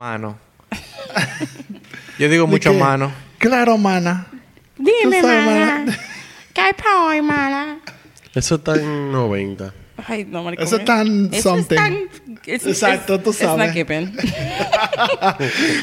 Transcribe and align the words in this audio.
Mano. 0.00 0.38
Yo 2.18 2.28
digo 2.28 2.46
mucho 2.46 2.72
qué? 2.72 2.78
mano. 2.78 3.12
Claro, 3.38 3.78
mana. 3.78 4.26
Dime, 4.76 4.92
Tú 5.04 5.10
sabes, 5.26 5.46
mana. 5.46 5.66
mana. 5.66 5.98
¿Qué 6.52 6.60
hay 6.60 6.72
para 6.72 7.04
hoy, 7.04 7.22
mana? 7.22 7.78
Eso 8.34 8.56
está 8.56 8.74
en 8.76 9.12
90. 9.12 9.72
Ay, 10.08 10.24
no, 10.24 10.42
marico. 10.44 10.62
Eso 10.62 10.76
es 10.76 10.84
tan 10.84 11.28
Eso 11.32 11.50
something. 11.50 11.74
es 11.76 11.82
tan... 11.82 11.92
it's- 12.46 12.66
Exacto, 12.66 13.14
it's- 13.14 13.24
tú 13.24 13.30
It's 13.30 13.38
sabes. 13.40 13.58
not 13.66 13.74
given. 13.74 14.16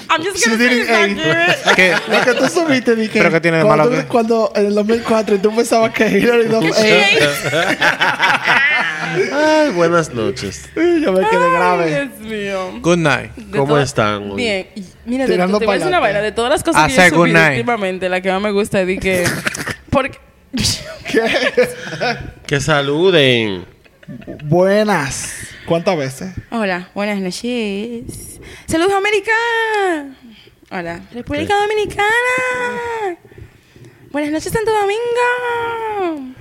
I'm 0.10 0.24
just 0.24 0.38
She 0.38 0.50
gonna 0.50 0.58
say 0.58 0.80
it's 0.80 0.90
not 0.90 1.08
given. 1.10 1.48
¿Qué? 1.76 1.94
Lo 2.10 2.22
que 2.24 2.34
tú 2.36 2.48
subiste, 2.50 2.96
dije. 2.96 3.12
¿Pero 3.20 3.32
qué 3.32 3.42
tiene 3.42 3.58
de 3.58 3.64
cuando, 3.64 3.86
malo 3.90 3.98
que? 4.02 4.08
Cuando 4.08 4.52
en 4.56 4.66
el 4.68 4.76
2004 4.76 5.36
y 5.36 5.40
tú 5.40 5.54
pensabas 5.56 5.92
que 5.94 6.08
Hillary 6.08 6.48
no 6.50 6.60
Ay, 9.34 9.72
buenas 9.76 10.14
noches. 10.14 10.70
Yo 10.76 11.12
me 11.12 11.20
quedé 11.30 11.44
Ay, 11.46 11.52
grave. 11.56 11.90
Dios 11.90 12.20
mío. 12.22 12.80
Good 12.82 12.98
night. 12.98 13.32
De 13.36 13.58
¿Cómo 13.58 13.78
están 13.78 14.32
hoy? 14.32 14.38
Bien. 14.38 14.68
Mira, 15.06 15.28
de, 15.28 15.38
te 15.38 15.46
voy 15.46 15.68
a 15.70 15.74
decir 15.74 15.88
una 15.88 16.00
vaina. 16.00 16.22
De 16.22 16.32
todas 16.32 16.50
las 16.50 16.64
cosas 16.64 16.88
que 16.88 16.94
yo 16.94 17.02
Hace 17.02 17.08
he 17.08 17.12
good 17.12 17.26
subido 17.28 17.38
night. 17.40 17.58
últimamente, 17.60 18.10
la 18.10 18.22
que 18.22 18.32
más 18.32 18.42
me 18.42 18.52
gusta 18.52 18.82
es 18.82 18.88
de 18.88 18.98
que... 18.98 19.26
Porque... 19.90 20.18
Que 22.48 22.60
saluden. 22.62 23.66
Buenas. 24.44 25.34
¿Cuántas 25.66 25.98
veces? 25.98 26.34
Hola, 26.52 26.90
buenas 26.94 27.20
noches. 27.20 28.40
Saludos, 28.66 28.94
América. 28.94 29.32
Hola, 30.72 31.02
República 31.14 31.56
Dominicana. 31.56 33.18
Buenas 34.12 34.32
noches, 34.32 34.52
Santo 34.52 34.72
Domingo. 34.72 36.34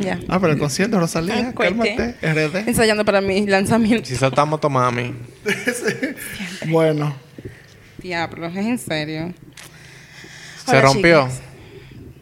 Ya. 0.00 0.18
Ah, 0.28 0.38
pero 0.40 0.52
el 0.52 0.58
concierto 0.58 0.98
Rosalía. 0.98 1.52
Cuente. 1.54 1.94
Cálmate. 2.20 2.48
RD. 2.48 2.68
Ensayando 2.68 3.04
para 3.04 3.20
mi 3.20 3.46
lanzamiento. 3.46 4.06
Si 4.08 4.16
soltamos 4.16 4.60
tu 4.60 4.68
mami. 4.70 5.14
Bueno. 6.68 7.14
Diablo, 7.98 8.46
es 8.46 8.56
en 8.56 8.78
serio. 8.78 9.32
Se 10.64 10.72
Hola, 10.72 10.80
rompió. 10.82 11.22
chicas. 11.28 11.40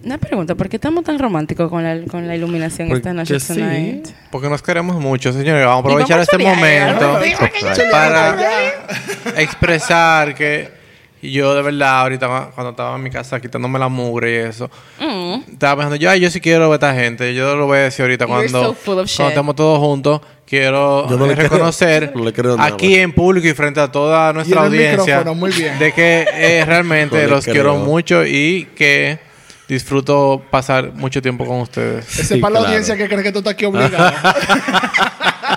Una 0.05 0.19
pregunta, 0.19 0.55
¿por 0.55 0.69
qué 0.69 0.77
estamos 0.77 1.03
tan 1.05 1.19
románticos 1.19 1.71
con 1.71 1.83
la, 1.83 1.99
con 2.11 2.27
la 2.29 2.37
iluminación 2.37 2.89
Porque 2.89 2.99
esta 2.99 3.15
noche 3.15 3.41
sí. 3.41 3.55
tonight? 3.55 4.07
Porque 4.31 4.49
nos 4.51 4.61
queremos 4.63 5.01
mucho, 5.01 5.33
señores. 5.33 5.65
Vamos 5.65 5.85
a 5.85 5.89
aprovechar 5.89 6.21
este 6.21 6.37
momento 6.37 7.19
para 7.91 8.37
expresar 9.37 10.35
que 10.35 10.69
yo 11.23 11.55
de 11.55 11.63
verdad 11.63 12.01
ahorita 12.03 12.51
cuando 12.55 12.71
estaba 12.73 12.97
en 12.97 13.03
mi 13.03 13.09
casa 13.09 13.41
quitándome 13.41 13.79
la 13.79 13.89
mugre 13.89 14.31
y 14.33 14.37
eso, 14.49 14.71
Mm. 15.01 15.53
estaba 15.53 15.77
pensando, 15.77 15.97
yo, 15.97 16.11
ay, 16.11 16.21
yo 16.21 16.29
sí 16.31 16.39
quiero 16.39 16.69
ver 16.69 16.73
a 16.73 16.75
esta 16.75 16.95
gente. 16.95 17.35
Yo 17.35 17.57
lo 17.57 17.65
voy 17.67 17.79
a 17.79 17.83
decir 17.85 18.03
ahorita 18.03 18.27
You're 18.27 18.51
cuando, 18.51 18.75
so 18.75 18.77
cuando 18.85 19.05
estemos 19.29 19.57
todos 19.57 19.79
juntos. 19.79 20.21
Quiero 20.47 21.09
Yo 21.09 21.17
no 21.17 21.27
le 21.27 21.33
creo- 21.35 21.49
reconocer 21.49 22.13
no 22.15 22.23
le 22.23 22.33
creo 22.35 22.59
nada. 22.59 22.69
aquí 22.75 22.97
en 22.97 23.13
público 23.15 23.49
y 23.49 23.55
frente 23.55 23.81
a 23.81 23.91
toda 23.91 24.35
nuestra 24.35 24.61
audiencia 24.65 25.17
micrófono, 25.21 25.35
muy 25.35 25.51
bien. 25.53 25.79
de 25.79 25.93
que 25.95 26.27
eh, 26.35 26.63
realmente 26.67 27.27
los 27.27 27.45
creo. 27.45 27.55
quiero 27.55 27.77
mucho 27.77 28.27
y 28.27 28.69
que 28.77 29.19
disfruto 29.69 30.43
pasar 30.51 30.93
mucho 30.93 31.21
tiempo 31.23 31.47
con 31.47 31.61
ustedes. 31.61 32.07
Ese 32.13 32.25
Sí, 32.25 32.35
es 32.35 32.41
para 32.41 32.55
la 32.55 32.61
audiencia 32.61 32.97
que 32.97 33.09
cree 33.09 33.23
que 33.23 33.33
tú 33.33 33.39
estás 33.39 33.55
aquí 33.55 33.65
obligado. 33.65 34.09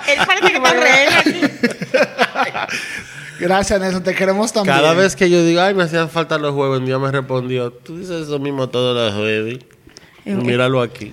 Él 0.08 0.18
parece 0.26 0.50
que 0.50 0.56
está 0.56 0.72
reír. 0.72 1.50
Gracias, 3.40 3.80
Nelson. 3.80 4.02
Te 4.02 4.14
queremos 4.14 4.52
también. 4.52 4.76
Cada 4.76 4.94
vez 4.94 5.14
que 5.14 5.30
yo 5.30 5.44
digo, 5.44 5.60
ay, 5.60 5.72
me 5.74 5.84
hacían 5.84 6.10
falta 6.10 6.38
los 6.38 6.54
jueves, 6.54 6.80
un 6.80 6.86
día 6.86 6.98
me 6.98 7.10
respondió, 7.12 7.70
tú 7.72 7.98
dices 7.98 8.22
eso 8.26 8.38
mismo 8.38 8.68
todos 8.68 8.96
los 8.96 9.14
jueves. 9.14 9.58
Y 10.24 10.30
Míralo 10.32 10.82
aquí. 10.82 11.12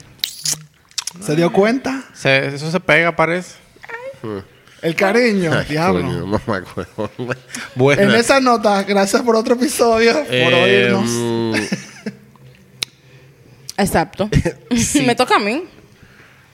¿Se 1.22 1.36
dio 1.36 1.52
cuenta? 1.52 2.04
Se- 2.14 2.48
eso 2.48 2.72
se 2.72 2.80
pega, 2.80 3.16
parece. 3.16 3.56
El 4.82 4.96
cariño. 4.96 5.52
Ay, 5.54 5.66
diablo. 5.70 6.02
coño, 6.02 6.20
no 6.26 6.42
me 6.48 6.56
acuerdo. 6.58 7.12
Buena. 7.76 8.02
En 8.04 8.12
esa 8.16 8.40
nota, 8.42 8.84
gracias 8.84 9.22
por 9.22 9.36
otro 9.36 9.54
episodio. 9.56 10.14
Por 10.14 10.26
Eh, 10.34 10.92
oírnos. 10.94 11.70
Exacto. 13.78 14.30
Me 15.06 15.16
toca 15.16 15.36
a 15.36 15.40
mí. 15.40 15.64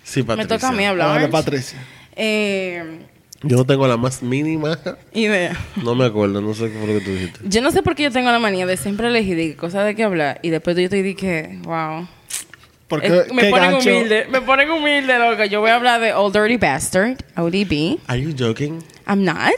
sí, 0.03 0.21
Me 0.21 0.25
Patricia. 0.25 0.57
toca 0.57 0.69
a 0.69 0.71
mí 0.71 0.85
hablar. 0.85 1.29
Patricia. 1.29 1.77
Eh, 2.15 2.99
Yo 3.43 3.57
no 3.57 3.65
tengo 3.65 3.87
la 3.87 3.97
más 3.97 4.21
mínima. 4.23 4.77
idea. 5.13 5.55
No 5.83 5.95
me 5.95 6.05
acuerdo, 6.05 6.41
no 6.41 6.53
sé 6.53 6.71
qué 6.71 6.77
fue 6.77 6.87
lo 6.93 6.99
que 6.99 7.05
tú 7.05 7.11
dijiste. 7.11 7.39
Yo 7.43 7.61
no 7.61 7.71
sé 7.71 7.81
por 7.83 7.95
qué 7.95 8.03
yo 8.03 8.11
tengo 8.11 8.31
la 8.31 8.39
manía 8.39 8.65
de 8.65 8.77
siempre 8.77 9.07
elegir 9.07 9.55
cosas 9.55 9.85
de 9.85 9.95
qué 9.95 10.03
hablar 10.03 10.39
y 10.43 10.49
después 10.49 10.75
yo 10.77 10.83
estoy 10.83 11.01
de 11.03 11.15
que, 11.15 11.59
wow. 11.63 12.07
Porque 12.87 13.07
Es- 13.07 13.33
me 13.33 13.49
ponen 13.49 13.71
gancho. 13.71 13.89
humilde, 13.89 14.25
me 14.29 14.41
ponen 14.41 14.69
humilde, 14.69 15.17
loco. 15.17 15.45
Yo 15.45 15.61
voy 15.61 15.69
a 15.69 15.75
hablar 15.75 16.01
de 16.01 16.13
Old 16.13 16.33
Dirty 16.35 16.57
Bastard, 16.57 17.23
ODB. 17.37 17.99
Are 18.07 18.19
you 18.21 18.33
joking? 18.37 18.83
I'm 19.07 19.23
not. 19.23 19.53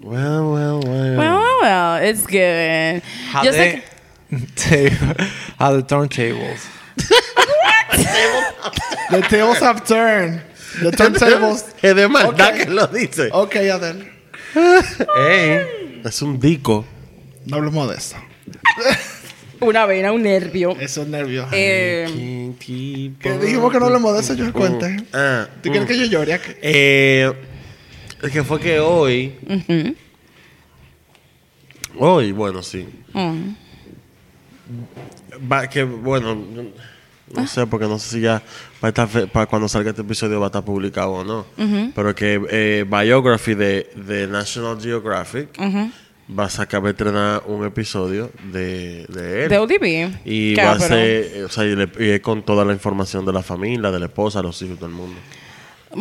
Well, 0.00 0.52
well, 0.52 0.80
well. 0.84 1.16
Well, 1.16 1.18
well, 1.18 1.60
well, 1.62 2.02
it's 2.10 2.26
good. 2.26 3.02
How 3.32 3.42
Yo 3.44 3.52
the, 3.52 3.58
sé 3.58 3.70
que, 3.74 3.82
how 5.58 5.72
the 5.76 5.82
turntables. 5.82 6.60
The 9.10 9.22
tables 9.28 9.58
have 9.58 9.84
turned. 9.84 10.40
The 10.82 10.90
turntables. 10.90 11.64
es 11.82 11.94
de 11.94 12.08
maldad 12.08 12.54
que 12.54 12.66
lo 12.66 12.86
dice. 12.86 13.28
ok, 13.32 13.56
Adel. 13.72 14.10
Ey, 15.16 16.02
es 16.04 16.22
un 16.22 16.38
dico. 16.40 16.84
No 17.46 17.56
hablemos 17.56 17.88
de 17.90 17.96
eso. 17.96 18.16
una 19.60 19.86
vena, 19.86 20.12
un 20.12 20.22
nervio. 20.22 20.76
Esos 20.80 21.06
nervios. 21.06 21.48
Eh, 21.52 22.52
que 22.58 23.38
dijimos 23.38 23.72
que 23.72 23.78
no 23.78 23.86
hablemos 23.86 24.14
de 24.14 24.20
eso, 24.20 24.34
yo 24.34 24.52
cuente. 24.52 24.96
Ah, 25.12 25.48
¿Tú 25.62 25.70
quieres 25.70 25.84
mm. 25.84 25.86
que 25.86 25.98
yo 25.98 26.04
llore? 26.06 26.40
Eh, 26.62 27.32
es 28.22 28.30
que 28.30 28.42
fue 28.42 28.60
que 28.60 28.80
hoy. 28.80 29.34
ujú. 29.48 29.94
Hoy, 31.96 32.32
bueno, 32.32 32.62
sí. 32.62 32.88
Mm. 33.12 33.63
Va, 35.50 35.68
que 35.68 35.82
bueno, 35.84 36.36
no 37.34 37.46
sé, 37.46 37.66
porque 37.66 37.86
no 37.86 37.98
sé 37.98 38.08
si 38.16 38.20
ya 38.20 38.42
va 38.82 38.86
a 38.86 38.88
estar 38.88 39.08
fe- 39.08 39.26
para 39.26 39.46
cuando 39.46 39.68
salga 39.68 39.90
este 39.90 40.02
episodio 40.02 40.38
va 40.40 40.46
a 40.46 40.48
estar 40.48 40.64
publicado 40.64 41.12
o 41.12 41.24
no. 41.24 41.46
Pero 41.94 42.14
que 42.14 42.40
eh, 42.50 42.84
Biography 42.88 43.54
de, 43.54 43.90
de 43.96 44.26
National 44.26 44.80
Geographic 44.80 45.48
va 46.38 46.44
a 46.44 46.50
sacar, 46.50 46.82
va 46.82 46.88
a 46.88 46.90
estrenar 46.92 47.42
un 47.46 47.66
episodio 47.66 48.30
de, 48.52 49.04
de 49.08 49.44
él. 49.44 49.48
De 49.50 49.58
ODB. 49.58 50.10
Y 50.24 50.54
va 50.54 50.72
a 50.72 50.78
ser, 50.80 51.44
o 51.44 51.48
sea, 51.48 51.64
y, 51.64 51.76
le- 51.76 51.90
y 51.98 52.08
es 52.10 52.20
con 52.20 52.42
toda 52.42 52.64
la 52.64 52.72
información 52.72 53.26
de 53.26 53.32
la 53.32 53.42
familia, 53.42 53.90
de 53.90 53.98
la 53.98 54.06
esposa, 54.06 54.40
los 54.42 54.60
hijos, 54.62 54.76
todo 54.78 54.88
el 54.88 54.94
mundo. 54.94 55.16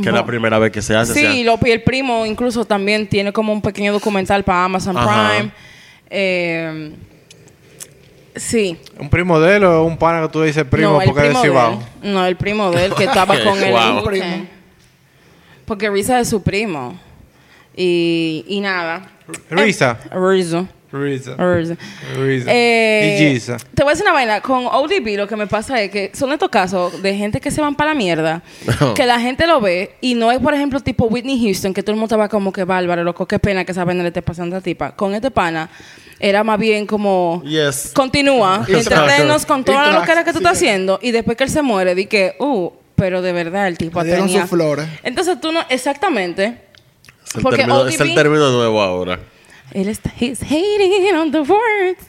Que 0.01 0.09
es 0.09 0.15
la 0.15 0.25
primera 0.25 0.57
vez 0.57 0.71
que 0.71 0.81
se 0.81 0.95
hace. 0.95 1.13
Sí, 1.13 1.43
lo, 1.43 1.59
y 1.63 1.69
el 1.69 1.83
primo 1.83 2.25
incluso 2.25 2.65
también 2.65 3.07
tiene 3.07 3.31
como 3.31 3.53
un 3.53 3.61
pequeño 3.61 3.91
documental 3.93 4.43
para 4.43 4.65
Amazon 4.65 4.97
Ajá. 4.97 5.33
Prime. 5.37 5.51
Eh, 6.09 6.93
sí. 8.35 8.77
¿Un 8.99 9.09
primo 9.09 9.39
de 9.39 9.57
él 9.57 9.63
o 9.63 9.83
un 9.83 9.97
pana 9.97 10.21
que 10.21 10.29
tú 10.29 10.41
dices 10.41 10.63
primo 10.65 10.93
no, 10.93 11.01
el 11.01 11.07
porque 11.09 11.21
es 11.21 11.27
primo 11.27 11.41
de 11.41 11.47
de 11.47 11.53
Cibao? 11.53 11.83
él. 12.01 12.13
No, 12.13 12.25
el 12.25 12.35
primo 12.35 12.71
de 12.71 12.85
él 12.85 12.93
que 12.95 13.03
estaba 13.05 13.35
con 13.43 13.61
él. 13.61 13.71
Wow. 13.71 13.97
Ok. 13.99 14.13
Porque 15.65 15.89
Risa 15.89 16.19
es 16.19 16.29
su 16.29 16.41
primo. 16.41 16.99
Y, 17.75 18.45
y 18.47 18.59
nada. 18.59 19.09
Risa. 19.49 19.97
Eh, 20.11 20.17
Risa. 20.17 20.65
Risa. 20.91 21.35
Risa. 21.35 21.75
Risa. 22.15 22.51
Eh, 22.51 23.17
y 23.19 23.33
Giza. 23.33 23.57
Te 23.73 23.81
voy 23.81 23.89
a 23.89 23.93
decir 23.93 24.05
una 24.05 24.13
vaina. 24.13 24.41
Con 24.41 24.67
ODB 24.67 25.17
lo 25.17 25.27
que 25.27 25.35
me 25.35 25.47
pasa 25.47 25.81
es 25.81 25.89
que 25.89 26.11
son 26.13 26.31
estos 26.31 26.49
casos 26.49 27.01
de 27.01 27.15
gente 27.15 27.41
que 27.41 27.49
se 27.49 27.61
van 27.61 27.73
para 27.73 27.91
la 27.91 27.95
mierda. 27.95 28.43
que 28.95 29.05
la 29.07 29.19
gente 29.19 29.47
lo 29.47 29.59
ve 29.59 29.95
y 30.01 30.13
no 30.13 30.31
es, 30.31 30.39
por 30.39 30.53
ejemplo, 30.53 30.79
tipo 30.81 31.05
Whitney 31.05 31.43
Houston, 31.43 31.73
que 31.73 31.81
todo 31.81 31.93
el 31.93 31.95
mundo 31.95 32.13
estaba 32.13 32.29
como 32.29 32.53
que 32.53 32.63
bárbaro, 32.63 33.03
loco, 33.03 33.25
qué 33.25 33.39
pena 33.39 33.65
que 33.65 33.71
esa 33.71 33.83
vaina 33.85 34.03
le 34.03 34.09
esté 34.09 34.21
pasando 34.21 34.55
a 34.55 34.59
esta 34.59 34.65
tipa. 34.65 34.91
Con 34.95 35.15
este 35.15 35.31
pana 35.31 35.67
era 36.23 36.45
más 36.45 36.57
bien 36.57 36.87
como... 36.87 37.43
Yes. 37.43 37.91
Continúa, 37.93 38.55
Exacto. 38.67 38.77
entretenernos 38.77 39.45
con 39.45 39.65
toda 39.65 39.89
Y 39.89 39.93
lo 39.93 40.01
que 40.03 40.31
tú 40.31 40.31
sí. 40.31 40.37
estás 40.37 40.53
haciendo 40.53 40.97
y 41.01 41.11
después 41.11 41.35
que 41.35 41.43
él 41.43 41.49
se 41.49 41.61
muere, 41.61 41.95
di 41.95 42.05
que, 42.05 42.37
uh, 42.39 42.71
pero 42.95 43.21
de 43.21 43.33
verdad 43.33 43.67
el 43.67 43.77
tipo 43.77 44.01
tenía... 44.01 44.41
sus 44.41 44.49
flores. 44.49 44.87
Entonces 45.03 45.41
tú 45.41 45.51
no, 45.51 45.59
exactamente, 45.67 46.61
Es 47.27 47.35
el, 47.35 47.41
porque 47.41 47.57
término, 47.57 47.87
es 47.87 47.99
el 47.99 48.11
ODB 48.11 48.15
término 48.15 48.49
nuevo 48.51 48.81
ahora. 48.81 49.19
Él 49.73 49.89
está, 49.89 50.11
he's 50.19 50.41
hating 50.41 51.15
on 51.15 51.31
the 51.31 51.39
words. 51.39 51.99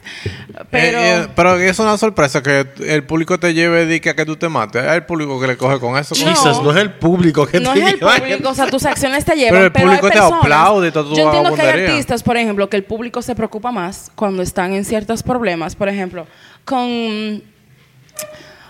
Pero... 0.69 0.99
Eh, 0.99 1.21
eh, 1.23 1.27
pero 1.35 1.57
es 1.57 1.79
una 1.79 1.97
sorpresa 1.97 2.41
que 2.41 2.65
el 2.79 3.03
público 3.03 3.39
te 3.39 3.53
lleve 3.53 3.93
y 3.95 3.99
que, 3.99 4.11
a 4.11 4.15
que 4.15 4.25
tú 4.25 4.35
te 4.35 4.47
mates. 4.49 4.83
Hay 4.83 4.97
el 4.97 5.05
público 5.05 5.39
que 5.41 5.47
le 5.47 5.57
coge 5.57 5.79
con 5.79 5.97
eso. 5.97 6.15
No. 6.15 6.25
Jesus, 6.29 6.61
no 6.61 6.71
es 6.71 6.77
el 6.77 6.93
público 6.93 7.45
que 7.45 7.59
no 7.59 7.73
te 7.73 7.79
es 7.79 7.93
el 7.93 7.99
lleva. 7.99 8.15
público, 8.17 8.49
o 8.49 8.53
sea, 8.53 8.67
tus 8.67 8.85
acciones 8.85 9.25
te 9.25 9.35
llevan. 9.35 9.51
Pero 9.51 9.65
el 9.65 9.71
hay 9.75 9.83
público 9.83 10.07
te 10.09 10.13
personas- 10.13 10.39
aplaude 10.41 10.87
y 10.87 10.91
toda 10.91 11.09
tu 11.09 11.15
Yo 11.15 11.25
entiendo 11.25 11.55
que 11.55 11.61
hay 11.61 11.81
artistas, 11.85 12.23
por 12.23 12.37
ejemplo, 12.37 12.69
que 12.69 12.77
el 12.77 12.83
público 12.83 13.21
se 13.21 13.35
preocupa 13.35 13.71
más 13.71 14.11
cuando 14.15 14.43
están 14.43 14.73
en 14.73 14.85
ciertos 14.85 15.23
problemas. 15.23 15.75
Por 15.75 15.89
ejemplo, 15.89 16.27
con. 16.63 17.43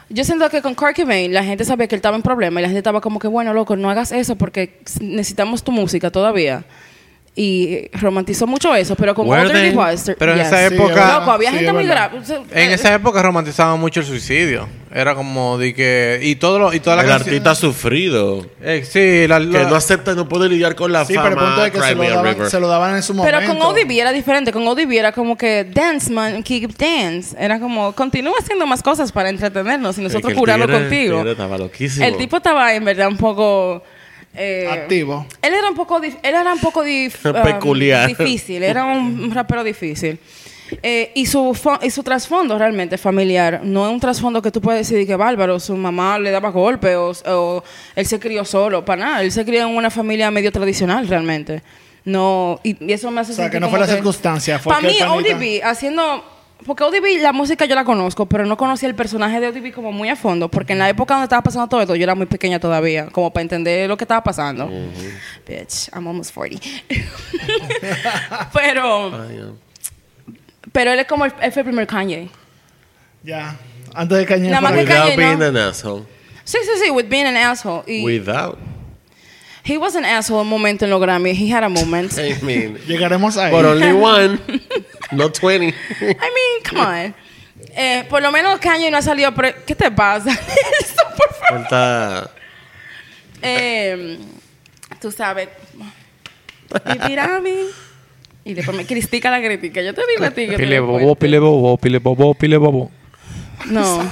Yo 0.07 0.23
siento 0.23 0.49
que 0.49 0.61
con 0.61 0.75
Kurt 0.75 0.95
Cobain 0.95 1.33
la 1.33 1.43
gente 1.43 1.65
sabía 1.65 1.87
que 1.87 1.95
él 1.95 1.97
estaba 1.97 2.15
en 2.15 2.21
problema 2.21 2.59
y 2.59 2.63
la 2.63 2.67
gente 2.69 2.77
estaba 2.79 3.01
como 3.01 3.19
que, 3.19 3.27
bueno, 3.27 3.53
loco, 3.53 3.75
no 3.75 3.89
hagas 3.89 4.11
eso 4.11 4.35
porque 4.35 4.79
necesitamos 5.01 5.63
tu 5.63 5.71
música 5.71 6.11
todavía. 6.11 6.63
Y 7.37 7.89
romantizó 7.91 8.47
mucho 8.47 8.73
eso, 8.73 8.95
pero 8.95 9.13
con 9.13 9.27
Were. 9.27 9.73
Foster... 9.73 10.15
Pero 10.17 10.31
en 10.33 10.39
esa 10.39 10.69
Sí, 10.69 10.73
época... 10.73 10.93
¿verdad? 10.95 11.19
Loco, 11.19 11.31
había 11.31 11.49
Sí, 11.51 11.57
gente 11.57 11.73
muy 11.73 11.85
grave. 11.85 12.19
En 12.51 12.71
esa 12.71 12.93
época 12.93 13.21
romantizaban 13.21 13.77
mucho 13.77 13.99
el 13.99 14.05
suicidio. 14.05 14.69
Era 14.93 15.15
como 15.15 15.57
de 15.57 15.73
que... 15.73 16.21
Y 16.23 16.37
todo 16.37 16.59
lo... 16.59 16.73
Y 16.73 16.79
toda 16.79 16.95
la 16.95 17.01
El 17.03 17.11
artista 17.11 17.51
ha 17.51 17.55
sufrido. 17.55 18.45
Eh, 18.61 18.85
sí, 18.89 19.27
la, 19.27 19.39
Que 19.39 19.45
la- 19.63 19.69
no 19.69 19.75
acepta, 19.75 20.15
no 20.15 20.29
puede 20.29 20.47
lidiar 20.47 20.75
con 20.75 20.93
la 20.93 21.03
Sí, 21.03 21.13
fama. 21.15 21.27
pero 21.29 21.41
el 21.41 21.47
punto 21.47 21.65
es 21.65 21.71
que 21.73 21.81
se 21.81 21.95
lo, 21.95 22.03
daban, 22.09 22.25
River. 22.35 22.49
se 22.49 22.59
lo 22.61 22.67
daban 22.69 22.95
en 22.95 23.03
su 23.03 23.13
momento. 23.13 23.37
Pero 23.37 23.53
con 23.53 23.61
ODB 23.61 23.91
era 23.99 24.13
diferente. 24.13 24.53
Con 24.53 24.65
ODB 24.65 24.93
era 24.93 25.11
como 25.11 25.37
que 25.37 25.65
dance, 25.69 26.09
man, 26.09 26.41
keep 26.41 26.71
dance. 26.77 27.35
Era 27.37 27.59
como, 27.59 27.91
continúa 27.91 28.35
haciendo 28.39 28.65
más 28.65 28.81
cosas 28.81 29.11
para 29.11 29.27
entretenernos 29.27 29.97
y 29.97 30.01
nosotros 30.03 30.31
que 30.31 30.39
curarlo 30.39 30.67
contigo. 30.69 31.15
el 31.15 31.19
tigre 31.19 31.31
estaba 31.31 31.57
loquísimo. 31.57 32.05
El 32.05 32.15
tipo 32.15 32.37
estaba 32.37 32.73
en 32.73 32.85
verdad 32.85 33.09
un 33.09 33.17
poco 33.17 33.83
eh, 34.35 34.67
Activo. 34.71 35.25
Él 35.41 35.53
era 35.53 35.69
un 35.69 35.75
poco, 35.75 36.01
él 36.01 36.13
era 36.23 36.53
un 36.53 36.59
poco 36.59 36.83
dif- 36.83 37.15
um, 37.25 37.43
Peculiar. 37.43 38.07
difícil. 38.07 38.63
Era 38.63 38.85
un 38.85 39.31
rapero 39.31 39.63
difícil. 39.63 40.19
Eh, 40.81 41.11
y 41.13 41.27
su 41.27 41.55
y 41.83 41.91
su 41.91 42.01
trasfondo 42.01 42.57
realmente 42.57 42.97
familiar 42.97 43.61
no 43.63 43.85
es 43.85 43.93
un 43.93 43.99
trasfondo 43.99 44.41
que 44.41 44.49
tú 44.49 44.61
puedes 44.61 44.87
decir 44.87 45.05
que 45.05 45.15
bárbaro, 45.15 45.59
su 45.59 45.75
mamá 45.77 46.17
le 46.17 46.31
daba 46.31 46.49
golpes 46.49 46.95
o, 46.95 47.13
o 47.27 47.63
él 47.95 48.05
se 48.07 48.19
crió 48.19 48.43
solo, 48.45 48.83
para 48.83 49.05
nada. 49.05 49.21
Él 49.21 49.31
se 49.31 49.45
crió 49.45 49.61
en 49.67 49.75
una 49.75 49.91
familia 49.91 50.31
medio 50.31 50.51
tradicional 50.51 51.07
realmente. 51.07 51.61
No, 52.03 52.59
y, 52.63 52.83
y 52.83 52.93
eso 52.93 53.09
me 53.11 53.21
hace 53.21 53.31
O 53.33 53.35
sea, 53.35 53.49
que 53.49 53.59
no 53.59 53.69
fue 53.69 53.79
la 53.79 53.87
circunstancia, 53.87 54.59
fue 54.59 54.73
Para 54.73 54.87
mí, 54.87 54.95
ODB 55.01 55.63
haciendo. 55.63 56.23
Porque 56.65 56.83
ODB, 56.83 57.21
la 57.21 57.33
música 57.33 57.65
yo 57.65 57.75
la 57.75 57.83
conozco, 57.83 58.27
pero 58.27 58.45
no 58.45 58.55
conocía 58.57 58.87
el 58.87 58.95
personaje 58.95 59.39
de 59.39 59.47
ODB 59.49 59.73
como 59.73 59.91
muy 59.91 60.09
a 60.09 60.15
fondo, 60.15 60.49
porque 60.49 60.73
en 60.73 60.79
la 60.79 60.89
época 60.89 61.13
donde 61.13 61.25
estaba 61.25 61.41
pasando 61.41 61.67
todo 61.67 61.81
esto, 61.81 61.95
yo 61.95 62.03
era 62.03 62.15
muy 62.15 62.25
pequeña 62.27 62.59
todavía, 62.59 63.07
como 63.07 63.31
para 63.31 63.41
entender 63.41 63.87
lo 63.89 63.97
que 63.97 64.03
estaba 64.05 64.23
pasando. 64.23 64.67
Bitch, 65.47 65.89
I'm 65.93 66.07
almost 66.07 66.33
40. 66.33 66.65
pero, 68.53 69.25
pero 70.71 70.91
él 70.91 70.99
es 70.99 71.07
como 71.07 71.25
el, 71.25 71.33
él 71.41 71.51
fue 71.51 71.61
el 71.61 71.65
primer 71.65 71.87
Kanye. 71.87 72.29
Ya. 73.23 73.57
Antes 73.93 74.17
de 74.17 74.25
Kanye 74.25 74.49
Nada 74.49 74.61
más 74.61 74.71
que 74.73 74.79
Without 74.79 74.97
Kanye, 75.03 75.17
being 75.17 75.39
¿no? 75.39 75.45
an 75.45 75.57
asshole. 75.57 76.03
Sí, 76.43 76.57
sí, 76.63 76.83
sí, 76.85 76.91
with 76.91 77.05
being 77.09 77.25
an 77.25 77.37
asshole. 77.37 77.83
Y 77.87 78.03
Without. 78.03 78.57
he 79.63 79.77
was 79.77 79.95
an 79.95 80.05
asshole 80.05 80.41
un 80.41 80.47
momento 80.49 80.85
en 80.85 80.91
los 80.91 81.01
Grammy. 81.01 81.31
He 81.33 81.51
had 81.51 81.63
a 81.63 81.69
moment. 81.69 82.13
I 82.19 82.39
mean, 82.43 82.77
Llegaremos 82.87 83.35
ahí. 83.37 83.51
but 83.51 83.65
only 83.65 83.91
one, 83.99 84.39
not 85.11 85.37
20. 85.39 85.67
I 85.67 85.73
mean, 86.01 86.63
come 86.67 86.81
on. 86.81 87.15
Eh, 87.77 88.05
por 88.09 88.21
lo 88.21 88.31
menos 88.31 88.59
Kanye 88.59 88.89
no 88.91 88.97
ha 88.97 89.01
salido. 89.01 89.33
pre- 89.33 89.55
¿Qué 89.65 89.75
te 89.75 89.89
pasa? 89.91 90.31
Eso, 90.81 91.01
por 91.17 91.33
favor. 91.33 91.67
Falta. 91.69 92.31
Eh, 93.41 94.17
tú 94.99 95.11
sabes. 95.11 95.49
Y 96.93 97.07
mira 97.07 97.35
a 97.37 97.39
mí. 97.39 97.53
Y 98.43 98.53
después 98.53 98.75
me 98.77 98.85
critica 98.85 99.31
la 99.31 99.39
crítica. 99.41 99.81
Yo 99.81 99.93
te 99.93 100.01
digo 100.07 100.25
a 100.25 100.31
ti 100.31 100.47
que 100.47 100.57
Pile 100.57 100.79
bobo, 100.79 101.15
pile 101.15 101.39
bobo, 101.39 101.77
pile 101.77 101.97
bobo, 101.99 102.33
pile 102.35 102.57
bobo. 102.57 102.91
No, 103.67 104.03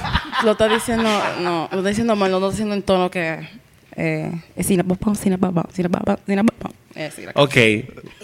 lo 0.42 0.52
está 0.52 0.68
diciendo, 0.68 1.08
no, 1.40 1.68
lo 1.70 1.78
está 1.78 1.88
diciendo 1.90 2.16
mal, 2.16 2.30
lo 2.30 2.38
está 2.38 2.50
diciendo 2.50 2.74
en 2.74 2.82
tono 2.82 3.10
que 3.10 3.46
eh, 3.94 4.32
es 4.56 4.66
sin 4.66 4.82
papá, 4.82 5.14
sin 5.14 5.38
papá, 5.38 5.68
sin 5.72 5.88
papá. 5.88 6.18
Eh, 6.96 7.10
sí, 7.14 7.22
la- 7.26 7.32
Ok, 7.34 7.56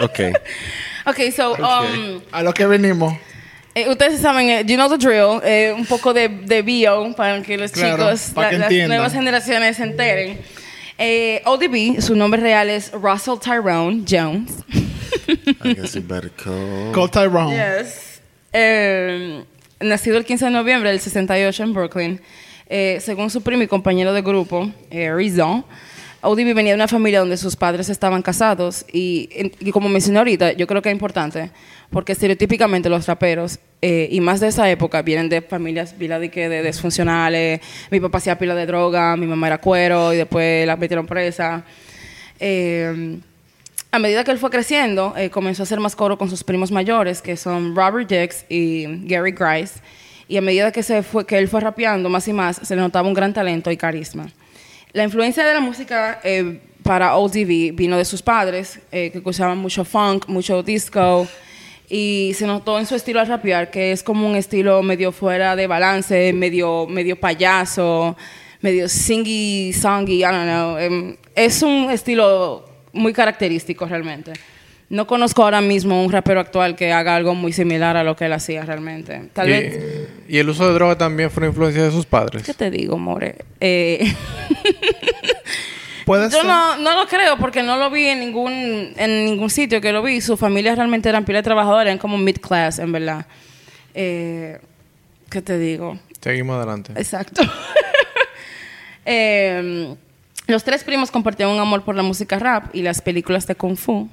ok. 0.01 0.21
Ok, 1.07 1.19
so, 1.35 1.53
um, 1.55 2.21
A 2.31 2.43
lo 2.43 2.53
que 2.53 2.67
venimos. 2.67 3.15
eh, 3.75 3.89
ustedes 3.89 4.21
saben, 4.21 4.51
eh, 4.51 4.65
you 4.67 4.77
know 4.77 4.89
the 4.89 4.99
drill, 4.99 5.41
eh, 5.43 5.73
un 5.77 5.87
poco 5.87 6.13
de, 6.13 6.29
de 6.29 6.61
bio 6.63 7.15
para 7.17 7.41
que 7.43 7.57
los 7.57 7.73
Claro, 7.73 7.97
chicos, 7.97 8.31
para 8.35 8.51
que 8.51 8.59
las 8.59 8.71
nuevas 8.89 9.13
generaciones 9.13 9.77
se 9.79 9.85
enteren. 9.85 10.39
Eh, 10.99 11.41
ODB, 11.47 12.01
su 12.03 12.15
nombre 12.15 12.41
real 12.43 12.69
es 12.69 12.93
Russell 12.93 13.39
Tyrone 13.43 14.05
Jones. 14.07 14.53
I 15.65 15.75
guess 15.75 15.95
you 15.95 16.03
better 16.03 16.31
call. 16.31 16.93
Call 16.93 17.11
Tyrone. 17.11 17.57
Yes. 17.57 18.21
Eh, 18.53 19.43
nacido 19.81 20.19
el 20.19 20.27
15 20.27 20.45
de 20.45 20.51
noviembre 20.51 20.91
del 20.91 21.01
68 21.01 21.63
en 21.63 21.73
Brooklyn. 21.73 22.21
Eh, 22.69 22.99
según 23.01 23.31
su 23.31 23.43
primo 23.43 23.63
y 23.63 23.67
compañero 23.67 24.13
de 24.13 24.21
grupo, 24.23 24.71
eh, 24.91 25.11
ODB 26.23 26.55
venía 26.55 26.73
de 26.73 26.75
una 26.75 26.89
familia 26.89 27.21
donde 27.21 27.37
sus 27.37 27.57
padres 27.57 27.89
estaban 27.89 28.23
casados 28.23 28.85
y, 28.93 29.53
y 29.59 29.73
como 29.73 29.89
mencioné 29.89 30.19
ahorita, 30.19 30.53
yo 30.53 30.67
creo 30.67 30.83
que 30.83 30.91
es 30.91 30.95
importante 30.95 31.51
porque 31.91 32.13
estereotípicamente 32.13 32.89
los 32.89 33.07
raperos 33.07 33.59
eh, 33.83 34.09
y 34.11 34.21
más 34.21 34.41
de 34.41 34.49
esa 34.49 34.71
época 34.71 35.03
vienen 35.03 35.29
de 35.29 35.43
familias 35.43 35.95
que 36.31 36.49
de 36.49 36.63
desfuncionales. 36.63 37.61
Mi 37.91 38.01
papá 38.01 38.19
hacía 38.19 38.39
pila 38.39 38.55
de 38.55 38.67
droga, 38.67 39.17
mi 39.17 39.27
mamá 39.27 39.49
era 39.49 39.59
cuero 39.59 40.13
y 40.13 40.17
después 40.17 40.67
la 40.67 40.77
metieron 40.77 41.07
presa. 41.07 41.65
Eh, 42.39 43.19
a 43.93 43.99
medida 43.99 44.23
que 44.23 44.31
él 44.31 44.39
fue 44.39 44.51
creciendo, 44.51 45.15
eh, 45.17 45.31
comenzó 45.31 45.63
a 45.63 45.65
hacer 45.65 45.81
más 45.81 45.97
coro 45.97 46.17
con 46.17 46.31
sus 46.31 46.45
primos 46.45 46.71
mayores, 46.71 47.21
que 47.21 47.37
son 47.37 47.75
Robert 47.75 48.09
Dix 48.09 48.45
y 48.49 48.87
Gary 49.09 49.33
Grice. 49.33 49.81
Y 50.29 50.37
a 50.37 50.41
medida 50.41 50.71
que, 50.71 50.85
se 50.85 51.03
fue, 51.03 51.27
que 51.27 51.39
él 51.39 51.49
fue 51.49 51.61
rapeando 51.61 52.09
más 52.09 52.29
y 52.29 52.33
más, 52.33 52.61
se 52.63 52.77
le 52.77 52.83
notaba 52.83 53.09
un 53.09 53.15
gran 53.15 53.33
talento 53.33 53.69
y 53.73 53.77
carisma. 53.77 54.31
La 54.93 55.05
influencia 55.05 55.45
de 55.45 55.55
la 55.55 55.61
música 55.61 56.21
eh, 56.25 56.59
para 56.83 57.17
ODB 57.17 57.73
vino 57.75 57.97
de 57.97 58.05
sus 58.05 58.23
padres, 58.23 58.81
eh, 58.91 59.11
que 59.13 59.19
escuchaban 59.19 59.57
mucho 59.59 59.85
funk, 59.85 60.27
mucho 60.27 60.65
disco. 60.65 61.29
Y 61.89 62.33
se 62.35 62.47
notó 62.47 62.79
en 62.79 62.87
su 62.87 62.97
estilo 62.97 63.21
al 63.21 63.29
rapear, 63.29 63.71
que 63.71 63.93
es 63.93 64.03
como 64.03 64.27
un 64.27 64.35
estilo 64.35 64.83
medio 64.83 65.13
fuera 65.13 65.55
de 65.55 65.69
balance, 65.69 66.33
medio, 66.33 66.87
medio 66.89 67.19
payaso, 67.19 68.17
medio 68.61 68.89
singy, 68.89 69.73
songy, 69.73 70.19
I 70.19 70.23
don't 70.23 70.45
know. 70.45 70.79
Em, 70.79 71.17
es 71.37 71.63
un 71.63 71.91
estilo 71.91 72.69
muy 72.93 73.13
característico 73.13 73.87
realmente. 73.87 74.33
No 74.91 75.07
conozco 75.07 75.45
ahora 75.45 75.61
mismo 75.61 76.05
un 76.05 76.11
rapero 76.11 76.41
actual 76.41 76.75
que 76.75 76.93
haga 76.93 77.15
algo 77.15 77.37
muy 77.37 77.53
similar 77.53 77.97
a 77.97 78.03
lo 78.03 78.17
que 78.17 78.27
él 78.27 78.33
hacía 78.33 78.65
realmente. 78.65 79.31
Tal 79.33 79.49
y, 79.49 79.53
vez... 79.53 80.09
y 80.29 80.39
el 80.39 80.49
uso 80.49 80.67
de 80.67 80.75
droga 80.75 80.99
también 80.99 81.31
fue 81.31 81.43
una 81.43 81.47
influencia 81.49 81.85
de 81.85 81.93
sus 81.93 82.07
padres. 82.07 82.43
¿Qué 82.43 82.55
te 82.55 82.73
digo, 82.73 82.99
More? 82.99 83.37
Eh, 83.61 84.13
Puede 86.05 86.25
yo 86.25 86.39
ser. 86.39 86.45
no, 86.45 86.77
no 86.77 86.97
lo 86.97 87.07
creo 87.07 87.37
porque 87.39 87.63
no 87.63 87.77
lo 87.77 87.89
vi 87.89 88.07
en 88.07 88.19
ningún, 88.19 88.93
en 88.97 89.25
ningún 89.25 89.49
sitio 89.49 89.81
que 89.81 89.93
lo 89.93 90.03
vi. 90.03 90.21
Su 90.21 90.37
familia 90.37 90.75
realmente 90.75 91.09
eran 91.09 91.25
pila 91.25 91.39
de 91.39 91.45
trabajadores, 91.45 91.87
eran 91.87 91.99
como 91.99 92.19
mid-class, 92.19 92.81
en 92.81 92.91
verdad. 92.91 93.27
Eh, 93.95 94.59
¿Qué 95.31 95.41
te 95.41 95.57
digo? 95.57 96.01
Seguimos 96.21 96.57
adelante. 96.57 96.93
Exacto. 96.97 97.43
Eh, 99.07 99.95
los 100.47 100.63
tres 100.63 100.85
primos 100.85 101.11
compartían 101.11 101.49
un 101.49 101.59
amor 101.59 101.83
por 101.83 101.97
la 101.97 102.03
música 102.03 102.39
rap 102.39 102.67
y 102.75 102.83
las 102.83 103.01
películas 103.01 103.47
de 103.47 103.55
Kung 103.55 103.77
Fu. 103.77 104.09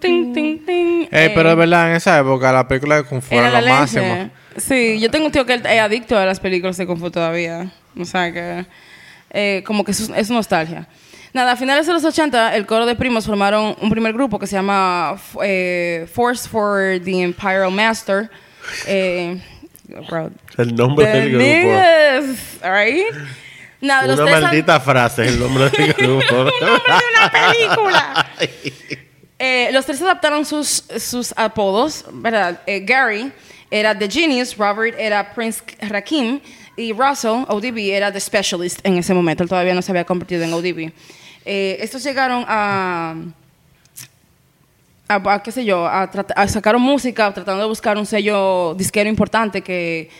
Ting, 0.00 0.32
ting, 0.32 0.64
ting. 0.64 1.02
Eh, 1.04 1.08
Eh, 1.10 1.32
pero 1.34 1.50
es 1.50 1.56
verdad, 1.56 1.90
en 1.90 1.96
esa 1.96 2.18
época 2.18 2.52
la 2.52 2.66
película 2.68 2.96
de 2.96 3.04
Kung 3.04 3.20
Fu 3.22 3.34
era 3.34 3.48
era 3.48 3.60
lo 3.60 3.66
leche. 3.66 3.78
máximo. 3.78 4.30
Sí, 4.56 4.98
yo 5.00 5.10
tengo 5.10 5.26
un 5.26 5.32
tío 5.32 5.44
que 5.46 5.54
es 5.54 5.64
adicto 5.64 6.16
a 6.18 6.24
las 6.24 6.40
películas 6.40 6.76
de 6.76 6.86
Kung 6.86 6.98
Fu 6.98 7.10
todavía. 7.10 7.70
O 7.98 8.04
sea 8.04 8.32
que, 8.32 8.64
eh, 9.30 9.62
como 9.66 9.84
que 9.84 9.92
eso 9.92 10.14
es 10.14 10.30
nostalgia. 10.30 10.86
Nada, 11.32 11.52
a 11.52 11.56
finales 11.56 11.86
de 11.86 11.92
los 11.92 12.04
80, 12.04 12.56
el 12.56 12.64
coro 12.66 12.86
de 12.86 12.94
primos 12.96 13.26
formaron 13.26 13.76
un 13.80 13.90
primer 13.90 14.12
grupo 14.14 14.38
que 14.38 14.46
se 14.46 14.56
llama 14.56 15.16
eh, 15.42 16.06
Force 16.12 16.48
for 16.48 16.98
the 17.04 17.10
Imperial 17.10 17.70
Master. 17.70 18.30
Eh, 18.86 19.38
bro, 20.08 20.30
El 20.56 20.74
nombre 20.74 21.06
del 21.06 21.30
grupo. 21.30 21.44
niggas, 21.44 22.58
all 22.62 22.72
right? 22.72 23.06
Una 23.80 24.00
han- 24.00 24.16
maldita 24.42 24.80
frase, 24.80 25.28
el 25.28 25.38
nombre 25.38 25.70
del 25.70 25.92
grupo. 25.98 26.34
una 26.42 27.30
película. 27.30 28.30
Eh, 29.40 29.68
los 29.72 29.86
tres 29.86 30.02
adaptaron 30.02 30.44
sus, 30.44 30.82
sus 30.98 31.32
apodos, 31.36 32.04
¿verdad? 32.12 32.60
Eh, 32.66 32.80
Gary 32.80 33.30
era 33.70 33.96
The 33.96 34.10
Genius, 34.10 34.56
Robert 34.56 34.96
era 34.98 35.32
Prince 35.32 35.62
Rakim 35.80 36.40
y 36.76 36.92
Russell, 36.92 37.44
ODB, 37.46 37.92
era 37.94 38.10
The 38.12 38.18
Specialist 38.18 38.80
en 38.84 38.98
ese 38.98 39.14
momento. 39.14 39.44
Él 39.44 39.48
todavía 39.48 39.74
no 39.74 39.82
se 39.82 39.92
había 39.92 40.04
convertido 40.04 40.42
en 40.42 40.52
ODB. 40.52 40.90
Eh, 41.44 41.78
estos 41.80 42.02
llegaron 42.02 42.44
a, 42.48 43.14
a, 45.08 45.14
a, 45.34 45.42
qué 45.42 45.52
sé 45.52 45.64
yo, 45.64 45.86
a, 45.86 46.02
a 46.34 46.48
sacar 46.48 46.76
música 46.78 47.32
tratando 47.32 47.62
de 47.62 47.68
buscar 47.68 47.96
un 47.96 48.06
sello 48.06 48.74
disquero 48.74 49.08
importante 49.08 49.62
que, 49.62 50.10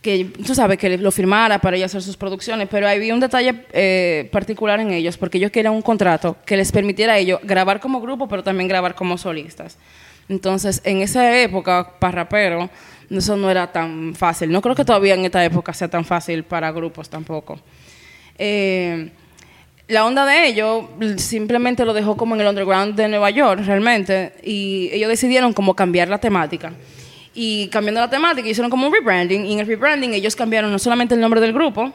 que 0.00 0.26
tú 0.46 0.54
sabes, 0.54 0.78
que 0.78 0.96
lo 0.96 1.10
firmara 1.10 1.58
para 1.58 1.76
ellos 1.76 1.90
hacer 1.90 2.02
sus 2.02 2.16
producciones, 2.16 2.68
pero 2.70 2.88
había 2.88 3.12
un 3.12 3.20
detalle 3.20 3.64
eh, 3.72 4.28
particular 4.30 4.78
en 4.80 4.92
ellos, 4.92 5.16
porque 5.16 5.38
ellos 5.38 5.50
querían 5.50 5.74
un 5.74 5.82
contrato 5.82 6.36
que 6.44 6.56
les 6.56 6.70
permitiera 6.70 7.14
a 7.14 7.18
ellos 7.18 7.40
grabar 7.42 7.80
como 7.80 8.00
grupo, 8.00 8.28
pero 8.28 8.42
también 8.42 8.68
grabar 8.68 8.94
como 8.94 9.18
solistas. 9.18 9.76
Entonces, 10.28 10.80
en 10.84 11.02
esa 11.02 11.40
época, 11.40 11.94
para 11.98 12.22
rapero, 12.22 12.70
eso 13.10 13.36
no 13.36 13.50
era 13.50 13.72
tan 13.72 14.14
fácil. 14.14 14.52
No 14.52 14.60
creo 14.60 14.74
que 14.74 14.84
todavía 14.84 15.14
en 15.14 15.24
esta 15.24 15.44
época 15.44 15.72
sea 15.72 15.88
tan 15.88 16.04
fácil 16.04 16.44
para 16.44 16.70
grupos 16.70 17.08
tampoco. 17.08 17.58
Eh, 18.36 19.10
la 19.88 20.04
onda 20.04 20.26
de 20.26 20.48
ellos 20.48 20.84
simplemente 21.16 21.84
lo 21.84 21.94
dejó 21.94 22.16
como 22.16 22.34
en 22.34 22.42
el 22.42 22.46
underground 22.46 22.94
de 22.94 23.08
Nueva 23.08 23.30
York, 23.30 23.62
realmente, 23.64 24.34
y 24.44 24.90
ellos 24.92 25.08
decidieron 25.08 25.54
como 25.54 25.74
cambiar 25.74 26.08
la 26.08 26.18
temática. 26.18 26.72
Y 27.34 27.68
cambiando 27.68 28.00
la 28.00 28.10
temática, 28.10 28.48
hicieron 28.48 28.70
como 28.70 28.86
un 28.86 28.92
rebranding. 28.92 29.46
Y 29.46 29.54
en 29.54 29.60
el 29.60 29.66
rebranding 29.66 30.14
ellos 30.14 30.34
cambiaron 30.34 30.70
no 30.70 30.78
solamente 30.78 31.14
el 31.14 31.20
nombre 31.20 31.40
del 31.40 31.52
grupo, 31.52 31.92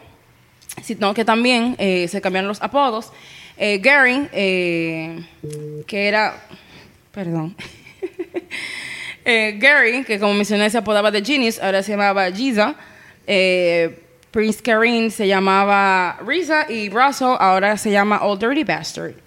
sino 0.81 1.13
que 1.13 1.25
también 1.25 1.75
eh, 1.77 2.07
se 2.07 2.21
cambiaron 2.21 2.47
los 2.47 2.61
apodos. 2.61 3.11
Eh, 3.57 3.79
Gary, 3.79 4.27
eh, 4.31 5.23
que 5.85 6.07
era... 6.07 6.45
Perdón. 7.11 7.55
Gary, 9.25 10.03
que 10.03 10.19
como 10.19 10.33
mencioné 10.33 10.69
se 10.69 10.77
apodaba 10.77 11.11
de 11.11 11.23
Genius, 11.23 11.59
ahora 11.59 11.83
se 11.83 11.91
llamaba 11.91 12.29
Giza. 12.31 12.75
Prince 14.33 14.61
Kareem 14.63 15.11
se 15.11 15.27
llamaba 15.27 16.17
Risa 16.25 16.65
y 16.67 16.89
Russell 16.89 17.35
ahora 17.39 17.77
se 17.77 17.91
llama 17.91 18.23
Old 18.23 18.41
Dirty 18.41 18.63
Bastard. 18.63 19.22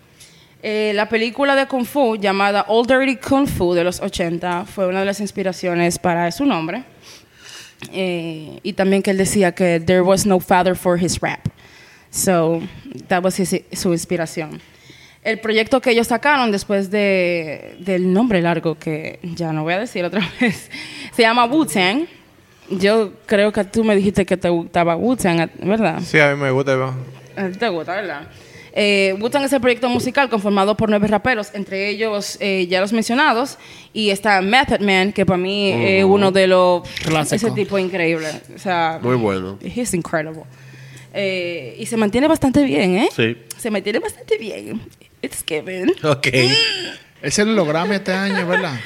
Eh, 0.69 0.91
la 0.95 1.09
película 1.09 1.55
de 1.55 1.67
Kung 1.69 1.85
Fu 1.87 2.17
llamada 2.17 2.65
Old 2.67 2.89
Dirty 2.91 3.15
Kung 3.19 3.47
Fu 3.47 3.73
de 3.73 3.85
los 3.85 4.01
80 4.01 4.65
fue 4.65 4.89
una 4.89 4.99
de 4.99 5.07
las 5.07 5.21
inspiraciones 5.21 5.97
para 5.97 6.29
su 6.33 6.45
nombre. 6.45 6.83
Eh, 7.93 8.59
y 8.65 8.73
también 8.73 9.01
que 9.01 9.13
él 9.13 9.17
decía 9.19 9.53
que 9.53 9.79
there 9.79 10.01
was 10.01 10.27
no 10.27 10.41
father 10.41 10.75
for 10.75 11.01
his 11.01 11.21
rap. 11.21 11.39
So, 12.11 12.63
that 13.07 13.23
was 13.23 13.39
his- 13.39 13.63
su 13.73 13.93
inspiración. 13.93 14.61
El 15.23 15.39
proyecto 15.39 15.81
que 15.81 15.91
ellos 15.93 16.09
sacaron 16.09 16.51
después 16.51 16.91
de, 16.91 17.77
del 17.79 18.13
nombre 18.13 18.43
largo, 18.43 18.77
que 18.77 19.21
ya 19.23 19.53
no 19.53 19.63
voy 19.63 19.75
a 19.75 19.79
decir 19.79 20.05
otra 20.05 20.21
vez, 20.41 20.69
se 21.13 21.23
llama 21.23 21.47
Wu-Tang. 21.47 22.07
Yo 22.71 23.13
creo 23.27 23.53
que 23.53 23.63
tú 23.63 23.85
me 23.85 23.95
dijiste 23.95 24.27
que 24.27 24.37
te 24.37 24.49
gustaba 24.49 24.97
Wu-Tang, 24.97 25.49
¿verdad? 25.61 26.01
Sí, 26.05 26.19
a 26.19 26.35
mí 26.35 26.43
me 26.43 26.51
gusta. 26.51 26.93
ti 27.53 27.59
te 27.59 27.69
gusta, 27.69 27.95
¿verdad? 27.95 28.23
Eh, 28.79 29.17
Wu-Tang 29.19 29.43
es 29.43 29.53
el 29.55 29.61
proyecto 29.63 29.89
musical 29.89 30.29
conformado 30.29 30.77
por 30.77 30.91
nueve 30.91 31.09
raperos, 31.09 31.49
entre 31.55 31.89
ellos 31.89 32.37
eh, 32.41 32.67
ya 32.69 32.83
los 32.83 32.93
mencionados, 32.93 33.57
y 33.95 34.11
está 34.11 34.43
Method 34.43 34.81
Man, 34.81 35.15
que 35.15 35.25
para 35.25 35.39
mí 35.39 35.73
es 35.73 36.05
uno 36.05 36.31
de 36.31 36.47
los... 36.47 36.87
Clásico. 37.03 37.37
Ese 37.37 37.51
tipo 37.53 37.79
es 37.79 37.87
increíble. 37.87 38.29
O 38.55 38.59
sea, 38.59 39.01
Muy 39.03 39.17
bueno. 39.17 39.59
He's 39.63 39.95
incredible. 39.95 40.43
Eh, 41.15 41.75
y 41.79 41.87
se 41.87 41.97
mantiene 41.97 42.29
bastante 42.29 42.63
bien, 42.65 42.99
¿eh? 42.99 43.09
Sí. 43.17 43.39
Se 43.57 43.71
mantiene 43.71 43.99
bastante 43.99 44.37
bien. 44.37 44.83
It's 45.23 45.43
given. 45.47 45.95
Ok. 46.03 46.29
Es 47.23 47.39
el 47.39 47.49
holograma 47.49 47.97
este 47.97 48.13
año, 48.13 48.47
¿verdad? 48.47 48.79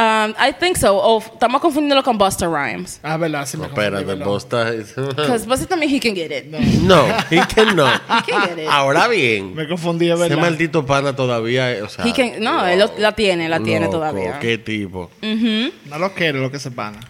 Um, 0.00 0.32
I 0.38 0.52
think 0.52 0.76
so. 0.76 0.96
O 0.96 1.18
estamos 1.18 1.60
confundiéndolo 1.60 2.04
con 2.04 2.16
Buster 2.16 2.48
Rhymes. 2.48 3.00
Ah, 3.02 3.16
¿verdad? 3.16 3.44
Sí, 3.46 3.56
me 3.56 3.62
No, 3.64 3.68
espérate, 3.70 4.04
¿verdad? 4.04 4.36
estás... 4.36 4.94
Because 4.94 5.44
Buster 5.44 5.66
también 5.66 5.92
he 5.92 5.98
can 5.98 6.14
get 6.14 6.30
it. 6.30 6.44
No, 6.82 7.04
he 7.30 7.40
cannot. 7.52 8.00
He 8.08 8.30
can 8.30 8.42
get 8.48 8.58
it. 8.62 8.68
Ahora 8.70 9.08
bien, 9.08 9.56
Me 9.56 9.66
confundí, 9.66 10.08
es 10.08 10.14
ese 10.14 10.28
¿verdad? 10.28 10.38
maldito 10.38 10.86
pana 10.86 11.16
todavía... 11.16 11.78
O 11.82 11.88
sea, 11.88 12.06
He 12.06 12.12
can- 12.12 12.40
no, 12.40 12.64
él 12.64 12.78
lo- 12.78 12.92
la 12.96 13.10
tiene, 13.16 13.48
la 13.48 13.58
tiene 13.58 13.86
loco, 13.86 13.96
todavía. 13.98 14.38
qué 14.38 14.56
tipo. 14.58 15.10
No 15.20 15.98
lo 15.98 16.14
quiero, 16.14 16.38
lo 16.38 16.50
que 16.52 16.60
se 16.60 16.70
pana. 16.70 17.00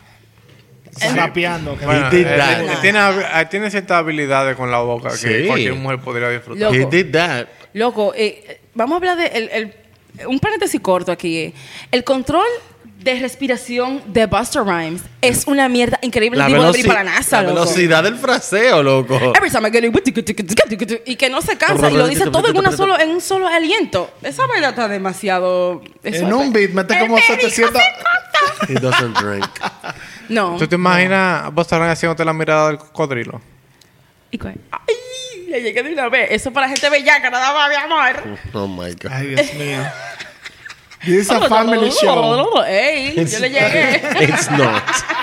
Está 0.91 1.15
rapeando. 1.15 1.77
que- 1.79 1.85
Bueno, 1.85 2.09
He 2.11 2.17
did 2.17 2.27
that. 2.27 2.81
tiene, 2.81 3.47
tiene 3.51 3.71
ciertas 3.71 3.99
habilidades 3.99 4.57
con 4.57 4.71
la 4.71 4.79
boca 4.79 5.11
que 5.11 5.43
Sí. 5.43 5.47
cualquier 5.47 5.75
mujer 5.75 6.01
podría 6.01 6.31
disfrutar. 6.31 6.73
Loco. 6.73 6.75
He 6.97 7.03
did 7.05 7.13
that. 7.13 7.47
Loco, 7.75 8.15
eh, 8.17 8.61
vamos 8.73 8.95
a 8.95 8.97
hablar 8.97 9.17
de 9.19 9.27
el- 9.27 9.51
el- 9.51 10.27
un 10.27 10.39
paréntesis 10.41 10.81
corto 10.81 11.13
aquí. 11.13 11.53
El 11.93 12.03
control 12.03 12.47
de 12.99 13.15
respiración 13.21 14.03
de 14.07 14.27
Buster 14.27 14.63
Rhymes 14.65 15.03
es 15.23 15.47
una 15.47 15.69
mierda 15.69 15.99
increíble. 16.03 16.39
La, 16.39 16.49
veloci- 16.49 16.87
para 16.87 17.05
la 17.05 17.13
NASA, 17.13 17.37
la 17.43 17.49
loco. 17.51 17.61
velocidad 17.61 18.03
del 18.03 18.17
fraseo, 18.17 18.83
loco. 18.83 19.33
Every 19.37 19.51
time 19.51 19.69
I 19.69 19.73
get 19.73 19.85
it, 19.85 21.03
y 21.07 21.17
que 21.17 21.31
no 21.31 21.41
se 21.41 21.57
cansa 21.57 21.91
y 21.91 21.95
lo 21.95 22.07
dice 22.09 22.29
todo 22.31 22.49
en 22.49 22.57
una 22.57 22.73
solo 22.73 22.99
en 22.99 23.11
un 23.11 23.21
solo 23.21 23.47
aliento. 23.47 24.11
Esa 24.23 24.47
vaina 24.47 24.71
está 24.71 24.89
demasiado. 24.89 25.83
eso 26.03 26.27
En 26.27 26.33
un 26.33 26.53
beat 26.53 26.71
mete 26.73 26.99
como 26.99 27.17
El 27.19 27.23
baby 27.29 27.41
700. 27.43 27.83
He 28.69 28.75
doesn't 28.75 29.17
drink. 29.19 29.47
No. 30.29 30.57
¿Tú 30.59 30.69
te 30.69 30.75
imaginas 30.75 31.47
a 31.47 31.49
Busta 31.49 31.79
Rhymes 31.79 31.93
haciéndote 31.95 32.23
la 32.23 32.35
mirada 32.35 32.69
del 32.69 32.77
cocodrilo? 32.77 33.41
Y 34.31 34.37
que- 34.37 34.49
Ay, 34.71 35.47
le 35.49 35.63
llegué 35.63 35.83
de 35.83 35.93
una 35.95 36.11
vez. 36.11 36.29
Eso 36.33 36.53
para 36.53 36.69
gente 36.69 36.91
bellaca, 36.91 37.31
nada 37.31 37.55
más, 37.55 37.71
mi 37.71 37.77
amor. 37.77 38.39
Oh 38.53 38.69
my 38.69 38.93
God. 38.93 39.11
Ay, 39.11 39.29
Dios 39.29 39.55
mío. 39.55 39.79
This 41.05 41.27
is 41.27 41.31
a 41.31 41.49
family 41.49 41.91
show. 41.91 42.63
Ey, 42.65 43.15
yo 43.15 43.39
le 43.39 43.51
llegué. 43.51 44.03
It's 44.29 44.51
not. 44.51 44.83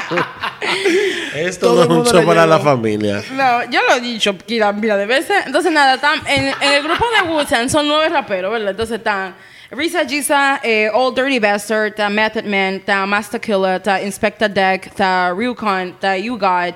Esto 1.36 1.68
Todo 1.68 1.86
no 1.86 2.02
es 2.04 2.08
un 2.08 2.16
show 2.16 2.26
para 2.26 2.46
la 2.46 2.60
familia. 2.60 3.22
No, 3.32 3.70
yo 3.70 3.82
lo 3.88 3.96
he 3.96 4.02
dicho 4.02 4.36
mira, 4.48 4.72
mira 4.72 4.98
de 4.98 5.06
veces. 5.06 5.46
Entonces, 5.46 5.72
nada, 5.72 6.00
tam- 6.00 6.22
en, 6.28 6.46
en 6.62 6.74
el 6.74 6.84
grupo 6.84 7.06
de 7.22 7.30
Wu-Tang 7.30 7.70
son 7.70 7.88
nueve 7.88 8.10
raperos, 8.10 8.52
¿verdad? 8.52 8.70
Entonces 8.72 8.98
están 8.98 9.36
Risa 9.72 10.06
Giza, 10.06 10.60
eh, 10.64 10.90
Old 10.94 11.16
Dirty 11.18 11.40
Bastard, 11.40 11.88
está 11.88 12.10
Method 12.10 12.46
Man, 12.46 12.76
está 12.76 13.06
Master 13.06 13.42
Killer, 13.42 13.76
está 13.76 14.02
Inspector 14.02 14.50
Deck, 14.50 14.88
está 14.88 15.32
Ryukon, 15.36 15.90
está 15.90 16.18
You 16.18 16.38
God. 16.38 16.74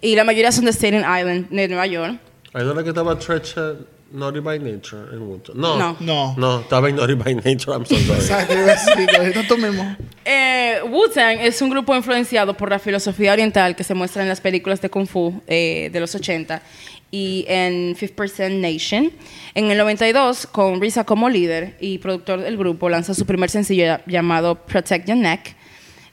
Y 0.00 0.14
la 0.14 0.24
mayoría 0.24 0.52
son 0.52 0.66
de 0.66 0.72
Staten 0.72 1.00
Island, 1.00 1.48
de 1.48 1.68
Nueva 1.68 1.86
York. 1.86 2.16
¿Hay 2.52 2.62
una 2.64 2.82
que 2.82 2.90
estaba 2.90 3.18
Trecha 3.18 3.72
Naughty 4.14 4.38
by 4.38 4.58
Nature 4.58 5.12
en 5.12 5.22
Woodstock? 5.22 5.56
No. 5.56 5.76
No. 5.76 5.96
No. 5.98 6.34
No, 6.36 6.60
estaba 6.60 6.88
en 6.88 6.96
Naughty 6.96 7.14
by 7.14 7.34
Nature. 7.34 7.72
I'm 7.72 7.84
so 7.84 7.96
sorry. 7.96 9.44
Tú 9.48 9.58
mismo. 9.58 9.96
Eh, 10.24 10.78
Wu-Tang 10.88 11.40
es 11.40 11.60
un 11.60 11.70
grupo 11.70 11.94
influenciado 11.96 12.56
por 12.56 12.70
la 12.70 12.78
filosofía 12.78 13.32
oriental 13.32 13.74
que 13.74 13.82
se 13.82 13.92
muestra 13.94 14.22
en 14.22 14.28
las 14.28 14.40
películas 14.40 14.80
de 14.80 14.88
Kung 14.88 15.06
Fu 15.08 15.42
eh, 15.48 15.90
de 15.92 16.00
los 16.00 16.14
80 16.14 16.62
y 17.10 17.44
en 17.48 17.96
5% 17.96 18.50
Nation. 18.60 19.10
En 19.54 19.70
el 19.70 19.78
92, 19.78 20.46
con 20.46 20.80
Risa 20.80 21.04
como 21.04 21.28
líder 21.28 21.76
y 21.80 21.98
productor 21.98 22.40
del 22.40 22.56
grupo, 22.56 22.88
lanza 22.88 23.14
su 23.14 23.26
primer 23.26 23.50
sencillo 23.50 23.98
llamado 24.06 24.54
Protect 24.54 25.08
Your 25.08 25.16
Neck. 25.18 25.56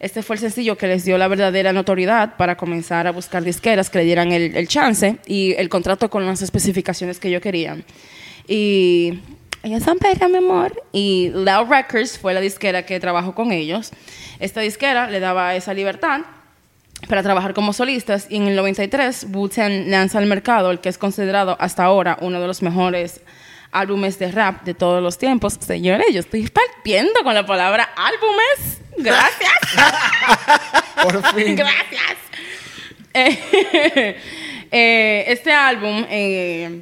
Este 0.02 0.24
fue 0.24 0.36
el 0.36 0.40
sencillo 0.40 0.80
que 0.80 0.88
les 0.88 1.06
dio 1.06 1.16
la 1.20 1.28
verdadera 1.28 1.74
notoriedad 1.74 2.36
para 2.36 2.58
comenzar 2.58 3.06
a 3.06 3.12
buscar 3.12 3.44
disqueras 3.44 3.92
que 3.92 4.00
le 4.00 4.06
dieran 4.06 4.32
el, 4.32 4.58
el 4.58 4.68
chance 4.68 5.18
y 5.28 5.54
el 5.54 5.70
contrato 5.70 6.10
con 6.10 6.26
las 6.26 6.42
especificaciones 6.42 7.20
que 7.20 7.28
ellos 7.28 7.40
querían. 7.40 7.84
Y 8.48 9.20
ellos 9.62 9.84
son 9.84 10.00
perras, 10.00 10.28
mi 10.32 10.38
amor. 10.38 10.74
Y 10.92 11.30
Loud 11.36 11.70
Records 11.70 12.18
fue 12.18 12.34
la 12.34 12.42
disquera 12.42 12.84
que 12.84 13.00
trabajó 13.00 13.36
con 13.36 13.52
ellos. 13.52 13.92
Esta 14.40 14.62
disquera 14.62 15.08
le 15.08 15.20
daba 15.20 15.54
esa 15.54 15.72
libertad 15.76 16.22
para 17.08 17.22
trabajar 17.22 17.54
como 17.54 17.72
solistas 17.72 18.26
y 18.28 18.38
en 18.38 18.48
el 18.48 18.56
93 18.56 19.28
Wu-Tang 19.32 19.88
lanza 19.88 20.18
al 20.18 20.26
mercado 20.26 20.72
el 20.72 20.80
que 20.80 20.90
es 20.90 20.98
considerado 20.98 21.58
hasta 21.60 21.84
ahora 21.84 22.18
uno 22.22 22.42
de 22.42 22.48
los 22.48 22.64
mejores 22.64 23.22
álbumes 23.72 24.20
de 24.20 24.32
rap 24.32 24.64
de 24.64 24.74
todos 24.74 25.02
los 25.02 25.18
tiempos. 25.18 25.58
Señores, 25.60 26.08
yo 26.14 26.20
estoy 26.20 26.50
partiendo 26.50 27.24
con 27.24 27.34
la 27.34 27.46
palabra 27.46 27.90
álbumes. 27.96 28.80
Gracias. 28.98 29.52
Por 31.04 31.34
fin. 31.34 31.56
Gracias. 31.56 32.18
Eh, 33.14 34.18
eh, 34.72 35.26
este 35.28 35.52
álbum 35.52 36.06
eh, 36.10 36.82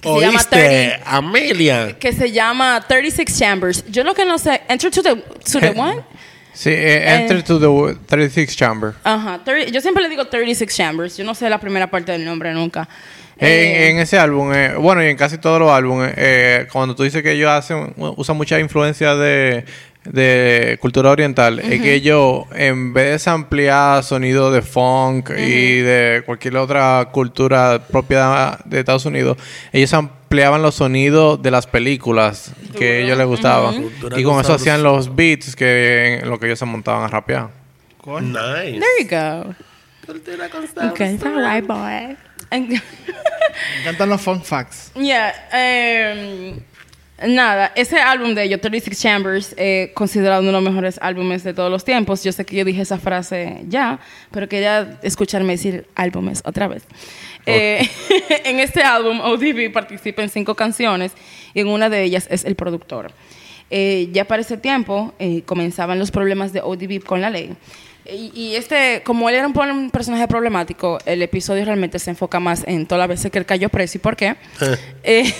que 0.00 0.08
se 0.08 0.20
llama 0.20 0.44
30 0.44 0.66
¿Oíste, 0.66 1.00
Amelia? 1.04 1.98
que 1.98 2.12
se 2.12 2.32
llama 2.32 2.84
36 2.86 3.38
Chambers. 3.38 3.84
Yo 3.88 4.02
lo 4.02 4.14
que 4.14 4.24
no 4.24 4.38
sé, 4.38 4.62
Enter 4.68 4.90
to 4.90 5.02
the, 5.02 5.16
to 5.16 5.60
the 5.60 5.70
one. 5.70 6.02
Sí, 6.54 6.70
eh, 6.70 7.14
enter 7.14 7.42
to 7.42 7.58
the 7.58 7.96
36 8.06 8.56
chamber. 8.56 8.94
Ajá, 9.04 9.40
30 9.42 9.70
yo 9.70 9.80
siempre 9.80 10.02
le 10.02 10.10
digo 10.10 10.26
36 10.26 10.76
Chambers. 10.76 11.16
Yo 11.16 11.24
no 11.24 11.34
sé 11.34 11.48
la 11.48 11.58
primera 11.58 11.90
parte 11.90 12.12
del 12.12 12.24
nombre 12.24 12.52
nunca. 12.52 12.88
En, 13.42 13.48
Eh, 13.48 13.90
en 13.90 13.98
ese 13.98 14.18
álbum, 14.18 14.52
eh, 14.54 14.74
bueno, 14.76 15.02
y 15.02 15.08
en 15.08 15.16
casi 15.16 15.36
todos 15.38 15.58
los 15.58 15.70
álbumes, 15.70 16.14
eh, 16.16 16.66
cuando 16.72 16.94
tú 16.94 17.02
dices 17.02 17.22
que 17.22 17.32
ellos 17.32 17.50
hacen, 17.50 17.92
usan 17.96 18.36
mucha 18.36 18.60
influencia 18.60 19.16
de, 19.16 19.64
de 20.04 20.78
cultura 20.80 21.10
oriental, 21.10 21.58
es 21.58 21.80
que 21.80 21.94
ellos, 21.94 22.44
en 22.54 22.92
vez 22.92 23.24
de 23.24 23.30
ampliar 23.30 24.04
sonido 24.04 24.52
de 24.52 24.62
funk 24.62 25.30
y 25.30 25.78
de 25.78 26.22
cualquier 26.24 26.56
otra 26.56 27.08
cultura 27.12 27.82
propia 27.90 28.58
de 28.64 28.78
Estados 28.80 29.06
Unidos, 29.06 29.36
ellos 29.72 29.92
ampliaban 29.92 30.62
los 30.62 30.76
sonidos 30.76 31.42
de 31.42 31.50
las 31.50 31.66
películas 31.66 32.52
que 32.78 32.84
a 32.84 32.98
ellos 33.00 33.18
les 33.18 33.26
gustaban. 33.26 33.82
Cultura 33.82 34.20
Y 34.20 34.22
con 34.22 34.40
eso 34.40 34.54
hacían 34.54 34.82
los 34.84 35.14
beats 35.14 35.56
que 35.56 36.20
en 36.22 36.28
lo 36.30 36.38
que 36.38 36.46
ellos 36.46 36.58
se 36.60 36.64
montaban 36.64 37.04
a 37.04 37.08
rapear. 37.08 37.48
Nice. 38.04 38.78
There 38.78 38.98
you 39.00 39.08
go. 39.08 39.54
Okay, 40.90 41.14
it's 41.14 41.24
all 41.24 41.34
right, 41.34 41.64
boy. 41.64 42.16
Me 42.60 43.80
encantan 43.80 44.08
los 44.08 44.20
fun 44.20 44.42
facts. 44.42 44.92
Yeah, 44.94 45.32
em, 45.52 46.60
nada, 47.34 47.72
ese 47.74 47.98
álbum 48.00 48.34
de 48.34 48.44
ellos, 48.44 48.60
36 48.60 49.00
Chambers, 49.00 49.54
eh, 49.56 49.92
considerado 49.94 50.42
uno 50.42 50.48
de 50.48 50.52
los 50.52 50.62
mejores 50.62 50.98
álbumes 51.00 51.44
de 51.44 51.54
todos 51.54 51.70
los 51.70 51.84
tiempos. 51.84 52.22
Yo 52.24 52.32
sé 52.32 52.44
que 52.44 52.56
yo 52.56 52.64
dije 52.64 52.82
esa 52.82 52.98
frase 52.98 53.62
ya, 53.68 53.98
pero 54.30 54.48
quería 54.48 54.98
escucharme 55.02 55.52
decir 55.52 55.86
álbumes 55.94 56.42
otra 56.44 56.68
vez. 56.68 56.84
Eh, 57.46 57.88
en 58.44 58.60
este 58.60 58.82
álbum, 58.82 59.20
ODB 59.20 59.72
participa 59.72 60.22
en 60.22 60.28
cinco 60.28 60.54
canciones 60.54 61.12
y 61.54 61.60
en 61.60 61.68
una 61.68 61.88
de 61.88 62.02
ellas 62.02 62.26
es 62.30 62.44
el 62.44 62.54
productor. 62.54 63.12
Eh, 63.74 64.10
ya 64.12 64.26
para 64.26 64.42
ese 64.42 64.58
tiempo 64.58 65.14
eh, 65.18 65.42
comenzaban 65.46 65.98
los 65.98 66.10
problemas 66.10 66.52
de 66.52 66.60
ODB 66.60 67.02
con 67.02 67.22
la 67.22 67.30
ley. 67.30 67.56
Y, 68.04 68.32
y 68.34 68.56
este, 68.56 69.02
como 69.04 69.28
él 69.28 69.36
era 69.36 69.46
un, 69.46 69.56
un 69.56 69.90
personaje 69.90 70.26
problemático, 70.26 70.98
el 71.06 71.22
episodio 71.22 71.64
realmente 71.64 71.98
se 72.00 72.10
enfoca 72.10 72.40
más 72.40 72.64
en 72.66 72.84
todas 72.86 72.98
las 73.00 73.08
veces 73.08 73.30
que 73.30 73.38
él 73.38 73.46
cayó 73.46 73.68
preso 73.68 73.98
y 73.98 74.00
por 74.00 74.16
qué. 74.16 74.34
Eh, 75.04 75.32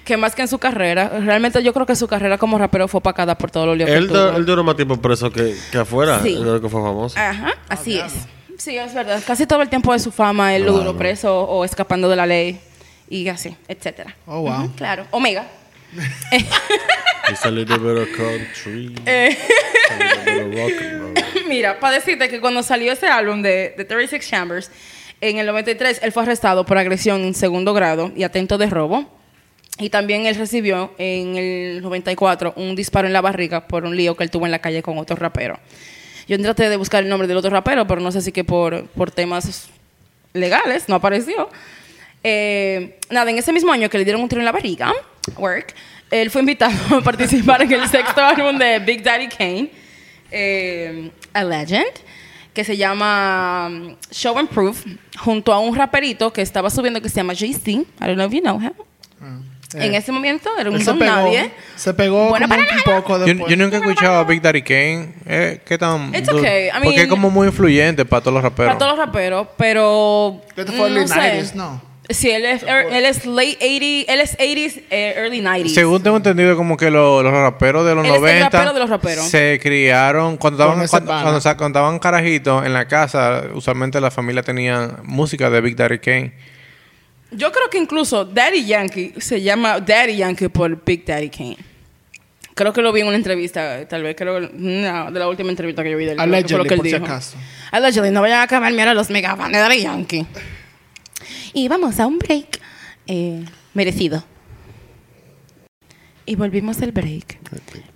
que 0.04 0.16
más 0.18 0.34
que 0.34 0.42
en 0.42 0.48
su 0.48 0.58
carrera. 0.58 1.08
Realmente 1.20 1.62
yo 1.62 1.72
creo 1.72 1.86
que 1.86 1.96
su 1.96 2.06
carrera 2.08 2.36
como 2.36 2.58
rapero 2.58 2.88
fue 2.88 2.98
opacada 2.98 3.36
por 3.38 3.50
todo 3.50 3.66
lo 3.66 3.74
lío 3.74 3.86
que 3.86 3.94
Él, 3.94 4.08
tuvo. 4.08 4.36
él 4.36 4.44
duró 4.44 4.62
más 4.64 4.76
tiempo 4.76 4.96
preso 5.00 5.30
que, 5.32 5.56
que 5.72 5.78
afuera. 5.78 6.20
Sí. 6.22 6.34
El 6.34 6.60
que 6.60 6.68
fue 6.68 6.82
famoso. 6.82 7.18
Ajá, 7.18 7.54
así 7.68 7.98
es. 7.98 8.12
Sí, 8.58 8.76
es 8.76 8.92
verdad. 8.92 9.22
Casi 9.26 9.46
todo 9.46 9.62
el 9.62 9.68
tiempo 9.68 9.92
de 9.92 10.00
su 10.00 10.10
fama 10.10 10.54
él 10.56 10.64
lo 10.66 10.72
duró 10.72 10.96
preso 10.96 11.42
o 11.44 11.64
escapando 11.64 12.08
de 12.08 12.16
la 12.16 12.26
ley 12.26 12.60
y 13.08 13.28
así, 13.28 13.56
etcétera. 13.68 14.14
Oh, 14.26 14.40
wow. 14.40 14.64
Ujú, 14.64 14.72
claro. 14.76 15.06
Omega. 15.12 15.46
It's 17.30 17.44
a 17.44 17.50
little 17.50 17.78
bit 17.78 17.96
of 17.96 18.16
country. 18.16 18.94
Eh. 19.06 19.36
It's 19.36 19.90
a 19.90 20.24
little 20.24 20.24
bit 20.24 20.42
of 20.42 20.54
rock 20.54 20.82
and 20.82 21.00
roll. 21.00 21.48
Mira, 21.48 21.80
para 21.80 21.96
decirte 21.96 22.28
que 22.28 22.40
cuando 22.40 22.62
salió 22.62 22.92
ese 22.92 23.06
álbum 23.06 23.42
de, 23.42 23.74
de 23.76 23.84
36 23.84 24.28
Chambers, 24.28 24.70
en 25.20 25.38
el 25.38 25.46
93 25.46 26.00
él 26.02 26.12
fue 26.12 26.22
arrestado 26.22 26.64
por 26.64 26.78
agresión 26.78 27.22
en 27.22 27.34
segundo 27.34 27.74
grado 27.74 28.12
y 28.14 28.22
atento 28.22 28.58
de 28.58 28.66
robo. 28.66 29.18
Y 29.78 29.90
también 29.90 30.26
él 30.26 30.34
recibió 30.34 30.92
en 30.98 31.36
el 31.36 31.82
94 31.82 32.54
un 32.56 32.74
disparo 32.74 33.06
en 33.06 33.12
la 33.12 33.20
barriga 33.20 33.68
por 33.68 33.84
un 33.84 33.96
lío 33.96 34.16
que 34.16 34.24
él 34.24 34.30
tuvo 34.30 34.46
en 34.46 34.50
la 34.50 34.58
calle 34.58 34.82
con 34.82 34.98
otro 34.98 35.14
rapero. 35.14 35.58
Yo 36.26 36.38
traté 36.40 36.68
de 36.68 36.76
buscar 36.76 37.04
el 37.04 37.08
nombre 37.08 37.28
del 37.28 37.36
otro 37.36 37.50
rapero, 37.50 37.86
pero 37.86 38.00
no 38.00 38.10
sé 38.10 38.20
si 38.20 38.32
que 38.32 38.44
por, 38.44 38.86
por 38.88 39.10
temas 39.10 39.68
legales 40.32 40.88
no 40.88 40.96
apareció. 40.96 41.48
Eh, 42.24 42.98
nada, 43.10 43.30
en 43.30 43.38
ese 43.38 43.52
mismo 43.52 43.72
año 43.72 43.88
que 43.88 43.98
le 43.98 44.04
dieron 44.04 44.20
un 44.20 44.28
tiro 44.28 44.40
en 44.40 44.44
la 44.44 44.52
barriga, 44.52 44.92
work, 45.36 45.74
él 46.10 46.30
fue 46.30 46.40
invitado 46.40 46.72
a 46.98 47.00
participar 47.02 47.62
en 47.62 47.72
el 47.72 47.88
sexto 47.88 48.22
álbum 48.24 48.56
de 48.58 48.78
Big 48.78 49.02
Daddy 49.02 49.28
Kane, 49.28 49.70
eh, 50.30 51.10
A 51.34 51.44
Legend, 51.44 51.86
que 52.54 52.64
se 52.64 52.76
llama 52.76 53.68
um, 53.70 53.96
Show 54.10 54.36
and 54.38 54.48
Proof, 54.48 54.84
junto 55.18 55.52
a 55.52 55.58
un 55.60 55.76
raperito 55.76 56.32
que 56.32 56.42
estaba 56.42 56.70
subiendo 56.70 57.00
que 57.00 57.08
se 57.08 57.16
llama 57.16 57.32
JC. 57.34 57.68
I 57.68 57.84
don't 58.00 58.14
know 58.14 58.26
if 58.26 58.32
you 58.32 58.40
know 58.40 58.60
him. 58.60 58.72
En 59.74 59.94
ese 59.94 60.10
momento 60.10 60.48
era 60.58 60.70
un 60.70 60.82
don 60.82 60.98
pegó, 60.98 61.12
nadie. 61.14 61.50
se 61.76 61.92
pegó 61.92 62.30
Bueno, 62.30 62.48
como 62.48 62.58
para 62.64 62.74
un 62.74 62.82
poco 63.02 63.18
Yo, 63.18 63.24
después. 63.26 63.50
yo 63.50 63.56
nunca 63.62 63.76
he 63.76 63.80
escuchado 63.80 64.16
a 64.16 64.24
Big 64.24 64.40
Daddy 64.40 64.62
Kane. 64.62 65.12
Eh, 65.26 65.60
¿Qué 65.66 65.76
tan 65.76 66.14
It's 66.14 66.26
okay. 66.30 66.68
I 66.68 66.70
Porque 66.82 66.88
es 66.88 66.96
mean- 66.96 67.08
como 67.10 67.28
muy 67.28 67.48
influyente 67.48 68.06
para 68.06 68.22
todos 68.22 68.32
los 68.32 68.42
raperos. 68.42 68.68
Para 68.70 68.78
todos 68.78 68.96
los 68.96 69.06
raperos, 69.06 69.46
pero. 69.58 70.40
Este 70.56 70.72
fue 70.72 70.88
no 70.88 71.06
sé. 71.06 71.14
90s, 71.14 71.52
¿no? 71.52 71.82
Sí, 72.10 72.30
él 72.30 72.46
es, 72.46 72.62
er- 72.62 72.86
él 72.90 73.04
es 73.04 73.26
late 73.26 73.58
80s, 73.60 74.04
él 74.08 74.20
es 74.20 74.38
80s, 74.38 74.82
eh, 74.90 75.12
early 75.16 75.42
90s. 75.42 75.74
Según 75.74 76.02
tengo 76.02 76.16
entendido, 76.16 76.56
como 76.56 76.76
que 76.78 76.90
lo- 76.90 77.22
los 77.22 77.32
raperos 77.32 77.84
de 77.84 77.94
los 77.94 78.02
Él 78.06 78.10
es 78.12 78.16
el 78.16 78.22
90 78.22 78.48
rapero 78.50 78.72
de 78.72 78.80
los 78.80 78.88
raperos. 78.90 79.24
se 79.28 79.60
criaron 79.62 80.38
cuando 80.38 80.56
estaban, 80.62 80.86
cuando, 80.88 81.06
cuando 81.12 81.40
cuando 81.58 81.68
estaban 81.68 81.98
carajitos 81.98 82.64
en 82.64 82.72
la 82.72 82.88
casa. 82.88 83.44
Usualmente 83.54 84.00
la 84.00 84.10
familia 84.10 84.42
tenía 84.42 84.96
música 85.04 85.50
de 85.50 85.60
Big 85.60 85.76
Daddy 85.76 85.98
Kane. 85.98 86.32
Yo 87.30 87.52
creo 87.52 87.68
que 87.68 87.76
incluso 87.76 88.24
Daddy 88.24 88.64
Yankee 88.64 89.12
se 89.18 89.42
llama 89.42 89.78
Daddy 89.80 90.16
Yankee 90.16 90.48
por 90.48 90.82
Big 90.82 91.04
Daddy 91.04 91.28
Kane. 91.28 91.58
Creo 92.54 92.72
que 92.72 92.80
lo 92.80 92.90
vi 92.90 93.02
en 93.02 93.06
una 93.08 93.16
entrevista, 93.16 93.86
tal 93.86 94.02
vez, 94.02 94.16
creo 94.16 94.40
que 94.40 94.50
no, 94.54 95.10
de 95.12 95.18
la 95.18 95.28
última 95.28 95.50
entrevista 95.50 95.84
que 95.84 95.90
yo 95.90 95.98
vi 95.98 96.06
de 96.06 96.12
él. 96.12 96.16
creo 96.16 96.26
que 96.26 96.48
fue 96.48 96.56
lo 96.56 96.62
Allegedly, 96.64 96.68
que 96.68 96.74
él 96.74 96.78
por 96.80 96.86
si 96.86 96.92
dijo. 96.94 97.04
acaso. 97.04 97.36
Allegedly, 97.70 98.10
no 98.10 98.22
vayan 98.22 98.38
a 98.38 98.42
acabarme 98.44 98.80
ahora 98.80 98.94
los 98.94 99.10
mega 99.10 99.36
fans 99.36 99.52
de 99.52 99.58
Daddy 99.58 99.82
Yankee. 99.82 100.26
Y 101.58 101.66
vamos 101.66 101.98
a 101.98 102.06
un 102.06 102.20
break 102.20 102.60
eh, 103.08 103.44
merecido. 103.74 104.22
Y 106.24 106.36
volvimos 106.36 106.80
al 106.82 106.92
break. 106.92 107.36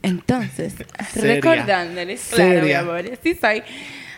Entonces, 0.03 0.75
Seria. 1.13 1.35
recordándoles, 1.35 2.31
claro, 2.35 2.63
mi 2.67 2.73
amor, 2.73 3.05
sí 3.23 3.39
soy. 3.41 3.63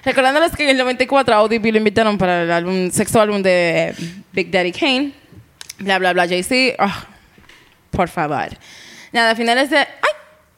Recordándoles 0.03 0.57
que 0.57 0.63
en 0.63 0.71
el 0.71 0.79
94 0.79 1.35
a 1.35 1.43
ODB 1.43 1.73
lo 1.73 1.77
invitaron 1.77 2.17
para 2.17 2.45
el 2.45 2.51
álbum, 2.51 2.91
sexto 2.91 3.21
álbum 3.21 3.43
de 3.43 3.95
Big 4.33 4.51
Daddy 4.51 4.73
Kane. 4.73 5.13
Bla, 5.79 5.99
bla, 5.99 6.15
bla, 6.15 6.27
Jay-Z. 6.27 6.77
Ah, 6.79 7.05
por 7.91 8.09
favor. 8.09 8.49
Nada, 9.13 9.33
a 9.33 9.37
finales 9.37 9.69
de... 9.69 9.87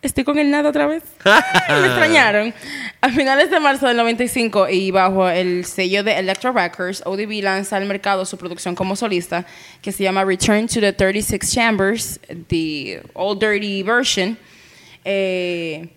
Estoy 0.07 0.23
con 0.23 0.39
el 0.39 0.51
nada 0.51 0.71
otra 0.71 0.87
vez. 0.87 1.03
Me 1.25 1.87
extrañaron. 1.87 2.55
A 3.01 3.09
finales 3.11 3.51
de 3.51 3.59
marzo 3.59 3.89
del 3.89 3.97
95 3.97 4.69
y 4.69 4.93
bajo 4.93 5.29
el 5.29 5.65
sello 5.65 6.05
de 6.05 6.19
Electro 6.19 6.53
Records, 6.53 7.03
ODB 7.05 7.43
lanza 7.43 7.77
al 7.77 7.87
mercado 7.87 8.25
su 8.25 8.39
producción 8.39 8.77
como 8.77 8.95
solista 8.95 9.45
que 9.83 9.91
se 9.91 10.05
llama 10.05 10.25
Return 10.25 10.69
to 10.69 10.81
the 10.81 10.93
36 10.93 11.53
Chambers, 11.53 12.21
the 12.49 13.03
Old 13.15 13.41
Dirty 13.41 13.83
Version. 13.83 14.39
Eh, 15.05 15.89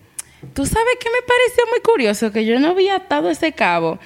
Tú 0.54 0.66
sabes 0.66 0.96
que 1.02 1.10
me 1.10 1.22
pareció 1.28 1.64
muy 1.70 1.82
curioso 1.82 2.32
que 2.32 2.46
yo 2.46 2.60
no 2.62 2.70
había 2.70 2.96
atado 2.96 3.30
ese 3.30 3.52
cabo. 3.52 4.00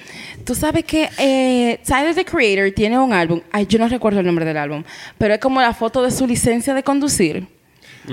Tú 0.44 0.56
sabes 0.56 0.84
que 0.84 1.08
eh, 1.18 1.78
Tyler 1.86 2.12
the 2.14 2.24
Creator 2.24 2.72
tiene 2.72 2.98
un 2.98 3.12
álbum. 3.12 3.40
Ay, 3.52 3.66
yo 3.66 3.78
no 3.78 3.86
recuerdo 3.88 4.18
el 4.18 4.26
nombre 4.26 4.44
del 4.44 4.56
álbum, 4.56 4.82
pero 5.16 5.34
es 5.34 5.40
como 5.40 5.60
la 5.60 5.72
foto 5.72 6.02
de 6.02 6.10
su 6.10 6.26
licencia 6.26 6.74
de 6.74 6.82
conducir. 6.82 7.46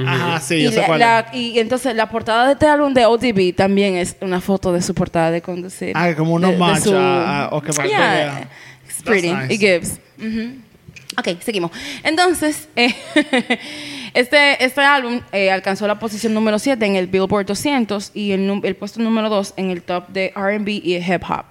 Ajá, 0.06 0.39
sí, 0.39 0.56
y, 0.56 0.63
yo 0.63 0.71
sé 0.71 0.77
la- 0.82 0.86
cuál 0.88 0.99
la- 0.99 1.25
y 1.34 1.60
entonces 1.60 1.95
la 1.95 2.10
portada 2.10 2.45
de 2.47 2.54
este 2.54 2.65
álbum 2.67 2.93
de 2.93 3.06
ODB 3.06 3.54
también 3.56 3.95
es 3.95 4.15
una 4.21 4.39
foto 4.41 4.71
de 4.73 4.82
su 4.82 4.93
portada 4.93 5.32
de 5.32 5.41
conducir. 5.41 5.91
Ah, 5.95 6.13
como 6.15 6.34
un 6.36 6.41
De- 6.41 6.47
de 6.49 6.56
homage 6.56 6.82
su- 6.82 6.95
a- 6.95 7.43
a- 7.45 7.47
ok, 7.49 7.67
para 7.75 7.84
que 7.84 7.89
Yeah, 7.89 8.13
vea. 8.13 8.49
it's 8.86 9.01
pretty. 9.04 9.27
That's 9.30 9.41
nice. 9.49 9.54
It 9.56 9.60
gives. 9.60 9.99
Ujú. 10.19 10.56
Ok, 11.17 11.41
seguimos. 11.43 11.71
Entonces, 12.04 12.69
eh, 12.75 12.95
este, 14.13 14.63
este 14.63 14.82
álbum 14.82 15.21
eh, 15.32 15.51
alcanzó 15.51 15.88
la 15.88 15.99
posición 15.99 16.34
número 16.34 16.58
7 16.60 16.86
en 16.86 16.95
el 16.95 17.08
Billboard 17.08 17.45
200 17.45 18.12
y 18.13 18.32
el, 18.32 18.47
num- 18.49 18.62
el 18.63 18.75
puesto 18.75 18.99
número 19.01 19.30
2 19.30 19.54
en 19.58 19.71
el 19.71 19.82
top 19.82 20.08
de 20.10 20.32
RB 20.36 20.69
y 20.69 20.95
hip 20.97 21.23
hop. 21.30 21.45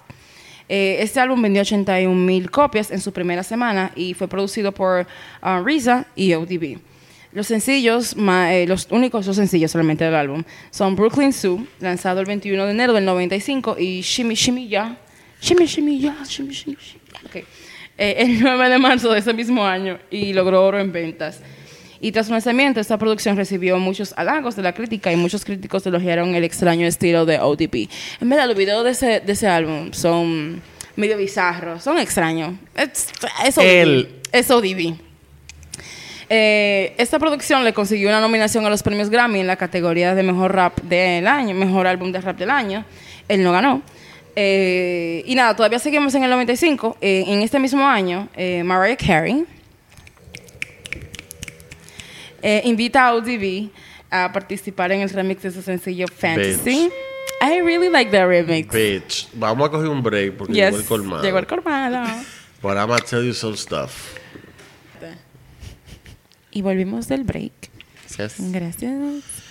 Eh, 0.69 0.97
este 1.01 1.19
álbum 1.19 1.41
vendió 1.41 1.61
81 1.63 2.15
mil 2.15 2.49
copias 2.49 2.91
en 2.91 3.01
su 3.01 3.11
primera 3.11 3.43
semana 3.43 3.91
y 3.95 4.13
fue 4.13 4.27
producido 4.27 4.71
por 4.71 5.05
uh, 5.43 5.63
RZA 5.63 6.05
y 6.15 6.33
ODB. 6.33 6.79
Los 7.33 7.47
sencillos, 7.47 8.15
ma- 8.17 8.53
eh, 8.53 8.67
los 8.67 8.87
únicos 8.91 9.25
dos 9.25 9.35
sencillos 9.37 9.71
solamente 9.71 10.03
del 10.03 10.15
álbum, 10.15 10.43
son 10.69 10.95
Brooklyn 10.95 11.31
Zoo, 11.31 11.65
lanzado 11.79 12.19
el 12.19 12.25
21 12.25 12.65
de 12.65 12.71
enero 12.71 12.93
del 12.93 13.05
95, 13.05 13.77
y 13.79 14.01
Shimmy 14.01 14.35
Shimmy 14.35 14.67
Ya, 14.67 14.97
Shimmy 15.41 15.65
Shimmy 15.65 15.99
Ya, 15.99 16.17
Shimmy 16.27 16.53
Shimmy 16.53 16.75
Ya. 17.13 17.19
Ok. 17.27 17.45
Eh, 17.97 18.15
el 18.19 18.41
9 18.41 18.69
de 18.69 18.77
marzo 18.79 19.11
de 19.13 19.19
ese 19.19 19.33
mismo 19.33 19.65
año 19.65 19.97
y 20.09 20.33
logró 20.33 20.65
oro 20.65 20.79
en 20.79 20.91
ventas. 20.91 21.39
Y 22.03 22.11
tras 22.11 22.25
su 22.25 22.31
lanzamiento, 22.31 22.79
esta 22.79 22.97
producción 22.97 23.37
recibió 23.37 23.77
muchos 23.77 24.13
halagos 24.17 24.55
de 24.55 24.63
la 24.63 24.73
crítica 24.73 25.11
y 25.13 25.15
muchos 25.15 25.45
críticos 25.45 25.85
elogiaron 25.85 26.33
el 26.33 26.43
extraño 26.43 26.87
estilo 26.87 27.25
de 27.27 27.39
ODB. 27.39 27.87
En 28.19 28.27
verdad, 28.29 28.47
los 28.47 28.57
videos 28.57 28.83
de 28.83 28.89
ese, 28.91 29.19
de 29.19 29.31
ese 29.33 29.47
álbum 29.47 29.91
son 29.93 30.61
medio 30.95 31.15
bizarros, 31.15 31.83
son 31.83 31.99
extraños. 31.99 32.55
Es, 32.75 33.09
es 33.45 33.57
ODB. 33.57 33.63
El- 33.65 34.09
Es 34.31 34.49
ODB. 34.49 34.95
Eh, 36.33 36.93
esta 36.97 37.19
producción 37.19 37.65
le 37.65 37.73
consiguió 37.73 38.07
una 38.07 38.21
nominación 38.21 38.65
a 38.65 38.69
los 38.69 38.83
premios 38.83 39.09
Grammy 39.09 39.41
en 39.41 39.47
la 39.47 39.57
categoría 39.57 40.15
de 40.15 40.23
mejor 40.23 40.55
rap 40.55 40.79
del 40.79 41.27
año, 41.27 41.53
mejor 41.53 41.87
álbum 41.87 42.13
de 42.13 42.21
rap 42.21 42.37
del 42.37 42.49
año. 42.49 42.85
Él 43.27 43.43
no 43.43 43.51
ganó. 43.51 43.81
Eh, 44.37 45.23
y 45.25 45.35
nada, 45.35 45.53
todavía 45.57 45.77
seguimos 45.77 46.15
en 46.15 46.23
el 46.23 46.29
95. 46.29 46.97
Eh, 47.01 47.25
en 47.27 47.41
este 47.41 47.59
mismo 47.59 47.85
año, 47.85 48.29
eh, 48.33 48.63
Mariah 48.63 48.95
Carey 48.95 49.45
invita 52.63 53.07
a 53.07 53.13
ODB 53.15 53.69
a 54.09 54.31
participar 54.31 54.93
en 54.93 55.01
el 55.01 55.09
remix 55.09 55.43
de 55.43 55.51
su 55.51 55.61
sencillo 55.61 56.07
Fantasy. 56.07 56.89
I 57.41 57.59
really 57.59 57.89
like 57.89 58.09
that 58.11 58.25
remix. 58.25 58.73
Bitch. 58.73 59.27
Vamos 59.33 59.67
a 59.67 59.71
coger 59.71 59.89
un 59.89 60.01
break 60.01 60.37
porque 60.37 60.53
Yes, 60.53 60.67
llegó 60.67 60.77
el 60.77 60.85
colmado. 60.85 61.23
Llegó 61.23 61.39
el 61.39 61.45
colmado. 61.45 62.05
But 62.63 62.77
I'm 62.77 62.87
gonna 62.87 63.03
tell 63.03 63.21
you 63.21 63.33
some 63.33 63.57
stuff. 63.57 64.20
Y 66.51 66.61
volvimos 66.61 67.07
del 67.07 67.23
break. 67.23 67.51
Gracias. 68.17 68.39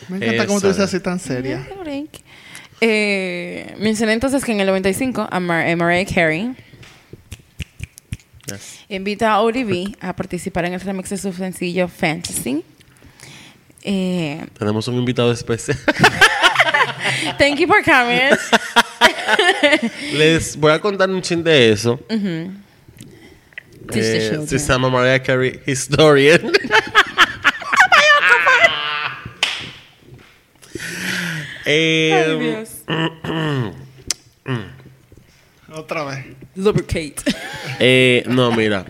Me 0.09 0.17
encanta 0.19 0.47
cómo 0.47 0.61
tú 0.61 0.69
Esa. 0.69 0.83
dices 0.83 0.95
así 0.95 1.01
tan 1.01 1.19
seria. 1.19 1.67
Break. 1.81 2.11
Eh, 2.83 3.75
mencioné 3.79 4.13
entonces 4.15 4.45
que 4.45 4.53
en 4.53 4.61
el 4.61 4.67
95 4.67 5.29
a 5.31 5.41
Mar- 5.41 5.77
Mariah 5.77 6.07
Carey 6.13 6.55
Yes. 8.47 8.81
invita 8.89 9.33
a 9.33 9.41
ODB 9.43 9.97
a 10.01 10.15
participar 10.17 10.65
en 10.65 10.75
el 10.75 10.81
remix 10.81 11.11
de 11.11 11.19
su 11.19 11.33
sencillo 11.33 11.89
Fantasy. 11.89 12.65
Eh, 13.83 14.45
Tenemos 14.59 14.89
un 14.89 14.97
invitado 14.97 15.31
especial. 15.33 15.79
thank 17.39 17.59
you 17.59 17.67
for 17.67 17.83
coming. 17.85 18.31
Les 20.15 20.57
voy 20.57 20.73
a 20.73 20.81
contar 20.81 21.09
un 21.11 21.23
chin 21.23 21.43
de 21.45 21.71
eso. 21.73 21.99
The 22.09 22.51
Eh, 23.95 24.41
se 24.47 24.59
llama 24.59 24.89
Mariah 24.89 25.23
Carey 25.23 25.61
Historian. 25.67 26.41
Eh, 31.67 32.25
Ay, 32.27 32.39
Dios. 32.39 32.71
Otra 35.73 36.05
vez. 36.05 36.27
Lubricate. 36.57 37.17
eh, 37.79 38.25
no, 38.27 38.51
mira. 38.53 38.87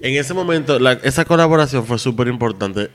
En 0.00 0.14
ese 0.16 0.32
momento, 0.34 0.78
la- 0.78 0.92
esa 1.02 1.24
colaboración 1.24 1.84
fue 1.86 1.98
súper 1.98 2.28
importante. 2.28 2.90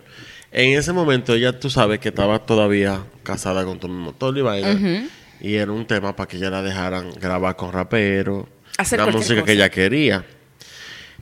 En 0.52 0.78
ese 0.78 0.94
momento, 0.94 1.34
ella, 1.34 1.60
tú 1.60 1.70
sabes 1.70 2.00
que 2.00 2.10
estaba 2.10 2.40
todavía 2.40 3.04
casada 3.24 3.66
con 3.66 3.80
tu 3.80 3.88
mismo 3.90 4.14
Tolly 4.14 4.42
vaina. 4.42 5.10
Y 5.42 5.56
era 5.56 5.72
un 5.72 5.86
tema 5.86 6.16
para 6.16 6.28
que 6.28 6.38
ella 6.38 6.50
la 6.50 6.64
dejaran 6.64 7.12
grabar 7.20 7.56
con 7.56 7.72
rapero. 7.72 8.48
Hacer 8.78 9.00
la 9.00 9.08
música 9.08 9.36
cosa. 9.42 9.46
que 9.46 9.52
ella 9.54 9.70
quería. 9.70 10.26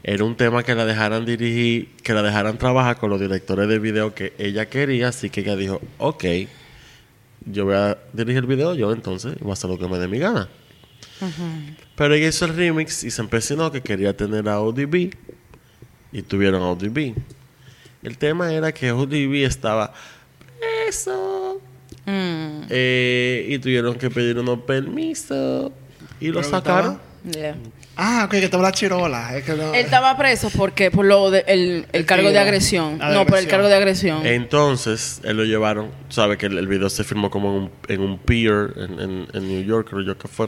Era 0.07 0.23
un 0.23 0.35
tema 0.37 0.61
que 0.61 0.75
la 0.75 0.85
dejaran 0.85 1.25
dirigir, 1.25 1.89
que 2.03 2.13
la 2.13 2.21
dejaran 2.21 2.59
trabajar 2.59 2.97
con 2.97 3.09
los 3.09 3.19
directores 3.19 3.67
de 3.67 3.79
video 3.79 4.13
que 4.13 4.33
ella 4.37 4.67
quería. 4.69 5.07
Así 5.07 5.31
que 5.31 5.41
ella 5.41 5.55
dijo, 5.55 5.81
ok, 5.97 6.23
yo 7.47 7.65
voy 7.65 7.73
a 7.73 7.97
dirigir 8.13 8.41
el 8.43 8.45
video 8.45 8.75
yo 8.75 8.91
entonces, 8.91 9.33
y 9.39 9.41
voy 9.43 9.49
a 9.49 9.53
hacer 9.53 9.67
lo 9.67 9.79
que 9.79 9.87
me 9.87 9.97
dé 9.97 10.07
mi 10.07 10.19
gana. 10.19 10.47
Pero 11.95 12.13
ella 12.13 12.27
hizo 12.27 12.45
el 12.45 12.55
remix 12.55 13.03
y 13.03 13.09
se 13.09 13.19
empecinó 13.19 13.71
que 13.71 13.81
quería 13.81 14.15
tener 14.15 14.47
a 14.47 14.59
ODB. 14.59 15.11
Y 16.11 16.21
tuvieron 16.21 16.61
a 16.61 16.67
ODB. 16.69 17.15
El 18.03 18.17
tema 18.19 18.53
era 18.53 18.71
que 18.71 18.91
ODB 18.91 19.43
estaba 19.43 19.91
preso. 20.59 21.59
Mm, 22.05 22.67
Eh, 22.69 23.47
y 23.49 23.57
tuvieron 23.57 23.95
que 23.95 24.11
pedir 24.11 24.37
unos 24.37 24.59
permisos. 24.59 25.71
Y 26.19 26.27
lo 26.27 26.43
sacaron. 26.43 26.99
yeah. 27.31 27.55
Ah, 27.97 28.23
ok, 28.25 28.31
que 28.31 28.45
estaba 28.45 28.63
la 28.63 28.71
chirola. 28.71 29.37
Es 29.37 29.43
que 29.45 29.53
no- 29.53 29.73
Él 29.73 29.85
estaba 29.85 30.17
preso 30.17 30.49
porque 30.55 30.91
por 30.91 31.05
lo 31.05 31.31
de, 31.31 31.43
el, 31.47 31.85
el 31.93 32.05
cargo 32.05 32.27
de 32.27 32.33
tiro. 32.33 32.41
agresión. 32.41 32.97
Ah, 33.01 33.09
de 33.09 33.15
no, 33.15 33.21
por 33.25 33.29
el 33.29 33.45
agresión. 33.45 33.49
cargo 33.51 33.67
de 33.69 33.75
agresión. 33.75 34.25
Entonces, 34.25 35.21
él 35.23 35.37
lo 35.37 35.43
llevaron. 35.45 35.91
Sabe 36.09 36.37
que 36.37 36.47
el, 36.47 36.57
el 36.57 36.67
video 36.67 36.89
se 36.89 37.03
filmó 37.03 37.29
como 37.29 37.49
en 37.49 37.55
un, 37.63 37.71
en 37.87 38.01
un 38.01 38.17
pier 38.19 38.73
en, 38.77 38.99
en- 38.99 39.27
en 39.33 39.47
New 39.47 39.63
York, 39.63 39.87
creo 39.89 40.01
yo 40.01 40.17
que 40.17 40.27
fue. 40.27 40.47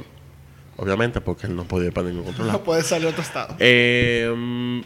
Obviamente, 0.76 1.22
porque 1.22 1.48
él 1.48 1.56
no 1.56 1.64
podía 1.64 1.88
ir 1.88 1.94
para 1.94 2.08
ningún 2.10 2.28
otro 2.30 2.46
lado. 2.46 2.60
no 2.60 2.64
puede 2.64 2.84
salir 2.84 3.08
a 3.08 3.10
otro 3.10 3.24
estado. 3.24 3.56
Eh, 3.60 4.32
mm, 4.36 4.82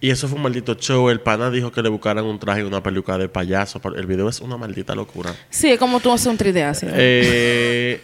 y 0.00 0.10
eso 0.10 0.28
fue 0.28 0.36
un 0.36 0.42
maldito 0.44 0.74
show. 0.74 1.10
El 1.10 1.20
pana 1.20 1.50
dijo 1.50 1.72
que 1.72 1.82
le 1.82 1.88
buscaran 1.88 2.24
un 2.24 2.38
traje 2.38 2.60
y 2.60 2.64
una 2.64 2.82
peluca 2.82 3.18
de 3.18 3.28
payaso. 3.28 3.80
pero 3.80 3.96
El 3.96 4.06
video 4.06 4.28
es 4.28 4.40
una 4.40 4.56
maldita 4.56 4.94
locura. 4.94 5.34
Sí, 5.50 5.70
es 5.72 5.78
como 5.78 5.98
tú 6.00 6.12
haces 6.12 6.28
un 6.28 6.38
3D 6.38 6.62
así. 6.64 6.86
Eh, 6.88 8.00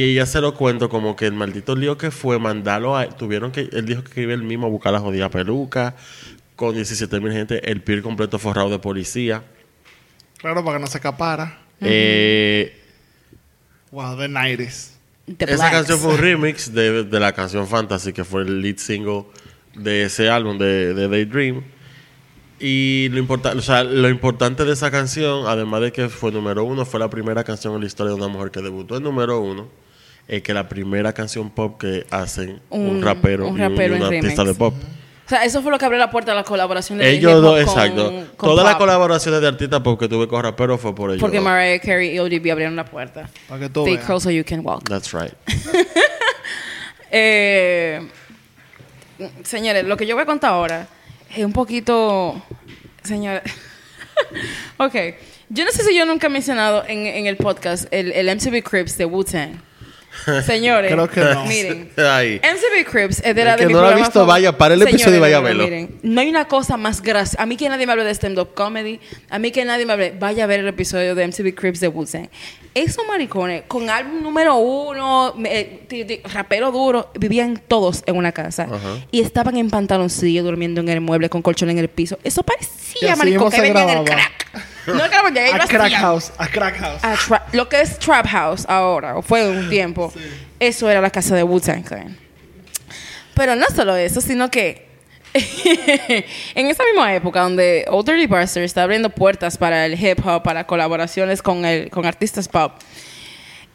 y 0.00 0.12
ella 0.12 0.26
se 0.26 0.40
lo 0.40 0.54
cuento 0.54 0.88
como 0.88 1.14
que 1.14 1.26
el 1.26 1.34
maldito 1.34 1.76
lío 1.76 1.96
que 1.96 2.10
fue 2.10 2.38
mandarlo 2.38 2.96
a... 2.96 3.08
Tuvieron 3.08 3.52
que... 3.52 3.68
Él 3.72 3.86
dijo 3.86 4.02
que 4.02 4.22
iba 4.22 4.32
él 4.34 4.42
mismo 4.42 4.66
a 4.66 4.70
buscar 4.70 4.92
la 4.92 4.98
jodida 4.98 5.30
peluca. 5.30 5.94
Con 6.56 6.74
17 6.74 7.20
mil 7.20 7.32
gente. 7.32 7.70
El 7.70 7.80
pier 7.80 8.02
completo 8.02 8.38
forrado 8.40 8.70
de 8.70 8.80
policía. 8.80 9.44
Claro, 10.38 10.64
para 10.64 10.78
que 10.78 10.80
no 10.82 10.86
se 10.88 10.98
escapara. 10.98 11.60
Eh, 11.80 12.80
Wow, 13.92 14.16
the 14.16 14.26
90s. 14.28 14.90
The 15.38 15.44
esa 15.44 15.54
Blacks. 15.56 15.70
canción 15.70 15.98
fue 16.00 16.14
un 16.14 16.18
remix 16.18 16.74
de, 16.74 17.04
de 17.04 17.20
la 17.20 17.32
canción 17.32 17.68
Fantasy, 17.68 18.12
que 18.12 18.24
fue 18.24 18.42
el 18.42 18.60
lead 18.60 18.78
single 18.78 19.24
de 19.76 20.02
ese 20.02 20.28
álbum 20.28 20.58
de, 20.58 20.92
de 20.94 21.08
Daydream. 21.08 21.62
Y 22.58 23.08
lo, 23.10 23.18
importa, 23.18 23.52
o 23.52 23.60
sea, 23.60 23.84
lo 23.84 24.08
importante 24.08 24.64
de 24.64 24.72
esa 24.72 24.90
canción, 24.90 25.46
además 25.46 25.80
de 25.82 25.92
que 25.92 26.08
fue 26.08 26.32
número 26.32 26.64
uno, 26.64 26.84
fue 26.84 26.98
la 26.98 27.08
primera 27.08 27.44
canción 27.44 27.74
en 27.74 27.80
la 27.82 27.86
historia 27.86 28.10
de 28.10 28.16
una 28.16 28.28
mujer 28.28 28.50
que 28.50 28.60
debutó 28.60 28.96
en 28.96 29.04
número 29.04 29.40
uno. 29.40 29.68
Es 30.26 30.42
que 30.42 30.54
la 30.54 30.68
primera 30.68 31.12
canción 31.12 31.50
pop 31.50 31.78
que 31.80 32.06
hacen 32.10 32.60
un, 32.70 32.96
Un- 32.96 33.02
rapero, 33.02 33.46
un 33.48 33.58
y 33.58 33.62
un- 33.62 33.70
rapero 33.70 33.94
y 33.96 34.00
un 34.00 34.06
en 34.06 34.14
artista 34.14 34.42
remix. 34.42 34.46
de 34.46 34.54
pop. 34.58 34.74
O 35.26 35.28
sea, 35.28 35.44
eso 35.44 35.62
fue 35.62 35.70
lo 35.72 35.78
que 35.78 35.84
abrió 35.86 35.98
la 35.98 36.10
puerta 36.10 36.32
a 36.32 36.34
la 36.34 36.44
colaboración 36.44 36.98
de 36.98 37.08
Ellos 37.10 37.30
hip 37.32 37.36
hop 37.38 37.42
dos, 37.42 37.60
exacto. 37.60 38.12
con 38.36 38.50
Todas 38.50 38.64
las 38.66 38.76
colaboraciones 38.76 39.40
de 39.40 39.48
artistas 39.48 39.80
pop 39.80 39.98
que 39.98 40.06
tuve 40.08 40.28
con 40.28 40.42
raperos 40.42 40.80
fue 40.80 40.94
por 40.94 41.10
ellos. 41.10 41.20
Porque 41.20 41.38
dos. 41.38 41.44
Mariah 41.44 41.78
Carey 41.80 42.14
y 42.14 42.18
ODB 42.18 42.50
abrieron 42.52 42.76
la 42.76 42.84
puerta. 42.84 43.28
Para 43.48 43.60
que 43.60 43.68
tú 43.70 43.84
They 43.84 43.96
curl 43.98 44.20
so 44.20 44.30
you 44.30 44.44
can 44.44 44.60
walk. 44.64 44.88
That's 44.88 45.12
right. 45.12 45.32
Eh, 47.16 48.08
señores, 49.44 49.84
lo 49.84 49.96
que 49.96 50.04
yo 50.06 50.16
voy 50.16 50.22
a 50.22 50.26
contar 50.26 50.50
ahora 50.50 50.88
es 51.34 51.44
un 51.44 51.52
poquito. 51.52 52.42
Señores. 53.04 53.42
ok. 54.78 54.94
Yo 55.48 55.64
no 55.64 55.70
sé 55.70 55.84
si 55.84 55.94
yo 55.96 56.06
nunca 56.06 56.26
he 56.26 56.30
mencionado 56.30 56.84
en, 56.88 57.06
en 57.06 57.26
el 57.26 57.36
podcast 57.36 57.86
el, 57.92 58.10
el 58.12 58.34
MTV 58.34 58.62
Cribs 58.68 58.98
de 58.98 59.04
Wu-Tang. 59.04 59.60
Señores, 60.46 60.92
Creo 60.92 61.08
que 61.08 61.20
no. 61.20 61.44
miren. 61.44 61.90
Ay. 61.96 62.36
MTV 62.42 62.90
Cribs 62.90 63.20
es 63.24 63.34
de 63.34 63.44
la 63.44 63.52
El 63.54 63.58
de 63.58 63.62
que 63.62 63.66
mi 63.68 63.72
no 63.74 63.80
lo 63.82 63.88
ha 63.88 63.94
visto, 63.94 64.24
vaya, 64.26 64.56
para 64.56 64.74
el 64.74 64.82
episodio 64.82 65.16
y 65.16 65.20
vaya 65.20 65.38
a 65.38 65.40
verlo. 65.40 65.64
miren, 65.64 65.98
no 66.02 66.20
hay 66.20 66.28
una 66.28 66.46
cosa 66.46 66.76
más 66.76 67.02
graciosa. 67.02 67.42
A 67.42 67.46
mí 67.46 67.56
que 67.56 67.68
nadie 67.68 67.86
me 67.86 67.92
hable 67.92 68.04
de 68.04 68.10
stand-up 68.14 68.54
comedy. 68.54 69.00
A 69.30 69.38
mí 69.38 69.50
que 69.50 69.64
nadie 69.64 69.84
me 69.86 69.92
hable. 69.92 70.14
Vaya 70.18 70.44
a 70.44 70.46
ver 70.46 70.60
el 70.60 70.68
episodio 70.68 71.14
de 71.14 71.26
MTV 71.26 71.54
Cribs 71.54 71.80
de 71.80 71.88
Wu-Tang. 71.88 72.28
Esos 72.74 73.06
maricones, 73.06 73.62
con 73.68 73.88
álbum 73.88 74.22
número 74.22 74.56
uno, 74.56 75.34
eh, 75.44 76.22
rapero 76.32 76.72
duro, 76.72 77.10
vivían 77.14 77.62
todos 77.68 78.02
en 78.06 78.16
una 78.16 78.32
casa. 78.32 78.66
Y 79.12 79.20
estaban 79.20 79.56
en 79.56 79.70
pantaloncillo, 79.70 80.42
durmiendo 80.42 80.80
en 80.80 80.88
el 80.88 81.00
mueble, 81.00 81.28
con 81.28 81.40
colchón 81.42 81.70
en 81.70 81.78
el 81.78 81.88
piso. 81.88 82.18
Eso 82.24 82.42
parecía, 82.42 83.14
maricón, 83.16 83.50
que 83.52 83.60
venían 83.60 83.86
del 83.86 84.04
grababa. 84.04 84.28
crack. 84.50 84.64
No 84.86 85.02
A 85.64 85.68
crack 85.68 85.80
hacían. 85.82 86.00
house. 86.00 86.32
A 86.38 86.46
crack 86.48 86.76
house. 86.76 87.04
A 87.04 87.16
lo 87.52 87.68
que 87.68 87.80
es 87.80 87.98
Trap 87.98 88.26
House 88.26 88.66
ahora, 88.68 89.16
o 89.16 89.22
fue 89.22 89.48
un 89.48 89.68
tiempo, 89.68 90.12
eso 90.60 90.90
era 90.90 91.00
la 91.00 91.10
casa 91.10 91.34
de 91.34 91.42
Wu-Tang 91.42 91.84
Clan. 91.84 92.16
Pero 93.34 93.56
no 93.56 93.66
solo 93.74 93.96
eso, 93.96 94.20
sino 94.20 94.50
que 94.50 94.86
en 95.34 96.66
esa 96.66 96.84
misma 96.84 97.12
época 97.14 97.40
donde 97.40 97.84
Old 97.88 98.08
Dirty 98.08 98.26
Buster 98.26 98.62
está 98.62 98.84
abriendo 98.84 99.10
puertas 99.10 99.58
para 99.58 99.86
el 99.86 99.94
hip 100.00 100.24
hop, 100.24 100.42
para 100.42 100.66
colaboraciones 100.66 101.42
con, 101.42 101.64
el, 101.64 101.90
con 101.90 102.06
artistas 102.06 102.46
pop, 102.46 102.72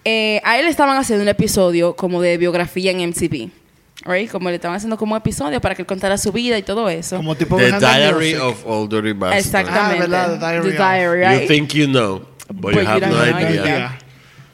eh, 0.05 0.39
a 0.45 0.57
él 0.57 0.67
estaban 0.67 0.97
haciendo 0.97 1.23
un 1.23 1.29
episodio 1.29 1.95
como 1.95 2.21
de 2.21 2.37
biografía 2.37 2.91
en 2.91 3.09
MTV. 3.09 3.49
Right? 4.05 4.31
Como 4.31 4.49
le 4.49 4.55
estaban 4.55 4.77
haciendo 4.77 4.97
como 4.97 5.15
episodio 5.17 5.59
para 5.59 5.75
que 5.75 5.81
él 5.81 5.85
contara 5.85 6.17
su 6.17 6.31
vida 6.31 6.57
y 6.57 6.63
todo 6.63 6.88
eso. 6.89 7.17
Como 7.17 7.35
tipo 7.35 7.57
The 7.57 7.73
Diary 7.79 8.35
of 8.35 8.65
Old 8.65 8.89
Dirty 8.93 9.12
Bastard. 9.12 9.39
Exactamente. 9.39 9.95
Ah, 9.95 9.99
¿verdad? 9.99 10.39
The 10.39 10.45
Diary 10.45 10.71
The 10.71 10.77
Diary, 10.77 11.21
You 11.33 11.39
right? 11.39 11.47
think 11.47 11.73
you 11.73 11.85
know, 11.88 12.19
but, 12.53 12.73
you 12.73 12.79
But 12.79 12.88
have 12.88 13.01
you 13.01 13.07
no 13.13 13.23
idea. 13.25 13.49
idea. 13.62 13.99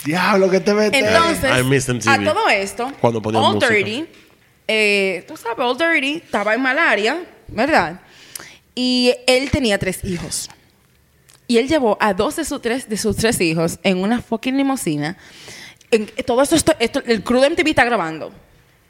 Diablo, 0.03 0.49
que 0.49 0.60
te 0.60 0.73
metes. 0.73 1.01
Entonces, 1.03 1.60
I 1.60 1.63
miss 1.63 1.88
MTV. 1.89 2.10
a 2.10 2.23
todo 2.34 2.49
esto, 2.49 2.91
Cuando 2.99 3.19
Old 3.19 3.55
música. 3.55 3.73
Dirty, 3.73 4.05
eh, 4.67 5.23
tú 5.27 5.38
sabes, 5.38 5.58
Old 5.60 5.79
Dirty 5.81 6.21
estaba 6.23 6.53
en 6.55 6.62
malaria, 6.62 7.23
¿verdad? 7.47 8.01
Y 8.73 9.13
él 9.27 9.49
tenía 9.51 9.77
tres 9.77 10.03
hijos. 10.03 10.49
Y 11.47 11.58
él 11.58 11.67
llevó 11.67 11.97
a 12.01 12.13
dos 12.13 12.36
de 12.36 12.45
sus 12.45 12.62
tres, 12.62 12.89
de 12.89 12.97
sus 12.97 13.15
tres 13.15 13.39
hijos 13.41 13.79
en 13.84 13.97
una 13.99 14.21
fucking 14.21 14.58
limusina. 14.58 15.17
En, 15.91 16.08
todo 16.25 16.41
esto, 16.41 16.55
esto, 16.55 16.73
esto- 16.79 17.03
el 17.05 17.23
crew 17.23 17.39
de 17.41 17.49
MTV 17.51 17.69
está 17.69 17.86
grabando. 17.86 18.31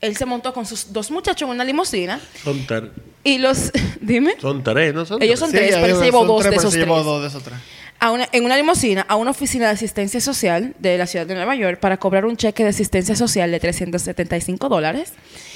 Él 0.01 0.15
se 0.17 0.25
montó 0.25 0.53
con 0.53 0.65
sus 0.65 0.91
dos 0.93 1.09
muchachos 1.11 1.47
en 1.47 1.55
una 1.55 1.63
limusina 1.63 2.19
Son, 2.43 2.65
ter- 2.67 2.91
y 3.23 3.37
los... 3.39 3.71
Dime. 4.01 4.35
son 4.39 4.63
tres, 4.63 4.93
¿no? 4.93 5.05
Son 5.05 5.21
Ellos 5.21 5.39
tres. 5.39 5.49
son 5.49 5.51
tres, 5.51 5.71
pero 5.73 5.85
ellos 5.87 5.99
se 5.99 6.05
llevó 6.05 6.25
dos 6.25 6.41
tres, 6.41 6.51
de 6.51 6.57
pero 6.57 6.59
esos 6.61 6.73
se 6.73 6.79
llevó 6.79 6.93
tres. 6.95 7.05
dos 7.05 7.21
de 7.21 7.27
esos 7.29 7.43
tres. 7.43 7.55
a 7.99 8.11
una- 8.11 8.27
en 8.31 8.45
una 8.45 8.57
limusina 8.57 9.05
a 9.07 9.15
una 9.15 9.31
oficina 9.31 9.65
de 9.67 9.71
asistencia 9.71 10.19
social 10.21 10.75
de 10.79 10.97
la 10.97 11.07
ciudad 11.07 11.25
de 11.25 11.33
Nueva 11.33 11.55
York 11.55 11.79
para 11.79 11.97
cobrar 11.97 12.25
un 12.25 12.37
cheque 12.37 12.63
de 12.63 12.69
asistencia 12.69 13.15
social 13.15 13.49
de 13.51 13.59
375 13.59 14.69
dólares 14.69 15.13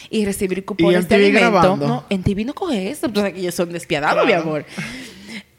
y 0.10 0.26
recibir 0.26 0.66
cupones 0.66 1.08
de 1.08 1.16
MTV 1.18 1.26
alimento. 1.26 1.52
grabando? 1.52 1.88
No, 1.88 2.06
en 2.10 2.24
TV 2.24 2.46
no 2.46 2.56
coge 2.56 2.90
eso, 2.90 3.08
sabes 3.14 3.34
que 3.34 3.40
ellos 3.42 3.54
son 3.54 3.72
despiadados, 3.72 4.24
Claro. 4.24 4.28
mi 4.28 4.34
amor. 4.34 4.66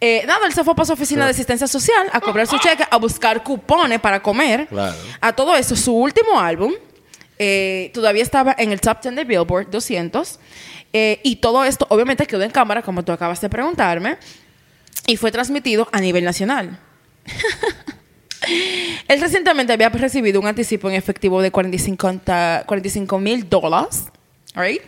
Eh, 0.01 0.25
nada, 0.27 0.47
él 0.47 0.55
se 0.55 0.65
fue 0.65 0.75
para 0.75 0.87
su 0.87 0.95
oficina 0.95 1.27
de 1.27 1.33
asistencia 1.33 1.69
social 1.69 2.09
a 2.11 2.21
cobrar 2.21 2.47
su 2.47 2.59
cheque, 2.59 2.85
a 2.91 2.97
buscar 2.97 3.45
cupones 3.45 4.01
para 4.01 4.21
comer. 4.23 4.67
Claro. 4.69 4.97
A 5.21 5.33
todo 5.35 5.55
eso, 5.55 5.77
su 5.77 5.95
último 5.95 6.41
álbum 6.41 6.73
eh, 7.43 7.91
todavía 7.95 8.23
estaba 8.23 8.55
en 8.59 8.71
el 8.71 8.83
top 8.83 9.01
10 9.01 9.17
de 9.17 9.25
Billboard 9.25 9.71
200. 9.71 10.39
eh, 10.93 11.21
y 11.23 11.37
todo 11.37 11.65
esto, 11.65 11.87
obviamente, 11.89 12.27
quedó 12.27 12.43
en 12.43 12.51
cámara, 12.51 12.83
como 12.83 13.03
tú 13.03 13.13
acabas 13.13 13.41
de 13.41 13.49
preguntarme, 13.49 14.19
y 15.07 15.17
fue 15.17 15.33
transmitido 15.33 15.89
a 15.91 16.01
nivel 16.03 16.23
nacional. 16.23 16.79
Él 19.09 19.21
recientemente 19.21 19.73
había 19.73 19.89
recibido 19.89 20.39
un 20.39 20.47
anticipo 20.47 20.91
en 20.91 20.97
efectivo 20.97 21.41
de 21.41 21.51
45 21.51 23.19
mil 23.19 23.49
dólares 23.49 24.05
right? 24.55 24.83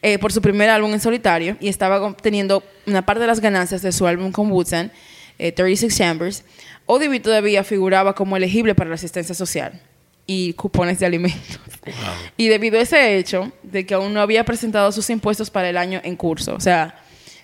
Eh, 0.00 0.18
por 0.18 0.32
su 0.32 0.40
primer 0.40 0.70
álbum 0.70 0.92
en 0.92 1.00
solitario 1.00 1.58
y 1.60 1.68
estaba 1.68 2.00
obteniendo 2.00 2.62
una 2.86 3.04
parte 3.04 3.20
de 3.20 3.26
las 3.26 3.40
ganancias 3.40 3.82
de 3.82 3.92
su 3.92 4.06
álbum 4.06 4.32
con 4.32 4.50
Wu-Tang, 4.50 4.90
eh, 5.38 5.52
36 5.52 5.96
Chambers. 5.96 6.44
ODB 6.86 7.20
todavía 7.20 7.62
figuraba 7.62 8.14
como 8.14 8.38
elegible 8.38 8.74
para 8.74 8.88
la 8.88 8.94
asistencia 8.94 9.34
social 9.34 9.80
y 10.26 10.52
cupones 10.54 10.98
de 10.98 11.06
alimentos. 11.06 11.60
Y 12.36 12.48
debido 12.48 12.78
a 12.78 12.82
ese 12.82 13.16
hecho 13.16 13.52
de 13.62 13.86
que 13.86 13.94
aún 13.94 14.12
no 14.12 14.20
había 14.20 14.44
presentado 14.44 14.92
sus 14.92 15.08
impuestos 15.08 15.50
para 15.50 15.70
el 15.70 15.78
año 15.78 16.00
en 16.04 16.14
curso, 16.14 16.54
o 16.54 16.60
sea, 16.60 16.94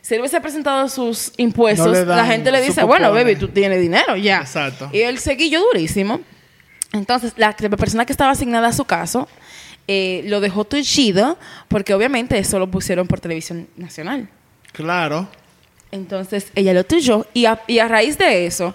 si 0.03 0.15
él 0.15 0.21
hubiese 0.21 0.41
presentado 0.41 0.89
sus 0.89 1.33
impuestos, 1.39 2.07
No 2.07 2.15
la 2.15 2.27
gente 2.27 2.53
le 2.53 2.61
dice, 2.61 2.85
bueno, 2.85 3.13
baby, 3.13 3.35
tú 3.37 3.49
tienes 3.49 3.81
dinero, 3.81 4.15
ya. 4.15 4.39
Exacto. 4.39 4.91
Y 4.93 5.01
él 5.01 5.19
seguillo 5.19 5.61
durísimo. 5.63 6.21
Entonces, 6.93 7.33
la 7.37 7.57
la 7.59 7.77
persona 7.77 8.05
que 8.05 8.13
estaba 8.13 8.31
asignada 8.31 8.69
a 8.69 8.73
su 8.73 8.85
caso 8.85 9.27
eh, 9.89 10.23
lo 10.27 10.41
dejó 10.41 10.65
tuchido 10.65 11.39
porque 11.69 11.95
obviamente 11.95 12.39
eso 12.39 12.59
lo 12.59 12.71
pusieron 12.71 13.07
por 13.07 13.21
televisión 13.21 13.69
nacional. 13.77 14.29
Claro. 14.73 15.29
Entonces, 15.93 16.53
ella 16.55 16.73
lo 16.73 16.85
tuyó 16.85 17.27
y 17.33 17.47
a, 17.47 17.63
y 17.67 17.79
a 17.79 17.89
raíz 17.89 18.19
de 18.19 18.47
eso, 18.47 18.75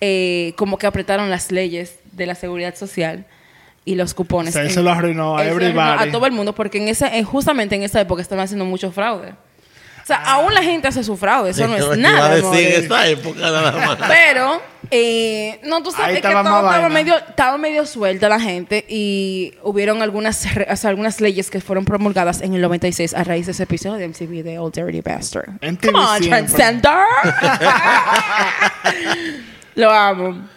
eh, 0.00 0.54
como 0.56 0.78
que 0.78 0.86
apretaron 0.86 1.28
las 1.28 1.50
leyes 1.50 1.98
de 2.12 2.26
la 2.26 2.34
seguridad 2.34 2.74
social 2.76 3.26
y 3.84 3.94
los 3.96 4.14
cupones. 4.14 4.54
O 4.54 4.58
sea, 4.58 4.62
En- 4.64 4.70
se 4.70 4.82
lo 4.82 4.90
arruinó 4.90 5.36
a 5.36 5.40
arruinó 5.42 5.56
everybody. 5.66 6.08
A 6.08 6.12
todo 6.12 6.26
el 6.26 6.32
mundo 6.32 6.54
porque 6.54 6.78
en 6.78 6.88
ese, 6.88 7.06
en- 7.16 7.24
justamente 7.24 7.74
en 7.74 7.82
esa 7.82 8.00
época 8.00 8.22
estaban 8.22 8.44
haciendo 8.44 8.64
mucho 8.64 8.90
fraude. 8.92 9.34
O 10.02 10.06
sea, 10.06 10.16
aún 10.34 10.52
la 10.52 10.62
gente 10.62 10.86
hace 10.86 11.02
su 11.02 11.16
fraude, 11.16 11.50
eso 11.52 11.66
no 11.66 11.76
es 11.76 11.84
iba 11.84 11.96
nada. 11.96 12.26
a 12.32 12.36
decir 12.36 12.84
esa 12.84 13.06
época 13.08 13.40
nada 13.40 13.72
más. 13.72 13.98
Pero 14.08 14.60
Eh, 14.90 15.60
no, 15.64 15.82
tú 15.82 15.90
sabes 15.90 16.08
que 16.10 16.16
estaba 16.16 16.42
todo 16.44 16.70
estaba 16.70 16.88
medio, 16.90 17.16
estaba 17.16 17.56
medio 17.56 17.86
suelta 17.86 18.28
la 18.28 18.38
gente 18.38 18.84
y 18.86 19.54
hubieron 19.62 20.02
algunas, 20.02 20.46
o 20.70 20.76
sea, 20.76 20.90
algunas 20.90 21.22
leyes 21.22 21.50
que 21.50 21.60
fueron 21.62 21.86
promulgadas 21.86 22.42
en 22.42 22.52
el 22.54 22.60
96 22.60 23.14
a 23.14 23.24
raíz 23.24 23.46
de 23.46 23.52
ese 23.52 23.62
episodio 23.62 23.94
de 23.98 24.08
MTV 24.08 24.42
de 24.44 24.58
Old 24.58 24.74
Dirty 24.74 25.00
Bastard. 25.00 25.48
MTV 25.62 25.90
Come 25.90 25.98
on, 26.04 26.18
siempre. 26.18 26.28
Transcender. 26.28 26.92
Lo 29.76 29.90
amo. 29.90 30.48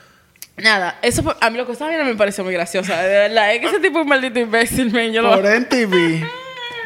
Nada, 0.57 0.97
eso 1.01 1.21
fue- 1.23 1.35
a 1.39 1.49
mí 1.49 1.57
lo 1.57 1.65
que 1.65 1.73
estaba 1.73 1.91
viendo 1.91 2.05
me 2.09 2.15
pareció 2.15 2.43
muy 2.43 2.53
graciosa, 2.53 3.01
de 3.01 3.07
verdad. 3.29 3.53
Es 3.53 3.59
que 3.61 3.67
ese 3.67 3.79
tipo 3.79 3.99
es 3.99 4.03
un 4.03 4.09
maldito 4.09 4.39
imbécil, 4.39 4.91
man. 4.91 5.11
Yo 5.11 5.21
lo 5.21 5.29
Por. 5.29 5.43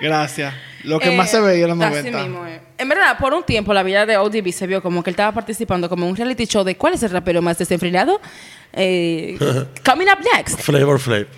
Gracias. 0.02 0.54
Lo 0.84 1.00
que 1.00 1.14
eh, 1.14 1.16
más 1.16 1.30
se 1.30 1.40
veía 1.40 1.66
en 1.66 1.78
los 1.78 1.80
así 1.82 2.10
90. 2.10 2.24
mismo 2.24 2.46
es. 2.48 2.60
En 2.78 2.90
verdad, 2.90 3.18
por 3.20 3.34
un 3.34 3.44
tiempo 3.44 3.72
la 3.74 3.84
vida 3.84 4.06
de 4.08 4.18
ODB 4.18 4.52
se 4.52 4.66
vio 4.66 4.82
como 4.82 5.04
que 5.04 5.12
él 5.12 5.14
estaba 5.14 5.32
participando 5.32 5.88
como 5.88 6.06
en 6.06 6.12
un 6.12 6.18
reality 6.18 6.46
show 6.48 6.64
de 6.64 6.76
¿cuál 6.76 6.96
es 6.96 7.04
el 7.04 7.12
rapero 7.12 7.42
más 7.42 7.58
desenfrenado? 7.60 8.20
Eh, 8.74 9.38
coming 9.86 10.08
up 10.08 10.20
next. 10.36 10.60
Flavor 10.62 11.00
Flav. 11.00 11.28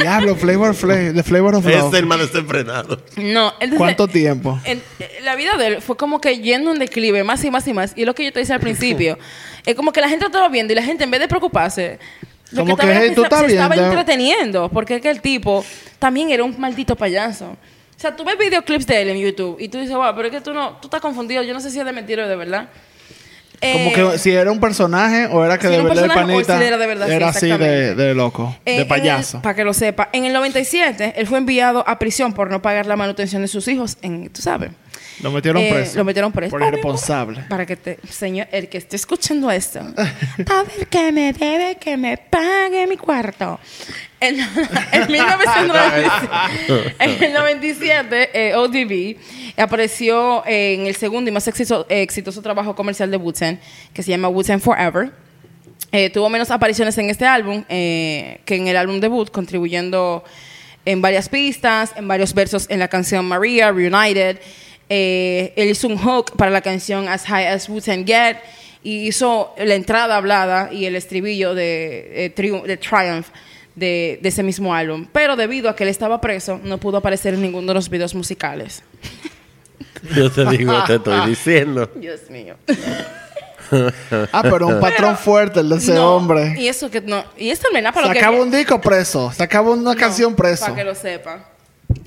Diablo, 0.00 0.36
Flavor 0.36 0.74
Flav. 0.74 1.14
The 1.14 1.22
Flavor 1.22 1.54
of 1.56 1.66
es 1.66 1.76
Love. 1.78 1.94
el 1.94 2.06
más 2.06 2.18
desenfrenado. 2.20 3.00
No, 3.16 3.52
entonces, 3.54 3.76
¿Cuánto 3.78 4.08
tiempo? 4.08 4.58
en- 4.64 4.82
la 5.24 5.36
vida 5.36 5.56
de 5.56 5.66
él 5.66 5.82
fue 5.82 5.96
como 5.96 6.20
que 6.20 6.38
yendo 6.40 6.72
en 6.72 6.78
declive 6.78 7.24
más 7.24 7.44
y 7.44 7.50
más 7.50 7.66
y 7.68 7.72
más. 7.74 7.92
Y 7.96 8.00
es 8.02 8.06
lo 8.06 8.14
que 8.14 8.24
yo 8.24 8.32
te 8.32 8.40
decía 8.40 8.54
al 8.56 8.60
principio. 8.60 9.18
es 9.66 9.74
como 9.74 9.92
que 9.92 10.00
la 10.00 10.08
gente 10.08 10.26
estaba 10.26 10.48
viendo 10.48 10.72
y 10.72 10.76
la 10.76 10.82
gente 10.82 11.04
en 11.04 11.10
vez 11.10 11.20
de 11.20 11.28
preocuparse, 11.28 11.98
lo 12.52 12.60
Como 12.62 12.72
estaba 12.74 12.90
que, 12.90 12.96
era 12.96 13.04
hey, 13.06 13.12
tú 13.14 13.20
se- 13.22 13.26
estás 13.26 13.40
se 13.46 13.52
estaba 13.52 13.74
entreteniendo. 13.76 14.68
Porque 14.70 14.96
es 14.96 15.02
que 15.02 15.10
el 15.10 15.20
tipo 15.20 15.64
también 15.98 16.30
era 16.30 16.44
un 16.44 16.58
maldito 16.58 16.96
payaso. 16.96 17.46
O 17.50 18.00
sea, 18.00 18.14
tú 18.14 18.24
ves 18.24 18.38
videoclips 18.38 18.86
de 18.86 19.02
él 19.02 19.08
en 19.08 19.18
YouTube 19.18 19.56
y 19.58 19.68
tú 19.68 19.78
dices, 19.78 19.94
wow, 19.96 20.12
pero 20.14 20.28
es 20.28 20.32
que 20.34 20.40
tú 20.40 20.54
no, 20.54 20.78
tú 20.80 20.86
estás 20.86 21.00
confundido. 21.00 21.42
Yo 21.42 21.52
no 21.52 21.60
sé 21.60 21.70
si 21.70 21.80
es 21.80 21.84
de 21.84 21.92
mentira 21.92 22.24
o 22.24 22.28
de 22.28 22.36
verdad. 22.36 22.68
Como 23.60 23.90
Eh, 23.90 23.92
que 24.12 24.18
si 24.18 24.30
era 24.30 24.52
un 24.52 24.60
personaje 24.60 25.26
o 25.26 25.44
era 25.44 25.58
que 25.58 25.66
si 25.68 25.74
de 25.74 25.82
verdad 25.82 26.04
el 26.04 26.10
panita 26.12 26.58
si 26.58 26.64
era 26.64 26.78
de 26.78 26.86
verdad, 26.86 27.06
sí, 27.06 27.12
era 27.12 27.28
así 27.28 27.48
de, 27.48 27.94
de 27.94 28.14
loco, 28.14 28.56
de 28.64 28.84
payaso. 28.84 29.42
Para 29.42 29.54
que 29.56 29.64
lo 29.64 29.74
sepa, 29.74 30.08
en 30.12 30.24
el 30.26 30.32
97 30.32 31.14
él 31.16 31.26
fue 31.26 31.38
enviado 31.38 31.82
a 31.88 31.98
prisión 31.98 32.32
por 32.34 32.50
no 32.50 32.62
pagar 32.62 32.86
la 32.86 32.96
manutención 32.96 33.42
de 33.42 33.48
sus 33.48 33.66
hijos, 33.68 33.96
en, 34.02 34.30
tú 34.30 34.42
sabes. 34.42 34.70
Lo 35.20 35.32
metieron 35.32 35.60
Eh, 35.60 35.70
preso. 35.72 35.98
Lo 35.98 36.04
metieron 36.04 36.30
preso. 36.30 36.50
Por 36.50 36.62
irresponsable. 36.62 37.40
Para 37.48 37.66
que 37.66 37.74
te, 37.76 37.98
señor, 38.08 38.46
el 38.52 38.68
que 38.68 38.78
esté 38.78 38.94
escuchando 38.94 39.50
esto, 39.50 39.80
a 40.00 40.62
ver 40.62 40.86
que 40.88 41.10
me 41.10 41.32
debe 41.32 41.76
que 41.80 41.96
me 41.96 42.16
pague 42.16 42.86
mi 42.86 42.96
cuarto. 42.96 43.58
En, 44.20 44.36
en 44.92 45.12
1997, 45.12 46.94
en 46.98 47.24
el 47.24 47.32
97, 47.32 48.30
eh, 48.32 48.54
ODB 48.54 49.16
apareció 49.56 50.42
en 50.46 50.86
el 50.86 50.96
segundo 50.96 51.30
y 51.30 51.32
más 51.32 51.46
exitoso, 51.46 51.86
exitoso 51.88 52.42
trabajo 52.42 52.74
comercial 52.74 53.10
de 53.10 53.16
Wu-Tang, 53.16 53.58
que 53.92 54.02
se 54.02 54.10
llama 54.10 54.28
Wu-Tang 54.28 54.60
Forever. 54.60 55.12
Eh, 55.92 56.10
tuvo 56.10 56.28
menos 56.28 56.50
apariciones 56.50 56.98
en 56.98 57.10
este 57.10 57.26
álbum 57.26 57.64
eh, 57.68 58.40
que 58.44 58.56
en 58.56 58.68
el 58.68 58.76
álbum 58.76 59.00
debut, 59.00 59.30
contribuyendo 59.30 60.24
en 60.84 61.00
varias 61.00 61.28
pistas, 61.28 61.92
en 61.96 62.08
varios 62.08 62.34
versos 62.34 62.66
en 62.68 62.78
la 62.78 62.88
canción 62.88 63.24
Maria, 63.24 63.72
Reunited. 63.72 64.38
Eh, 64.88 65.52
él 65.56 65.68
hizo 65.68 65.86
un 65.86 65.98
hook 65.98 66.36
para 66.36 66.50
la 66.50 66.62
canción 66.62 67.08
As 67.08 67.24
High 67.26 67.46
As 67.46 67.68
Can 67.84 68.06
Get 68.06 68.38
y 68.82 69.06
hizo 69.08 69.54
la 69.58 69.74
entrada 69.74 70.16
hablada 70.16 70.70
y 70.72 70.86
el 70.86 70.96
estribillo 70.96 71.54
de, 71.54 72.26
eh, 72.26 72.62
de 72.66 72.76
Triumph 72.78 73.26
de, 73.78 74.18
de 74.22 74.28
ese 74.28 74.42
mismo 74.42 74.74
álbum. 74.74 75.06
Pero 75.12 75.36
debido 75.36 75.68
a 75.68 75.76
que 75.76 75.84
él 75.84 75.90
estaba 75.90 76.20
preso, 76.20 76.60
no 76.62 76.78
pudo 76.78 76.98
aparecer 76.98 77.34
en 77.34 77.42
ninguno 77.42 77.68
de 77.68 77.74
los 77.74 77.88
videos 77.88 78.14
musicales. 78.14 78.82
Yo 80.14 80.30
te 80.30 80.44
digo, 80.46 80.72
te 80.84 80.96
estoy 80.96 81.28
diciendo. 81.28 81.90
Dios 81.96 82.30
mío. 82.30 82.56
Ah, 84.32 84.42
pero 84.42 84.66
un 84.66 84.80
patrón 84.80 85.14
fuerte 85.18 85.60
el 85.60 85.68
de 85.68 85.76
ese 85.76 85.92
No, 85.92 86.16
hombre. 86.16 86.54
Y 86.56 86.68
eso 86.68 86.90
que 86.90 87.02
no. 87.02 87.22
Y 87.36 87.50
esto 87.50 87.68
no 87.70 87.76
es 87.76 87.84
nada 87.84 87.92
para 87.92 88.06
Se 88.06 88.08
lo 88.08 88.12
que 88.14 88.18
acaba 88.20 88.42
un 88.42 88.50
disco 88.50 88.80
preso. 88.80 89.30
Se 89.30 89.42
acaba 89.42 89.70
una 89.72 89.94
canción 89.94 90.34
preso. 90.34 90.64
Para 90.64 90.74
que 90.74 90.84
lo 90.84 90.94
sepa. 90.94 91.50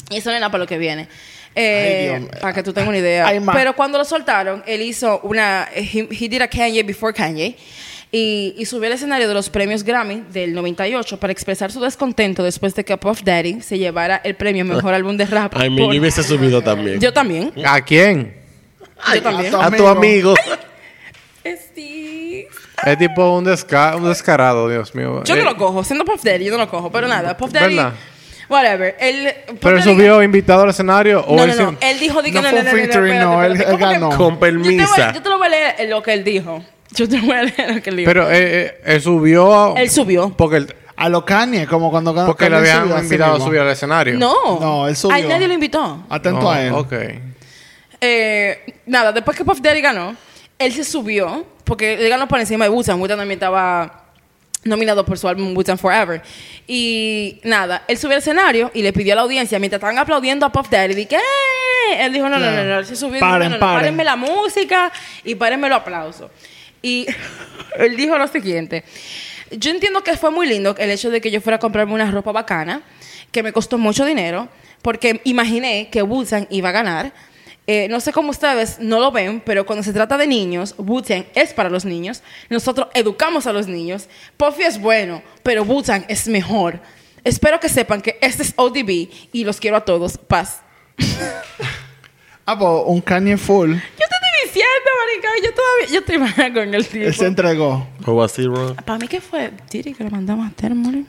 Y 0.09 0.17
eso 0.17 0.31
no 0.31 0.37
es 0.37 0.41
nada 0.41 0.51
para 0.51 0.63
lo 0.63 0.67
que 0.67 0.79
viene. 0.79 1.07
Eh, 1.53 2.17
Ay, 2.19 2.39
para 2.41 2.53
que 2.53 2.63
tú 2.63 2.73
tengas 2.73 2.89
una 2.89 2.97
idea. 2.97 3.27
Ay. 3.27 3.41
Pero 3.53 3.75
cuando 3.75 3.99
lo 3.99 4.05
soltaron, 4.05 4.63
él 4.65 4.81
hizo 4.81 5.19
una. 5.21 5.67
He, 5.71 6.07
he 6.09 6.27
did 6.27 6.41
a 6.41 6.47
Kanye 6.47 6.81
before 6.81 7.13
Kanye. 7.13 7.55
Y, 8.13 8.55
y 8.57 8.65
subió 8.65 8.87
al 8.87 8.93
escenario 8.93 9.27
de 9.29 9.33
los 9.33 9.49
premios 9.49 9.83
Grammy 9.83 10.23
del 10.33 10.53
98 10.53 11.17
para 11.17 11.31
expresar 11.31 11.71
su 11.71 11.79
descontento 11.79 12.43
después 12.43 12.75
de 12.75 12.83
que 12.83 12.97
Puff 12.97 13.21
Daddy 13.23 13.61
se 13.61 13.77
llevara 13.77 14.19
el 14.25 14.35
premio 14.35 14.65
Mejor 14.65 14.93
Álbum 14.93 15.15
de 15.15 15.25
Rap. 15.25 15.53
Ay, 15.55 15.69
mi 15.69 15.77
yo 15.77 15.87
hubiese 15.87 16.21
subido 16.21 16.61
también. 16.61 16.99
Yo 16.99 17.13
también. 17.13 17.53
¿A 17.65 17.79
quién? 17.81 18.35
yo 19.15 19.21
también. 19.21 19.55
a 19.55 19.71
tu 19.71 19.87
amigo. 19.87 20.33
Es 21.43 22.97
tipo 22.97 23.29
un, 23.37 23.45
desca- 23.45 23.95
un 23.95 24.09
descarado, 24.09 24.67
Dios 24.67 24.93
mío. 24.95 25.23
Yo 25.23 25.35
Eh, 25.35 25.39
no 25.39 25.45
lo 25.45 25.55
cojo. 25.57 25.83
Siendo 25.83 26.03
Puff 26.03 26.23
Daddy, 26.23 26.45
yo 26.45 26.51
no 26.51 26.57
lo 26.57 26.69
cojo. 26.69 26.91
Pero 26.91 27.07
nada, 27.07 27.37
Puff 27.37 27.51
Daddy. 27.51 27.75
¿Verdad? 27.75 27.93
Whatever. 28.49 28.97
Él, 28.99 29.33
¿Pero 29.61 29.77
él 29.77 29.83
subió 29.83 30.21
invitado 30.21 30.63
al 30.63 30.71
escenario 30.71 31.21
o 31.25 31.37
No, 31.37 31.43
él 31.45 31.55
no, 31.57 31.71
no. 31.71 31.77
Él 31.79 31.99
dijo 31.99 32.21
di 32.21 32.31
que 32.33 32.41
No 32.41 32.49
un 32.49 32.55
featuring, 32.55 32.83
espérate, 32.89 33.19
no, 33.23 33.43
él- 33.43 33.51
espérate, 33.53 33.71
él 33.73 33.79
¿cómo 33.79 33.87
que- 33.87 33.93
ganó. 33.93 34.09
Con 34.09 34.17
Yo 34.17 34.25
te, 34.25 34.27
voy, 34.33 34.37
permisa. 34.39 35.13
yo 35.13 35.21
te 35.21 35.29
lo 35.29 35.37
voy 35.37 35.47
a 35.47 35.49
leer 35.49 35.89
lo 35.89 36.03
que 36.03 36.11
él 36.13 36.23
dijo. 36.25 36.61
Yo 36.93 37.07
te 37.07 37.19
voy 37.21 37.31
a 37.35 37.43
leer 37.43 37.75
lo 37.75 37.81
que 37.81 37.89
él 37.89 37.97
dijo. 37.97 38.09
Pero 38.09 38.29
eh, 38.29 38.35
eh, 38.65 38.81
él 38.85 39.01
subió... 39.01 39.75
él 39.77 39.89
subió. 39.89 40.29
Porque, 40.35 40.57
él- 40.57 40.75
A 40.97 41.07
lo 41.09 41.23
Kanye, 41.25 41.65
como 41.67 41.89
cuando 41.89 42.13
ganó. 42.13 42.27
porque 42.27 42.49
le 42.49 42.57
habían 42.57 42.81
subió 42.83 42.95
a 42.95 42.99
sí 42.99 43.05
invitado 43.05 43.35
a 43.35 43.39
subir 43.39 43.59
al 43.61 43.69
escenario. 43.69 44.19
No. 44.19 44.59
No, 44.59 44.87
él 44.87 44.95
subió. 44.95 45.15
A 45.15 45.19
él 45.19 45.27
nadie 45.29 45.47
lo 45.47 45.53
invitó. 45.53 46.03
Atento 46.09 46.41
No, 46.41 46.51
a 46.51 46.61
él. 46.61 46.73
Ok. 46.73 46.93
Eh, 47.99 48.79
nada, 48.85 49.11
después 49.11 49.37
que 49.37 49.45
Puff 49.45 49.59
Daddy 49.61 49.81
ganó, 49.81 50.15
él 50.57 50.73
se 50.73 50.83
subió, 50.83 51.45
porque 51.63 51.93
él 51.93 52.09
ganó 52.09 52.27
por 52.27 52.39
encima 52.39 52.65
de 52.65 52.71
Wu-Tang. 52.71 52.99
Wu-Tang 52.99 53.17
también 53.19 53.37
estaba 53.37 54.05
nominado 54.63 55.05
por 55.05 55.17
su 55.17 55.27
álbum 55.27 55.55
Wu-Tang 55.55 55.77
Forever. 55.77 56.21
Y 56.67 57.39
nada, 57.43 57.83
él 57.87 57.97
subió 57.97 58.13
al 58.15 58.19
escenario 58.19 58.71
y 58.73 58.81
le 58.81 58.91
pidió 58.93 59.13
a 59.13 59.15
la 59.17 59.21
audiencia, 59.21 59.59
mientras 59.59 59.79
estaban 59.79 59.97
aplaudiendo 59.97 60.45
a 60.45 60.51
Puff 60.51 60.69
Daddy, 60.69 60.93
dije, 60.93 61.15
"¡Eh!". 61.15 62.05
Él 62.05 62.13
dijo, 62.13 62.29
no, 62.29 62.39
no, 62.39 62.51
no, 62.51 62.63
no, 62.63 62.79
él 62.79 62.85
se 62.85 62.95
subió 62.95 63.19
Paren, 63.19 63.49
no, 63.51 63.55
no, 63.57 63.59
párenme 63.59 64.03
la 64.03 64.15
música 64.15 64.91
y 65.25 65.35
párenme 65.35 65.67
los 65.67 65.79
aplausos. 65.79 66.29
Y 66.81 67.07
él 67.77 67.95
dijo 67.95 68.17
lo 68.17 68.27
siguiente. 68.27 68.83
Yo 69.51 69.71
entiendo 69.71 70.03
que 70.03 70.15
fue 70.15 70.31
muy 70.31 70.47
lindo 70.47 70.75
el 70.77 70.89
hecho 70.91 71.09
de 71.09 71.19
que 71.21 71.29
yo 71.31 71.41
fuera 71.41 71.57
a 71.57 71.59
comprarme 71.59 71.93
una 71.93 72.09
ropa 72.09 72.31
bacana, 72.31 72.81
que 73.31 73.43
me 73.43 73.51
costó 73.51 73.77
mucho 73.77 74.05
dinero, 74.05 74.47
porque 74.81 75.21
imaginé 75.25 75.89
que 75.89 76.01
Wu-Tang 76.01 76.47
iba 76.49 76.69
a 76.69 76.71
ganar. 76.71 77.13
Eh, 77.67 77.87
no 77.89 77.99
sé 77.99 78.11
cómo 78.11 78.31
ustedes 78.31 78.79
no 78.79 78.99
lo 78.99 79.11
ven, 79.11 79.41
pero 79.45 79.65
cuando 79.65 79.83
se 79.83 79.93
trata 79.93 80.17
de 80.17 80.25
niños, 80.25 80.73
Wu-Tang 80.77 81.25
es 81.35 81.53
para 81.53 81.69
los 81.69 81.85
niños. 81.85 82.23
Nosotros 82.49 82.87
educamos 82.93 83.45
a 83.45 83.53
los 83.53 83.67
niños. 83.67 84.07
Puffy 84.37 84.63
es 84.63 84.79
bueno, 84.79 85.21
pero 85.43 85.63
Wu-Tang 85.63 86.05
es 86.07 86.27
mejor. 86.27 86.79
Espero 87.23 87.59
que 87.59 87.69
sepan 87.69 88.01
que 88.01 88.17
este 88.21 88.43
es 88.43 88.53
ODB 88.55 89.09
y 89.31 89.43
los 89.43 89.59
quiero 89.59 89.77
a 89.77 89.85
todos. 89.85 90.17
Paz. 90.17 90.61
Ah, 92.45 92.57
pues 92.57 92.83
un 92.87 93.01
Kanye 93.01 93.37
full. 93.37 93.73
Yo 93.73 93.77
te 94.09 94.20
diciendo, 94.53 94.89
marica. 94.99 95.29
Yo 95.43 95.53
todavía... 95.53 95.87
Yo 95.93 95.99
estoy 95.99 96.17
mal 96.17 96.53
con 96.53 96.73
el 96.73 96.87
tipo. 96.87 97.05
Él 97.05 97.13
se 97.13 97.25
entregó. 97.25 97.87
O 98.05 98.25
he 98.25 98.47
wrong? 98.47 98.75
Para 98.83 98.99
mí, 98.99 99.07
¿qué 99.07 99.21
fue? 99.21 99.51
Diri 99.69 99.93
que 99.93 100.03
lo 100.03 100.09
mandamos 100.09 100.49
a 100.49 100.53
Termoli. 100.55 101.05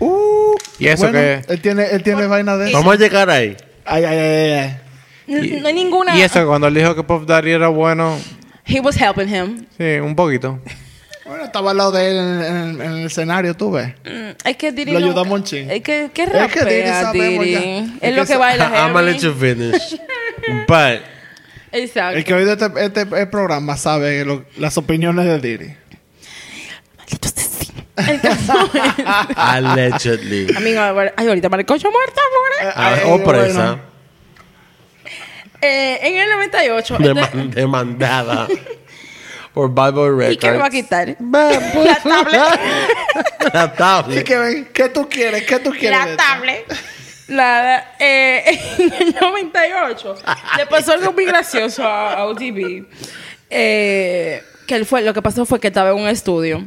Uh, 0.00 0.54
¿Y 0.78 0.86
eso 0.86 1.02
bueno, 1.04 1.18
qué? 1.18 1.42
Él 1.48 1.60
tiene, 1.60 1.84
él 1.90 2.02
tiene 2.02 2.26
vaina 2.26 2.56
de 2.56 2.68
eso. 2.68 2.78
Vamos 2.78 2.94
a 2.94 2.98
llegar 2.98 3.28
ahí. 3.30 3.56
Ay, 3.84 4.04
ay, 4.04 4.18
ay, 4.18 4.50
ay. 4.52 4.76
No, 5.26 5.60
no 5.62 5.68
hay 5.68 5.74
ninguna. 5.74 6.16
Y 6.16 6.22
eso, 6.22 6.46
cuando 6.46 6.68
él 6.68 6.74
dijo 6.74 6.94
que 6.94 7.02
Puff 7.02 7.26
Daddy 7.26 7.50
era 7.50 7.68
bueno, 7.68 8.16
He 8.64 8.80
was 8.80 8.96
helping 9.00 9.28
him. 9.28 9.66
sí, 9.76 9.98
un 10.00 10.14
poquito. 10.14 10.60
Bueno, 11.26 11.44
estaba 11.44 11.72
al 11.72 11.76
lado 11.76 11.92
de 11.92 12.10
él 12.10 12.16
en, 12.16 12.42
en- 12.42 12.80
en 12.82 12.92
el 12.92 13.06
escenario, 13.06 13.54
tú 13.54 13.72
ves. 13.72 13.88
Mm, 14.04 14.30
Es 14.48 14.56
que 14.56 14.72
Diri. 14.72 14.92
Lo 14.92 15.00
no- 15.00 15.06
ayudamos 15.06 15.38
un 15.40 15.44
chin. 15.44 15.70
Es 15.70 15.82
que, 15.82 16.10
¿qué 16.14 16.22
Es 16.22 16.30
que 16.30 16.38
rapea, 16.38 16.64
Diri 16.64 16.88
sabemos 16.88 17.44
Diri? 17.44 17.52
ya. 17.52 17.60
Es 17.60 17.92
Es 18.00 18.16
lo 18.16 18.22
que 18.22 18.28
que 18.32 18.36
baila 18.38 18.64
I'm 18.86 18.92
gonna 18.94 19.02
let 19.10 19.18
you 19.18 19.32
finish. 19.34 19.98
But 20.66 21.02
Exacto. 21.72 22.16
El 22.18 22.24
que 22.24 22.34
oído 22.34 22.52
este, 22.52 22.66
este, 22.84 23.02
este 23.02 23.26
programa 23.26 23.76
sabe 23.76 24.24
lo- 24.24 24.44
las 24.56 24.76
opiniones 24.78 25.24
de 25.26 25.38
Diri. 25.40 25.76
Maldito. 26.96 27.28
El 27.96 28.20
caso 28.20 28.70
es- 28.74 29.04
allegedly. 29.36 30.46
Amigo, 30.56 30.80
ay, 31.16 31.26
ahorita 31.28 31.48
maricocho 31.48 31.90
muerta, 31.90 32.20
pobre. 32.34 32.72
Ay, 32.74 33.00
o 33.06 33.18
bueno. 33.18 33.80
Eh, 35.60 35.98
en 36.02 36.16
el 36.18 36.30
98. 36.30 36.94
este- 36.94 37.08
Deman- 37.14 37.50
demandada. 37.50 38.46
Por 39.52 39.70
Bible 39.70 40.10
Records. 40.10 40.32
¿Y 40.34 40.36
qué 40.36 40.50
me 40.52 40.58
va 40.58 40.66
a 40.66 40.70
quitar? 40.70 41.16
pues, 41.18 41.74
La 41.84 41.96
tablet. 41.96 42.42
La 43.52 43.72
tablet. 43.74 44.24
que 44.24 44.36
ven, 44.38 44.68
¿qué 44.72 44.88
tú 44.90 45.08
quieres? 45.08 45.42
¿Qué 45.44 45.58
tú 45.58 45.70
quieres? 45.72 45.98
La 45.98 46.16
tablet. 46.16 46.64
Nada, 47.28 47.94
eh, 47.98 48.42
en 48.78 48.92
el 49.08 49.14
98 49.20 50.14
le 50.56 50.66
pasó 50.66 50.92
algo 50.92 51.12
muy 51.12 51.24
gracioso 51.26 51.84
a, 51.84 52.14
a 52.14 52.24
OTB. 52.26 52.84
Eh, 53.50 54.42
que 54.66 54.74
él 54.74 54.84
fue, 54.86 55.02
lo 55.02 55.12
que 55.14 55.22
pasó 55.22 55.44
fue 55.46 55.60
que 55.60 55.68
estaba 55.68 55.90
en 55.90 55.96
un 55.96 56.08
estudio 56.08 56.66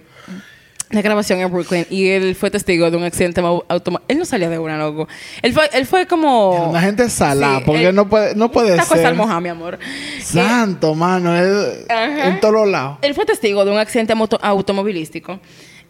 la 0.92 1.02
grabación 1.02 1.40
en 1.40 1.50
Brooklyn 1.50 1.88
y 1.90 2.10
él 2.10 2.36
fue 2.36 2.52
testigo 2.52 2.92
de 2.92 2.98
un 2.98 3.04
accidente 3.06 3.40
automático. 3.40 4.04
Él 4.10 4.18
no 4.18 4.26
salía 4.26 4.50
de 4.50 4.60
una, 4.60 4.78
loco. 4.78 5.08
Él 5.42 5.54
fue, 5.54 5.70
él 5.72 5.86
fue 5.86 6.06
como... 6.06 6.70
Una 6.70 6.82
gente 6.82 7.10
salada, 7.10 7.60
Sí, 7.60 7.64
porque 7.66 7.86
él- 7.88 7.96
no 7.96 8.10
puede, 8.10 8.36
no 8.36 8.52
puede 8.52 8.72
de 8.72 8.82
ser. 8.84 9.02
salmoja, 9.02 9.40
mi 9.40 9.48
amor. 9.48 9.80
Santo, 10.22 10.94
mano, 10.94 11.34
es 11.34 11.86
Ajá. 11.90 12.28
en 12.28 12.42
todos 12.42 12.68
lados. 12.68 12.98
Él 13.04 13.14
fue 13.16 13.26
testigo 13.26 13.64
de 13.64 13.72
un 13.72 13.78
accidente 13.78 14.14
automovilístico 14.42 15.40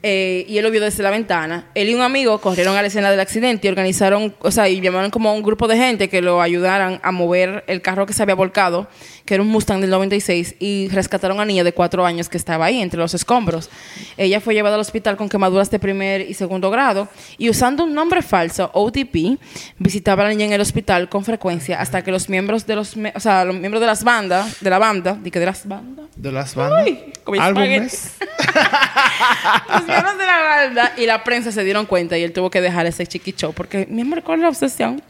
eh, 0.03 0.45
y 0.47 0.57
él 0.57 0.63
lo 0.63 0.71
vio 0.71 0.81
desde 0.81 1.03
la 1.03 1.11
ventana. 1.11 1.65
Él 1.75 1.89
y 1.89 1.93
un 1.93 2.01
amigo 2.01 2.39
corrieron 2.39 2.75
a 2.75 2.81
la 2.81 2.87
escena 2.87 3.11
del 3.11 3.19
accidente 3.19 3.67
y 3.67 3.69
organizaron, 3.69 4.33
o 4.39 4.49
sea, 4.49 4.67
y 4.67 4.81
llamaron 4.81 5.11
como 5.11 5.29
a 5.29 5.33
un 5.33 5.43
grupo 5.43 5.67
de 5.67 5.77
gente 5.77 6.09
que 6.09 6.21
lo 6.21 6.41
ayudaran 6.41 6.99
a 7.03 7.11
mover 7.11 7.63
el 7.67 7.81
carro 7.81 8.05
que 8.05 8.13
se 8.13 8.23
había 8.23 8.33
volcado, 8.33 8.87
que 9.25 9.35
era 9.35 9.43
un 9.43 9.49
Mustang 9.49 9.79
del 9.79 9.91
96, 9.91 10.55
y 10.59 10.89
rescataron 10.89 11.39
a 11.39 11.45
niña 11.45 11.63
de 11.63 11.73
cuatro 11.73 12.05
años 12.05 12.29
que 12.29 12.37
estaba 12.37 12.65
ahí 12.65 12.81
entre 12.81 12.99
los 12.99 13.13
escombros. 13.13 13.69
Ella 14.17 14.41
fue 14.41 14.55
llevada 14.55 14.75
al 14.75 14.81
hospital 14.81 15.17
con 15.17 15.29
quemaduras 15.29 15.69
de 15.69 15.77
primer 15.77 16.21
y 16.21 16.33
segundo 16.33 16.71
grado 16.71 17.07
y 17.37 17.49
usando 17.49 17.83
un 17.83 17.93
nombre 17.93 18.23
falso, 18.23 18.71
OTP, 18.73 19.39
visitaba 19.77 20.23
a 20.23 20.25
la 20.25 20.31
niña 20.31 20.45
en 20.45 20.53
el 20.53 20.61
hospital 20.61 21.09
con 21.09 21.23
frecuencia 21.23 21.79
hasta 21.79 22.03
que 22.03 22.11
los 22.11 22.27
miembros 22.27 22.65
de 22.65 22.75
los, 22.75 22.95
o 23.13 23.19
sea, 23.19 23.45
los 23.45 23.55
miembros 23.55 23.81
de 23.81 23.87
las 23.87 24.03
bandas, 24.03 24.59
de 24.61 24.69
la 24.69 24.79
banda, 24.79 25.13
de 25.13 25.29
que 25.29 25.39
de 25.39 25.45
las 25.45 25.67
bandas, 25.67 26.05
De 26.15 26.31
las 26.31 26.55
bandas. 26.55 26.87
Uy, 26.87 26.99
como 27.23 27.41
álbumes. 27.41 28.15
de 29.95 30.25
la 30.25 30.39
banda 30.39 30.93
y 30.97 31.05
la 31.05 31.23
prensa 31.23 31.51
se 31.51 31.63
dieron 31.63 31.85
cuenta 31.85 32.17
y 32.17 32.23
él 32.23 32.33
tuvo 32.33 32.49
que 32.49 32.61
dejar 32.61 32.85
ese 32.85 33.05
chiqui 33.05 33.33
show 33.33 33.53
porque 33.53 33.87
mi 33.89 34.01
amor 34.01 34.23
con 34.23 34.41
la 34.41 34.49
obsesión. 34.49 35.01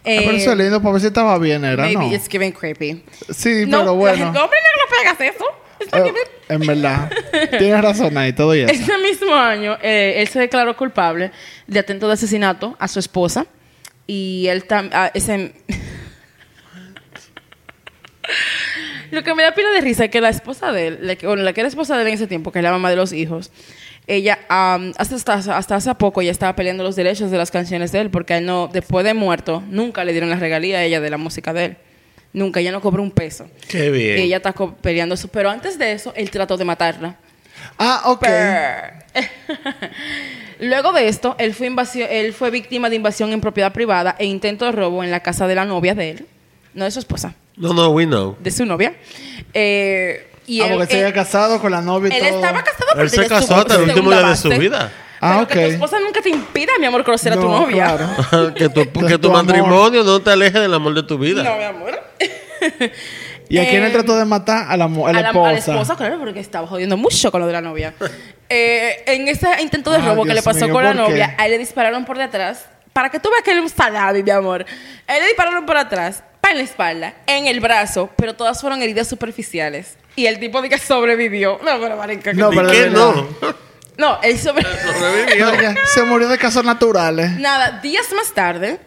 Ah, 0.00 0.02
pero 0.02 0.30
eso 0.32 0.52
es 0.52 0.58
lindo 0.58 0.80
para 0.80 0.92
ver 0.92 1.00
si 1.02 1.06
estaba 1.08 1.38
bien, 1.38 1.64
era, 1.64 1.82
maybe 1.82 2.06
¿no? 2.06 2.14
it's 2.14 2.28
giving 2.28 2.52
creepy. 2.52 3.02
Sí, 3.30 3.66
no, 3.66 3.80
pero 3.80 3.94
bueno. 3.94 4.32
negro 4.32 4.42
no 4.42 4.48
pegas 4.48 5.20
eso. 5.20 5.44
Eh, 5.92 6.12
en 6.48 6.60
verdad. 6.66 7.10
Tienes 7.58 7.82
razón 7.82 8.16
ahí, 8.16 8.32
todo 8.32 8.54
eso. 8.54 8.72
Ese 8.72 8.98
mismo 8.98 9.34
año, 9.34 9.78
eh, 9.82 10.14
él 10.18 10.28
se 10.28 10.38
declaró 10.40 10.76
culpable 10.76 11.32
de 11.66 11.78
atento 11.78 12.06
de 12.06 12.14
asesinato 12.14 12.76
a 12.78 12.88
su 12.88 12.98
esposa 12.98 13.46
y 14.06 14.46
él 14.48 14.64
también... 14.64 15.10
ese... 15.14 15.54
Lo 19.10 19.24
que 19.24 19.34
me 19.34 19.42
da 19.42 19.52
pila 19.54 19.70
de 19.70 19.80
risa 19.80 20.04
es 20.04 20.10
que 20.10 20.20
la 20.20 20.28
esposa 20.28 20.70
de 20.70 20.86
él, 20.86 20.98
la 21.02 21.16
que, 21.16 21.26
bueno, 21.26 21.42
la 21.42 21.52
que 21.52 21.60
era 21.60 21.68
esposa 21.68 21.96
de 21.96 22.02
él 22.02 22.08
en 22.08 22.14
ese 22.14 22.28
tiempo, 22.28 22.52
que 22.52 22.60
es 22.60 22.62
la 22.62 22.70
mamá 22.70 22.90
de 22.90 22.96
los 22.96 23.12
hijos, 23.12 23.50
ella, 24.06 24.38
am, 24.48 24.92
hasta, 24.98 25.14
hasta, 25.34 25.56
hasta 25.56 25.74
hace 25.76 25.94
poco, 25.94 26.20
ella 26.20 26.30
estaba 26.32 26.56
peleando 26.56 26.82
los 26.82 26.96
derechos 26.96 27.30
de 27.30 27.38
las 27.38 27.50
canciones 27.50 27.92
de 27.92 28.00
él, 28.00 28.10
porque 28.10 28.36
él 28.38 28.46
no, 28.46 28.68
después 28.72 29.04
de 29.04 29.14
muerto, 29.14 29.62
nunca 29.68 30.04
le 30.04 30.12
dieron 30.12 30.30
la 30.30 30.36
regalía 30.36 30.78
a 30.78 30.82
ella 30.84 31.00
de 31.00 31.10
la 31.10 31.16
música 31.16 31.52
de 31.52 31.64
él. 31.66 31.76
Nunca, 32.32 32.60
ella 32.60 32.70
no 32.72 32.80
cobró 32.80 33.02
un 33.02 33.10
peso. 33.10 33.48
Qué 33.68 33.90
bien. 33.90 34.18
Y 34.18 34.22
ella 34.22 34.36
está 34.36 34.52
peleando 34.52 35.14
eso. 35.16 35.26
Pero 35.28 35.50
antes 35.50 35.78
de 35.78 35.92
eso, 35.92 36.12
él 36.16 36.30
trató 36.30 36.56
de 36.56 36.64
matarla. 36.64 37.16
Ah, 37.78 38.02
ok. 38.06 38.26
Luego 40.60 40.92
de 40.92 41.08
esto, 41.08 41.34
él 41.38 41.54
fue, 41.54 41.66
invasio- 41.68 42.06
él 42.08 42.32
fue 42.32 42.50
víctima 42.50 42.90
de 42.90 42.96
invasión 42.96 43.32
en 43.32 43.40
propiedad 43.40 43.72
privada 43.72 44.14
e 44.18 44.26
intento 44.26 44.64
de 44.66 44.72
robo 44.72 45.02
en 45.02 45.10
la 45.10 45.20
casa 45.20 45.46
de 45.46 45.54
la 45.54 45.64
novia 45.64 45.94
de 45.94 46.10
él, 46.10 46.26
no 46.74 46.84
de 46.84 46.90
su 46.90 46.98
esposa, 46.98 47.34
No, 47.56 47.72
no, 47.72 47.90
we 47.90 48.04
know. 48.06 48.36
de 48.38 48.50
su 48.50 48.64
novia. 48.66 48.94
Eh, 49.54 50.29
y 50.46 50.60
ah, 50.60 50.66
él, 50.66 50.72
porque 50.74 50.86
se 50.92 50.98
él- 51.00 51.06
había 51.06 51.14
casado 51.14 51.60
con 51.60 51.70
la 51.70 51.80
novia 51.80 52.12
y 52.12 52.18
él 52.20 52.28
todo. 52.28 52.40
estaba 52.40 52.62
casado 52.64 52.86
pero 52.92 53.02
Él 53.02 53.10
se 53.10 53.26
casó 53.26 53.56
hasta 53.56 53.74
el 53.76 53.82
último 53.82 54.10
día 54.10 54.22
de 54.28 54.36
su 54.36 54.48
vida. 54.50 54.92
Ah, 55.22 55.44
Pero 55.46 55.48
que 55.48 55.58
ok. 55.58 55.64
tu 55.66 55.72
esposa 55.74 56.00
nunca 56.00 56.20
te 56.22 56.30
impida, 56.30 56.72
mi 56.80 56.86
amor, 56.86 57.04
conocer 57.04 57.32
a 57.34 57.36
tu 57.36 57.42
No, 57.42 57.60
novia. 57.60 57.94
claro. 58.28 58.54
que 58.54 58.68
tu, 58.70 58.82
que 59.06 59.18
tu 59.18 59.18
Tu 59.18 59.28
amor. 59.28 59.44
matrimonio 59.44 60.02
no 60.02 60.20
te 60.20 60.30
aleje 60.30 60.58
del 60.58 60.72
amor 60.72 60.94
de 60.94 61.02
tu 61.02 61.18
vida. 61.18 61.42
No, 61.42 61.56
mi 61.56 61.64
amor. 61.64 62.00
¿Y 63.48 63.58
a 63.58 63.68
quién 63.68 63.82
Eh, 63.82 63.86
él 63.86 63.92
trató 63.92 64.16
de 64.16 64.24
matar? 64.24 64.66
A 64.68 64.76
la, 64.76 64.84
a 64.84 64.88
la 64.88 65.08
a, 65.08 65.12
la, 65.12 65.20
esposa. 65.20 65.48
a 65.48 65.52
la 65.52 65.58
esposa, 65.58 65.96
claro, 65.96 66.18
porque 66.20 66.40
estaba 66.40 66.66
jodiendo 66.68 66.96
mucho 66.96 67.30
con 67.32 67.40
lo 67.40 67.46
de 67.46 67.52
la 67.52 67.60
novia. 67.60 67.94
Eh, 68.52 69.04
en 69.06 69.28
ese 69.28 69.46
intento 69.62 69.92
de 69.92 69.98
Ah, 69.98 70.06
robo 70.08 70.24
que 70.24 70.32
Dios 70.32 70.34
le 70.34 70.42
pasó 70.42 70.64
mío, 70.64 70.74
con 70.74 70.82
la 70.82 70.92
novia, 70.92 71.36
a 71.38 71.44
él 71.46 71.52
le 71.52 71.58
dispararon 71.58 72.04
por 72.04 72.18
detrás. 72.18 72.64
Para 72.92 73.08
que 73.08 73.20
tú 73.20 73.30
veas 73.30 73.44
que 73.44 73.52
él 73.52 73.58
es 73.58 73.62
un 73.62 73.68
salami, 73.70 74.24
mi 74.24 74.30
amor. 74.32 74.66
A 75.06 75.14
él 75.14 75.20
le 75.22 75.28
dispararon 75.28 75.64
por 75.66 75.76
atrás, 75.76 76.24
para 76.40 76.50
en 76.54 76.58
la 76.58 76.64
espalda, 76.64 77.14
en 77.28 77.46
el 77.46 77.60
brazo, 77.60 78.10
pero 78.16 78.34
todas 78.34 78.60
fueron 78.60 78.82
heridas 78.82 79.06
superficiales. 79.06 79.96
Y 80.16 80.26
el 80.26 80.38
tipo 80.40 80.60
de 80.62 80.68
que 80.68 80.78
sobrevivió. 80.78 81.58
No, 81.64 81.80
pero 81.80 81.96
marica, 81.96 82.32
que- 82.32 82.36
No, 82.36 82.52
¿Y 82.52 82.56
pero 82.56 82.68
de 82.68 82.76
qué 82.84 82.90
no? 82.90 83.28
No, 83.96 84.18
él 84.22 84.38
sobrevivió. 84.38 84.92
Sobrevivió. 84.98 85.50
Oiga, 85.50 85.74
se 85.94 86.02
murió 86.02 86.28
de 86.28 86.38
casos 86.38 86.64
naturales. 86.64 87.32
Nada, 87.38 87.80
días 87.82 88.06
más 88.14 88.32
tarde, 88.32 88.78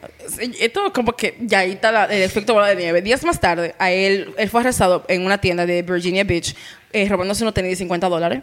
esto 0.60 0.92
como 0.94 1.14
que 1.16 1.38
ya 1.42 1.60
ahí 1.60 1.72
está 1.74 1.92
la- 1.92 2.06
el 2.06 2.24
efecto 2.24 2.54
bola 2.54 2.68
de 2.68 2.76
nieve. 2.76 3.02
Días 3.02 3.24
más 3.24 3.40
tarde, 3.40 3.76
a 3.80 3.92
él, 3.92 4.34
él 4.38 4.50
fue 4.50 4.62
arrestado 4.62 5.06
en 5.08 5.26
una 5.26 5.40
tienda 5.40 5.66
de 5.66 5.82
Virginia 5.84 6.24
Beach, 6.24 6.56
eh, 6.92 7.08
robándose 7.10 7.44
unos 7.44 7.54
tenis 7.54 7.72
de 7.72 7.76
50 7.78 8.10
dólares. 8.10 8.42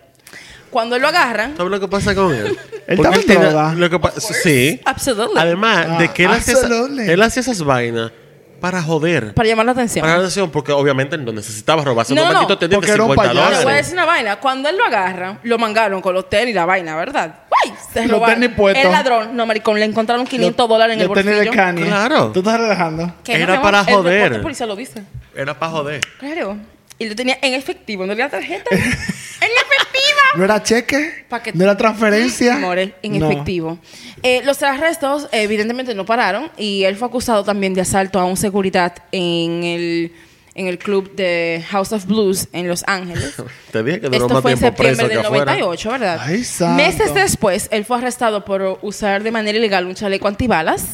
Cuando 0.71 0.97
lo 1.01 1.09
agarran, 1.09 1.57
¿Sabes 1.57 1.73
lo 1.73 1.81
que 1.81 1.89
pasa 1.89 2.15
con 2.15 2.33
él? 2.33 2.57
Él 2.87 2.97
estaba 2.97 3.17
en 3.17 3.27
droga. 3.27 3.75
lo 3.75 3.91
que 3.91 3.99
Sí. 4.21 4.81
absolutely, 4.85 5.37
Además 5.37 5.99
de 5.99 6.05
Ah, 6.05 6.15
que 6.15 6.25
él 6.25 6.31
hacía, 6.31 6.55
esa- 6.55 6.67
absolutely. 6.67 7.11
él 7.11 7.23
hacía 7.23 7.41
esas 7.41 7.63
vainas 7.65 8.13
para 8.61 8.83
joder. 8.83 9.35
para 9.35 9.49
llamar 9.49 9.67
la 9.67 9.73
atención. 9.73 10.03
Para 10.03 10.15
la 10.15 10.19
atención, 10.21 10.51
porque 10.51 10.73
obviamente 10.73 11.17
no 11.19 11.33
necesitaba 11.33 11.83
robarse 11.83 12.15
No, 12.15 12.23
unos 12.23 12.33
no, 12.35 12.39
malditos 12.41 12.59
tenis 12.59 12.71
de 12.71 12.77
porque 12.77 12.93
era 12.93 13.03
un 13.05 13.11
50 13.11 13.33
payaso. 13.35 13.63
Voy 13.65 13.73
a 13.73 13.77
decir 13.77 13.95
una 13.95 14.05
vaina. 14.05 14.37
Cuando 14.37 14.69
él 14.69 14.77
lo 14.77 14.85
agarran, 14.85 15.39
lo 15.43 15.59
mangaron 15.59 16.01
con 16.01 16.15
los 16.15 16.29
tenis 16.29 16.51
y 16.51 16.53
la 16.55 16.67
vaina, 16.67 16.95
¿verdad? 16.97 17.35
¡Guay! 17.49 17.77
Se 17.93 18.03
Los 18.03 18.11
robaron. 18.13 18.41
tenis 18.41 18.57
puestos. 18.57 18.85
El 18.85 18.93
ladrón, 18.93 19.37
no, 19.37 19.47
maricón, 19.47 19.79
le 19.79 19.85
encontraron 19.87 20.27
500 20.27 20.69
dólares 20.69 20.95
en 20.95 21.01
el 21.03 21.07
Los 21.09 21.15
tenis 21.17 21.33
bolsillo. 21.35 21.51
de 21.51 21.57
Kanye. 21.57 21.87
Claro. 21.87 22.31
Tú 22.33 22.39
estás 22.41 22.61
relajando. 22.61 23.07
No, 23.07 23.15
Era 23.27 23.53
amor, 23.55 23.63
para 23.63 23.81
El 23.81 23.95
joder. 23.95 24.33
de 24.35 24.39
policía 24.41 24.67
lo 24.67 24.77
dice. 24.77 25.03
Era 25.35 25.59
para 25.59 25.73
joder. 25.73 26.01
Claro. 26.19 26.57
Y 27.01 27.09
lo 27.09 27.17
tenía 27.17 27.39
en 27.43 27.55
efectivo, 27.55 28.05
no 28.07 28.15
le 28.15 28.23
la 28.23 28.29
tarjeta. 28.29 28.71
¡En 28.73 28.79
efectivo! 28.83 30.21
¿No 30.37 30.45
era 30.45 30.63
cheque? 30.63 31.25
¿No 31.55 31.65
era 31.65 31.77
transferencia? 31.77 32.59
More, 32.59 32.95
en 33.03 33.19
No. 33.19 33.31
efectivo. 33.31 33.79
Eh, 34.23 34.43
los 34.45 34.63
arrestos, 34.63 35.27
evidentemente, 35.33 35.95
no 35.95 36.05
pararon. 36.05 36.51
Y 36.59 36.85
él 36.85 36.97
fue 36.97 37.09
acusado 37.09 37.43
también 37.43 37.73
de 37.73 37.81
asalto 37.81 38.21
a 38.21 38.25
un 38.27 38.37
seguridad 38.37 38.95
en 39.13 39.65
el, 39.65 40.13
en 40.55 40.67
el 40.67 40.79
club 40.79 41.15
de 41.17 41.65
House 41.71 41.93
of 41.93 42.05
Blues 42.05 42.49
en 42.53 42.69
Los 42.69 42.85
Ángeles. 42.87 43.35
Te 43.73 43.83
dije 43.83 44.01
que 44.03 44.07
duró 44.11 44.17
Esto 44.27 44.35
más 44.35 44.43
fue 44.43 44.53
en 44.53 44.59
septiembre 44.59 45.09
del 45.09 45.19
afuera. 45.21 45.45
98, 45.47 45.91
¿verdad? 45.91 46.21
Ay, 46.23 46.45
santo. 46.45 46.77
Meses 46.83 47.15
después, 47.15 47.69
él 47.73 47.87
fue 47.87 47.97
arrestado 47.97 48.45
por 48.45 48.79
usar 48.83 49.23
de 49.23 49.31
manera 49.31 49.57
ilegal 49.57 49.87
un 49.87 49.95
chaleco 49.95 50.29
antibalas. 50.29 50.85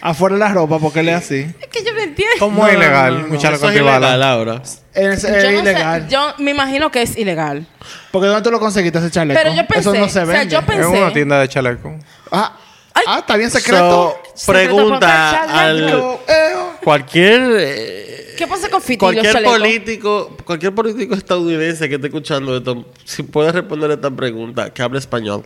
Afuera 0.00 0.34
de 0.36 0.40
la 0.40 0.48
ropa, 0.52 0.78
porque 0.78 1.00
él 1.00 1.08
es 1.08 1.14
así. 1.16 1.46
Es 1.60 1.66
que 1.68 1.82
yo 1.84 1.85
no 1.96 2.02
entiendo. 2.02 2.36
¿Cómo 2.38 2.62
No, 2.62 2.68
es 2.68 2.74
no, 2.74 2.78
ilegal? 2.78 3.14
no, 3.22 3.26
no. 3.26 3.32
Un 3.34 3.38
chaleco 3.38 3.56
Eso 3.64 3.70
es 3.70 3.76
antibala. 3.76 3.98
ilegal 4.08 4.22
ahora. 4.22 4.62
Es, 4.62 4.82
es 4.94 5.22
Yo 5.22 5.30
no 5.30 5.40
sé, 5.40 5.58
ilegal. 5.58 6.08
yo 6.08 6.34
me 6.38 6.50
imagino 6.52 6.90
que 6.90 7.02
es 7.02 7.16
ilegal. 7.18 7.66
Porque 8.10 8.28
¿dónde 8.28 8.42
tú 8.42 8.50
lo 8.50 8.60
conseguiste 8.60 8.98
ese 8.98 9.10
chaleco? 9.10 9.40
Pero 9.42 9.54
yo 9.54 9.66
pensé, 9.66 9.80
Eso 9.80 9.94
no 9.94 10.08
se 10.08 10.20
o 10.20 10.24
sea, 10.24 10.24
vende. 10.24 10.52
yo 10.54 10.60
En 10.72 10.84
una 10.86 11.12
tienda 11.12 11.40
de 11.40 11.48
chaleco. 11.48 11.94
Ah, 12.30 12.56
Ay. 12.94 13.02
ah, 13.08 13.18
está 13.18 13.36
bien 13.36 13.50
secreto. 13.50 14.16
So, 14.34 14.52
pregunta 14.52 15.42
Secreto 15.42 15.58
al 15.58 16.20
eh, 16.28 16.54
cualquier 16.82 17.42
eh, 17.58 18.34
¿Qué 18.38 18.46
pasa 18.46 18.68
con 18.70 18.80
Fiti 18.80 18.94
y 18.94 19.08
los 19.08 19.12
cualquier 19.14 19.32
chalecos? 19.32 19.58
político 19.58 20.36
cualquier 20.44 20.74
político 20.74 21.14
estadounidense 21.14 21.88
que 21.88 21.94
esté 21.96 22.06
escuchando 22.06 22.56
esto 22.56 22.86
si 23.04 23.22
puede 23.22 23.52
responder 23.52 23.90
esta 23.90 24.10
pregunta 24.10 24.70
que 24.72 24.82
hable 24.82 24.98
español 24.98 25.44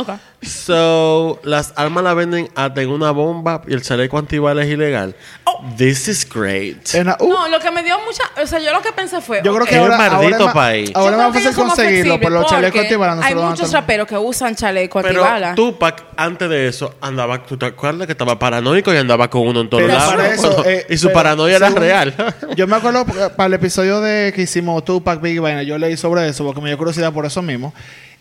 Ok. 0.00 0.10
so 0.42 1.40
las 1.44 1.72
armas 1.76 2.04
las 2.04 2.14
venden 2.14 2.48
hasta 2.54 2.80
en 2.82 2.90
una 2.90 3.10
bomba 3.10 3.62
y 3.66 3.74
el 3.74 3.82
chaleco 3.82 4.18
antibala 4.18 4.62
es 4.62 4.68
ilegal 4.70 5.14
Oh. 5.44 5.64
this 5.76 6.08
is 6.08 6.28
great 6.28 6.94
en 6.94 7.06
la- 7.06 7.16
uh, 7.20 7.28
No, 7.28 7.48
lo 7.48 7.58
que 7.58 7.70
me 7.70 7.82
dio 7.82 7.96
mucha... 8.00 8.22
O 8.42 8.46
sea, 8.46 8.58
yo 8.60 8.70
lo 8.72 8.82
que 8.82 8.92
pensé 8.92 9.20
fue... 9.22 9.38
yo 9.42 9.52
creo 9.54 9.62
ok, 9.64 9.68
que 9.68 9.74
Qué 9.74 9.80
ahora, 9.80 9.96
maldito 9.96 10.16
ahora, 10.16 10.36
es 10.36 10.44
más- 10.44 10.54
país. 10.54 10.90
ahora 10.94 11.10
es 11.10 11.12
yo 11.12 11.18
más 11.18 11.30
creo 11.30 11.32
que 11.32 11.32
fácil 11.32 11.40
ellos 11.48 11.54
son 11.56 11.66
más 11.66 11.76
conseguirlo, 11.76 12.18
pero 12.20 12.30
los 12.30 12.46
chalecos 12.46 12.68
porque 12.72 12.80
antibalas 12.86 13.16
no 13.16 13.22
se 13.22 13.28
Hay 13.28 13.34
lo 13.34 13.40
dan 13.40 13.50
muchos 13.50 13.72
raperos 13.72 14.06
que 14.06 14.18
usan 14.18 14.54
chaleco 14.56 15.00
pero 15.02 15.24
antibala. 15.24 15.54
Tupac 15.54 16.04
antes 16.16 16.48
de 16.50 16.68
eso 16.68 16.94
andaba 17.00 17.42
tú 17.44 17.56
te 17.56 17.66
acuerdas 17.66 18.06
que 18.06 18.12
estaba 18.12 18.38
paranoico 18.38 18.92
y 18.92 18.96
andaba 18.98 19.28
con 19.30 19.48
uno 19.48 19.62
en 19.62 19.70
todos 19.70 19.82
Pero 19.84 19.94
lados 19.94 20.14
para 20.14 20.34
eso, 20.34 20.64
eh, 20.66 20.86
y 20.90 20.96
su 20.98 21.06
pero 21.08 21.14
paranoia 21.14 21.56
era 21.56 21.68
según- 21.68 21.80
real 21.82 22.14
Yo 22.56 22.66
me 22.66 22.76
acuerdo 22.76 23.04
porque 23.06 23.30
para 23.30 23.46
el 23.46 23.54
episodio 23.54 24.00
de 24.00 24.32
que 24.34 24.42
hicimos 24.42 24.84
Tupac 24.84 25.20
Big 25.20 25.40
Vaina, 25.40 25.62
yo 25.62 25.78
leí 25.78 25.96
sobre 25.96 26.28
eso 26.28 26.44
porque 26.44 26.60
me 26.60 26.68
dio 26.68 26.76
curiosidad 26.78 27.12
por 27.12 27.24
eso 27.26 27.40
mismo. 27.42 27.72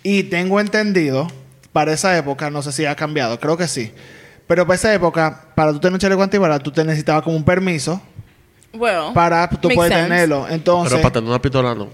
Y 0.02 0.24
tengo 0.24 0.60
entendido, 0.62 1.28
para 1.78 1.94
esa 1.94 2.18
época, 2.18 2.50
no 2.50 2.64
sé 2.64 2.72
si 2.72 2.86
ha 2.88 2.96
cambiado, 2.96 3.40
creo 3.40 3.56
que 3.56 3.68
sí. 3.68 3.92
Pero 4.48 4.66
para 4.66 4.74
esa 4.78 4.92
época, 4.96 5.44
para 5.54 5.72
tú 5.72 5.80
tener 5.80 5.94
un 5.94 6.00
chaleco 6.00 6.24
antibala, 6.24 6.58
tú 6.58 6.72
te 6.72 6.84
necesitabas 6.84 7.22
como 7.22 7.36
un 7.38 7.44
permiso 7.44 8.02
Bueno. 8.74 9.14
para 9.14 9.48
tú 9.48 9.70
puedes 9.70 9.94
sense. 9.94 10.10
tenerlo. 10.10 10.48
Entonces, 10.50 10.90
pero 10.94 11.04
para 11.04 11.14
tener 11.14 11.30
una 11.30 11.40
pistola 11.40 11.76
no 11.76 11.88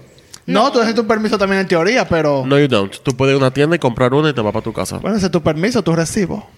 no, 0.46 0.72
tú 0.72 0.78
necesitas 0.78 1.02
un 1.02 1.06
permiso 1.08 1.36
también 1.36 1.60
en 1.60 1.68
teoría, 1.68 2.08
pero 2.08 2.44
no 2.46 2.58
you 2.58 2.66
don't 2.66 2.96
tú 3.02 3.14
puedes 3.14 3.34
ir 3.34 3.42
a 3.42 3.44
una 3.44 3.52
tienda 3.52 3.76
y 3.76 3.78
comprar 3.78 4.14
una 4.14 4.30
y 4.30 4.32
te 4.32 4.40
vas 4.40 4.54
para 4.54 4.64
tu 4.64 4.72
casa 4.72 4.96
bueno, 4.96 5.18
ese 5.18 5.26
es 5.26 5.32
tu 5.32 5.42
permiso, 5.42 5.82
tu 5.82 5.94
recibo. 5.94 6.48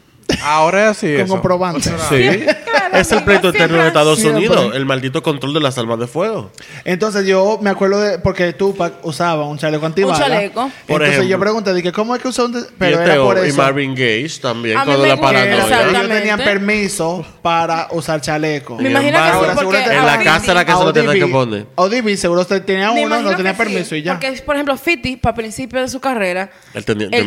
Ahora 0.43 0.85
es 0.85 0.91
así 0.99 1.07
Con 1.13 1.21
eso. 1.25 1.33
comprobante. 1.35 1.91
Sí. 2.09 2.45
Es 2.93 3.13
el 3.13 3.25
pleito 3.25 3.49
eterno 3.51 3.79
de 3.79 3.89
Estados. 3.89 4.23
Unidos, 4.25 4.73
el 4.75 4.87
maldito 4.87 5.23
control 5.23 5.53
de 5.55 5.61
las 5.61 5.77
armas 5.79 5.99
de 5.99 6.07
fuego. 6.07 6.51
Entonces 6.85 7.27
yo 7.27 7.59
me 7.61 7.71
acuerdo 7.71 8.01
de. 8.01 8.19
Porque 8.19 8.53
Tupac 8.53 9.05
usaba 9.05 9.45
un 9.47 9.59
chaleco 9.59 9.87
antibala. 9.87 10.19
chaleco. 10.19 10.71
Por 10.87 11.03
Entonces 11.03 11.29
yo 11.29 11.39
pregunté, 11.39 11.75
dije, 11.75 11.93
¿cómo 11.93 12.15
es 12.17 12.23
que 12.23 12.29
usa 12.29 12.45
un. 12.47 12.53
de- 12.53 12.61
y, 12.61 12.65
Pero 12.79 12.99
este 13.01 13.13
era 13.13 13.23
por 13.23 13.37
o- 13.39 13.45
y 13.45 13.49
eso. 13.49 13.57
Marvin 13.57 13.95
Gaye 13.95 14.31
también, 14.41 14.75
cuando 14.83 15.05
la 15.07 15.17
paranoia. 15.21 15.89
ellos 15.91 16.09
tenían 16.09 16.39
permiso 16.41 17.25
para 17.43 17.89
usar 17.93 18.21
chaleco. 18.21 18.77
Me 18.77 18.91
imagino 18.91 19.19
que 19.19 19.25
sí, 19.25 19.31
Ahora, 19.33 19.55
porque 19.55 19.83
En 19.85 20.07
la 20.07 20.19
casa 20.23 20.55
la 20.55 20.65
que 20.65 20.73
se 20.73 20.85
lo 20.85 20.93
tenían 20.93 21.15
que 21.19 21.27
poner. 21.27 21.67
ODB 21.75 22.17
seguro 22.17 22.41
usted 22.43 22.63
tenía 22.65 22.91
uno, 22.91 23.21
no 23.23 23.37
tenía 23.37 23.53
sí, 23.53 23.59
permiso 23.59 23.95
y 23.97 24.03
ya. 24.03 24.13
Porque, 24.15 24.33
por 24.45 24.55
ejemplo, 24.57 24.77
Fiti, 24.77 25.17
para 25.17 25.35
principio 25.35 25.81
de 25.81 25.89
su 25.89 26.01
carrera, 26.01 26.51
Él 26.75 26.85
tenía- 26.85 27.09
él, 27.13 27.27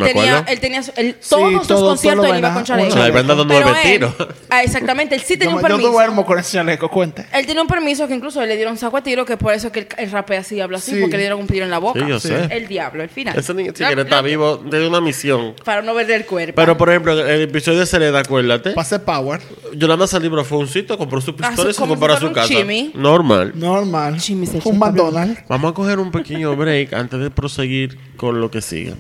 tenía, 0.59 0.82
él 0.95 1.17
Sí, 1.19 1.30
todos 1.30 1.67
sus 1.67 1.80
conciertos 1.80 2.26
él 2.30 2.38
iba 2.39 2.53
con 2.53 2.63
chaleco. 2.63 2.88
Ahí 2.97 3.11
van 3.11 3.27
dando 3.27 3.45
nueve 3.45 3.71
él- 3.83 3.91
tiros. 3.91 4.13
Ah, 4.49 4.63
exactamente, 4.63 5.15
él 5.15 5.21
sí 5.21 5.37
tenía 5.37 5.51
yo, 5.51 5.57
un 5.57 5.61
yo 5.61 5.67
permiso. 5.67 5.91
duermo 5.91 6.25
con 6.25 6.39
ese 6.39 6.53
chaleco, 6.57 6.89
cuente. 6.89 7.25
Él 7.33 7.45
tenía 7.45 7.61
un 7.61 7.67
permiso 7.67 8.07
que 8.07 8.15
incluso 8.15 8.43
le 8.45 8.55
dieron 8.55 8.77
saco 8.77 8.97
a 8.97 9.03
tiro, 9.03 9.25
que 9.25 9.37
por 9.37 9.53
eso 9.53 9.71
que 9.71 9.79
él, 9.81 9.87
él 9.97 10.11
rapea 10.11 10.39
así, 10.41 10.59
habla 10.59 10.77
así, 10.77 10.91
Sí. 10.91 11.01
porque 11.01 11.17
le 11.17 11.23
dieron 11.23 11.39
un 11.39 11.47
tiro 11.47 11.65
en 11.65 11.71
la 11.71 11.77
boca. 11.79 11.99
Sí, 11.99 12.05
yo 12.07 12.19
sé. 12.19 12.47
El 12.49 12.67
diablo, 12.67 13.03
el 13.03 13.09
final. 13.09 13.37
Ese 13.37 13.53
niño, 13.53 13.73
quiere, 13.73 14.01
está 14.01 14.21
vivo 14.21 14.57
de 14.57 14.87
una 14.87 15.01
misión. 15.01 15.53
Para 15.63 15.81
no 15.81 15.93
perder 15.93 16.21
el 16.21 16.25
cuerpo. 16.25 16.53
Pero, 16.55 16.77
por 16.77 16.89
ejemplo, 16.89 17.19
el 17.27 17.41
episodio 17.41 17.79
de 17.79 17.85
Serena, 17.85 18.19
acuérdate. 18.19 18.71
Pase 18.71 18.99
power. 18.99 19.41
Yolanda 19.73 20.07
Salibro 20.07 20.43
fue 20.43 20.57
a 20.57 20.61
un 20.61 20.67
sitio, 20.67 20.97
compró 20.97 21.21
su 21.21 21.35
pistola 21.35 21.69
y 21.69 21.73
se 21.73 21.79
como 21.79 21.95
fue 21.95 22.07
para 22.07 22.13
si 22.15 22.21
su 22.21 22.27
fuera 22.27 22.41
casa. 22.41 22.53
chimi. 22.53 22.91
Normal. 22.95 23.53
Normal. 23.55 24.19
Se 24.19 24.33
un 24.33 24.79
McDonald's 24.79 25.43
Vamos 25.47 25.71
a 25.71 25.73
coger 25.73 25.99
un 25.99 26.11
pequeño 26.11 26.55
break 26.55 26.93
antes 26.93 27.19
de 27.19 27.29
proseguir 27.29 27.97
con 28.17 28.39
lo 28.41 28.49
que 28.51 28.61
sigue. 28.61 28.93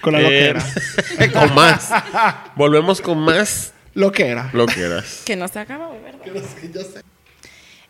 Con 0.00 0.12
la 0.14 0.20
Eh, 0.20 0.54
loquera. 0.54 1.32
con 1.32 1.54
más. 1.54 1.90
Volvemos 2.56 3.00
con 3.00 3.18
más 3.18 3.72
Loquera. 3.94 4.50
loqueras. 4.52 5.22
Que 5.24 5.34
no 5.36 5.48
se 5.48 5.58
acaba, 5.58 5.90
¿verdad? 5.90 6.20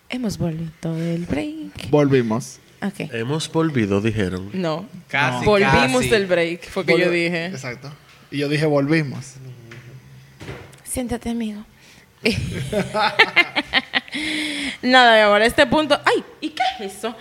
Hemos 0.08 0.38
vuelto 0.38 0.94
del 0.94 1.26
break. 1.26 1.90
Volvimos. 1.90 2.58
Ok. 2.80 3.10
Hemos 3.12 3.50
volvido, 3.52 4.00
dijeron. 4.00 4.50
No. 4.54 4.88
Casi, 5.08 5.44
Volvimos 5.44 6.02
casi. 6.02 6.08
del 6.08 6.26
break, 6.26 6.68
fue 6.70 6.86
que 6.86 6.98
yo 6.98 7.10
dije. 7.10 7.46
Exacto. 7.46 7.92
Y 8.30 8.38
yo 8.38 8.48
dije, 8.48 8.64
volvimos. 8.66 9.34
Siéntate, 10.84 11.28
amigo. 11.30 11.64
Nada, 14.82 15.16
mi 15.16 15.20
amor, 15.22 15.42
a 15.42 15.46
este 15.46 15.66
punto. 15.66 16.00
¡Ay! 16.04 16.24
¿Y 16.40 16.50
qué 16.50 16.62
es 16.80 16.96
eso? 16.96 17.14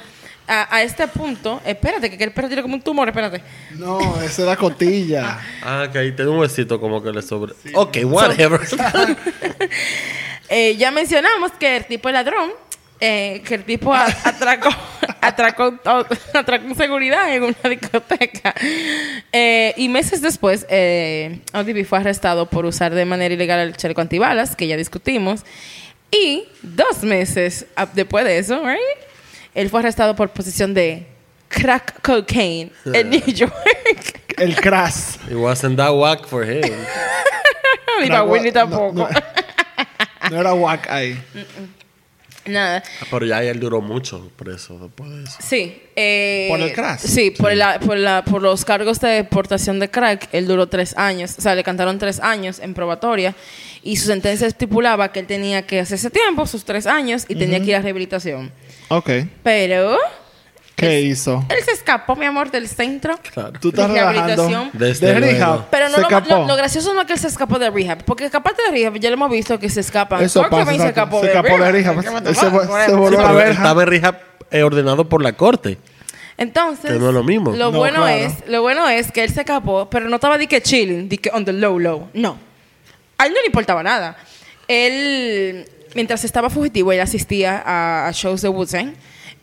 A, 0.47 0.75
a 0.77 0.81
este 0.81 1.07
punto, 1.09 1.61
espérate, 1.65 2.17
que 2.17 2.23
el 2.23 2.31
perro 2.31 2.47
tiene 2.47 2.61
como 2.61 2.75
un 2.75 2.81
tumor, 2.81 3.09
espérate. 3.09 3.41
No, 3.71 4.21
esa 4.21 4.43
era 4.43 4.55
cotilla. 4.55 5.39
Ah, 5.61 5.89
que 5.91 5.99
ahí 5.99 6.13
tiene 6.13 6.31
un 6.31 6.39
huesito 6.39 6.79
como 6.79 7.03
que 7.03 7.11
le 7.11 7.21
sobre. 7.21 7.53
Ok, 7.73 7.97
whatever. 8.05 8.61
Eh, 10.49 10.77
ya 10.77 10.91
mencionamos 10.91 11.51
que 11.59 11.75
el 11.75 11.85
tipo 11.85 12.07
es 12.07 12.13
ladrón, 12.13 12.51
eh, 12.99 13.43
que 13.45 13.55
el 13.55 13.63
tipo 13.63 13.93
atracó, 13.93 14.69
atracó, 15.21 15.77
atracó 16.33 16.75
seguridad 16.75 17.33
en 17.35 17.43
una 17.43 17.69
discoteca. 17.69 18.55
Eh, 19.31 19.73
y 19.77 19.87
meses 19.89 20.21
después, 20.21 20.65
eh, 20.69 21.41
ODB 21.53 21.85
fue 21.85 21.99
arrestado 21.99 22.49
por 22.49 22.65
usar 22.65 22.95
de 22.95 23.05
manera 23.05 23.33
ilegal 23.33 23.59
el 23.59 23.77
chaleco 23.77 24.01
antibalas, 24.01 24.55
que 24.55 24.67
ya 24.67 24.77
discutimos. 24.77 25.43
Y 26.09 26.45
dos 26.63 27.03
meses 27.03 27.65
después 27.93 28.23
de 28.23 28.37
eso, 28.39 28.63
right, 28.65 28.79
él 29.55 29.69
fue 29.69 29.79
arrestado 29.81 30.15
por 30.15 30.29
posesión 30.29 30.73
de 30.73 31.07
crack 31.49 32.01
cocaine 32.01 32.71
en 32.93 33.09
New 33.09 33.25
York. 33.25 33.53
El 34.37 34.55
crash. 34.55 35.15
It 35.29 35.35
wasn't 35.35 35.77
that 35.77 35.93
whack 35.93 36.27
for 36.27 36.43
him. 36.43 36.61
Ni 38.01 38.07
para 38.09 38.23
Winnie 38.23 38.51
tampoco. 38.51 38.93
No, 38.93 39.09
no- 39.09 40.29
no 40.31 40.39
era 40.39 40.53
whack 40.53 40.89
ahí. 40.89 41.19
Nada. 42.45 42.81
Pero 43.11 43.25
ya 43.25 43.41
él 43.43 43.59
duró 43.59 43.81
mucho 43.81 44.31
preso 44.37 44.77
después 44.79 45.09
de 45.09 45.23
eso. 45.23 45.37
Sí. 45.41 45.81
eh, 45.97 46.47
¿Por 46.49 46.61
el 46.61 46.71
crack? 46.71 46.99
Sí, 46.99 47.31
por, 47.31 47.53
la- 47.53 47.77
por, 47.79 47.97
la- 47.97 48.23
por 48.23 48.41
los 48.41 48.63
cargos 48.63 49.01
de 49.01 49.09
deportación 49.09 49.79
de 49.79 49.89
crack, 49.89 50.29
él 50.31 50.47
duró 50.47 50.67
tres 50.67 50.95
años. 50.97 51.35
O 51.37 51.41
sea, 51.41 51.55
le 51.55 51.63
cantaron 51.63 51.97
tres 51.99 52.19
años 52.21 52.59
en 52.59 52.73
probatoria. 52.73 53.35
Y 53.87 53.95
su 53.95 54.07
sentencia 54.07 54.45
estipulaba 54.47 55.11
que 55.11 55.21
él 55.21 55.27
tenía 55.27 55.65
que 55.65 55.79
hacer 55.79 55.95
ese 55.95 56.09
tiempo, 56.09 56.45
sus 56.45 56.65
tres 56.65 56.85
años, 56.87 57.25
y 57.29 57.35
tenía 57.35 57.59
que 57.59 57.65
ir 57.67 57.75
a 57.75 57.81
rehabilitación. 57.81 58.51
Ok. 58.89 59.09
Pero 59.43 59.97
¿Qué 60.75 61.01
hizo? 61.01 61.43
él 61.49 61.57
se 61.63 61.71
escapó, 61.71 62.15
mi 62.15 62.25
amor, 62.25 62.51
del 62.51 62.67
centro. 62.67 63.15
Tú 63.61 63.69
estás 63.69 63.87
de 63.87 63.93
rehabilitación. 63.93 64.69
Desde 64.73 65.07
de 65.13 65.19
luego. 65.19 65.33
rehab. 65.37 65.69
Pero 65.71 65.85
no 65.89 65.95
se 65.95 66.01
lo, 66.01 66.07
escapó. 66.07 66.29
lo- 66.29 66.47
lo 66.47 66.55
gracioso 66.57 66.93
no 66.93 67.01
es 67.01 67.07
que 67.07 67.13
él 67.13 67.19
se 67.19 67.27
escapó 67.27 67.57
de 67.59 67.69
rehab, 67.69 68.03
porque 68.03 68.25
escaparte 68.25 68.61
de 68.63 68.71
rehab 68.71 68.99
ya 68.99 69.09
lo 69.09 69.15
hemos 69.15 69.31
visto 69.31 69.57
que 69.57 69.69
se 69.69 69.79
escapan. 69.79 70.21
Eso 70.23 70.45
pasa, 70.49 70.71
se 70.75 70.87
escapó 70.87 71.19
Se 71.21 71.27
de 71.27 71.31
escapó 71.33 71.57
de 71.57 71.71
rehab. 71.71 71.95
rehab. 71.95 72.03
¿Qué 72.03 72.11
me 72.11 72.17
Él 72.29 72.35
se 72.35 72.41
se 72.41 72.45
la 72.51 72.51
pero 73.09 73.33
verja. 73.35 73.51
estaba 73.53 73.83
en 73.83 73.87
rehab 73.89 74.15
eh, 74.51 74.63
ordenado 74.63 75.07
por 75.09 75.23
la 75.23 75.33
corte. 75.33 75.77
Entonces, 76.37 76.91
Que 76.91 76.99
no 76.99 77.07
es 77.07 77.13
lo 77.13 77.23
mismo. 77.23 77.51
Lo 77.51 77.71
No, 77.71 77.77
bueno 77.79 78.01
claro. 78.03 78.15
es, 78.15 78.33
lo 78.47 78.61
bueno 78.61 78.87
es 78.89 79.11
que 79.11 79.23
él 79.23 79.31
se 79.33 79.39
escapó, 79.41 79.89
pero 79.89 80.07
no 80.07 80.15
estaba 80.15 80.37
de 80.37 80.47
que 80.47 80.61
chilling, 80.61 81.09
de 81.09 81.17
que 81.17 81.31
on 81.33 81.43
the 81.45 81.53
low 81.53 81.79
low. 81.79 82.09
No. 82.13 82.45
A 83.17 83.25
él 83.25 83.33
no 83.33 83.39
le 83.41 83.47
importaba 83.47 83.83
nada. 83.83 84.17
Él, 84.67 85.65
mientras 85.95 86.23
estaba 86.23 86.49
fugitivo, 86.49 86.91
él 86.91 86.99
asistía 87.01 87.61
a, 87.65 88.07
a 88.07 88.11
shows 88.11 88.41
de 88.41 88.49
Wu-Tang. 88.49 88.93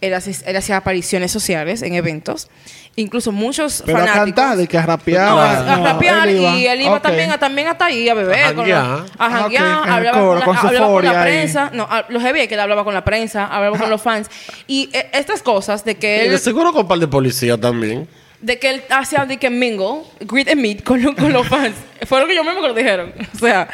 Él, 0.00 0.12
él 0.46 0.56
hacía 0.56 0.76
apariciones 0.76 1.32
sociales 1.32 1.80
en 1.82 1.94
eventos. 1.94 2.48
Incluso 2.96 3.32
muchos 3.32 3.82
Pero 3.86 3.98
a 3.98 4.00
fanáticos. 4.02 4.24
cantar, 4.26 4.56
de 4.58 4.68
que 4.68 4.76
No, 4.76 5.40
a 5.40 5.76
No, 5.76 5.84
rapear 5.84 6.28
él 6.28 6.40
y 6.40 6.66
él 6.66 6.82
iba 6.82 7.00
también, 7.00 7.32
a, 7.32 7.38
también 7.38 7.68
hasta 7.68 7.86
ahí 7.86 8.08
a 8.08 8.14
beber. 8.14 8.44
A 8.44 8.54
con 8.54 8.68
la- 8.68 8.76
janguear. 8.80 9.06
A 9.18 9.30
janguear, 9.30 9.64
Ah, 9.64 9.94
hablaba, 9.96 10.18
coro, 10.20 10.28
con, 10.28 10.38
la, 10.38 10.44
con 10.44 10.56
hablaba 10.68 10.86
con 10.92 11.04
la 11.04 11.22
prensa. 11.22 11.70
No, 11.72 11.84
a- 11.90 12.04
lo 12.08 12.20
heavy 12.20 12.40
es 12.40 12.48
que 12.48 12.54
él 12.54 12.60
hablaba 12.60 12.84
con 12.84 12.94
la 12.94 13.02
prensa, 13.02 13.46
hablaba 13.46 13.76
con 13.78 13.90
los 13.90 14.00
fans. 14.02 14.28
Y 14.68 14.90
eh, 14.92 15.10
estas 15.12 15.42
cosas 15.42 15.84
de 15.84 15.96
que 15.96 16.24
Y 16.26 16.28
de 16.28 16.34
él 16.34 16.38
seguro 16.38 16.72
con 16.72 16.82
un 16.82 16.88
par 16.88 16.98
de 16.98 17.08
policía 17.08 17.58
también. 17.58 18.06
De 18.44 18.58
que 18.58 18.68
él 18.70 18.82
hacía 18.90 19.24
de 19.24 19.38
que 19.38 19.48
mingle, 19.48 20.02
greet 20.20 20.48
and 20.48 20.60
meet 20.60 20.82
con, 20.84 21.00
lo- 21.02 21.14
con 21.16 21.32
los 21.32 21.48
fans. 21.48 21.74
Fue 22.06 22.20
lo 22.20 22.26
que 22.26 22.34
yo 22.34 22.44
mismo 22.44 22.60
que 22.60 22.68
lo 22.68 22.74
dijeron. 22.74 23.12
O 23.34 23.38
sea, 23.38 23.66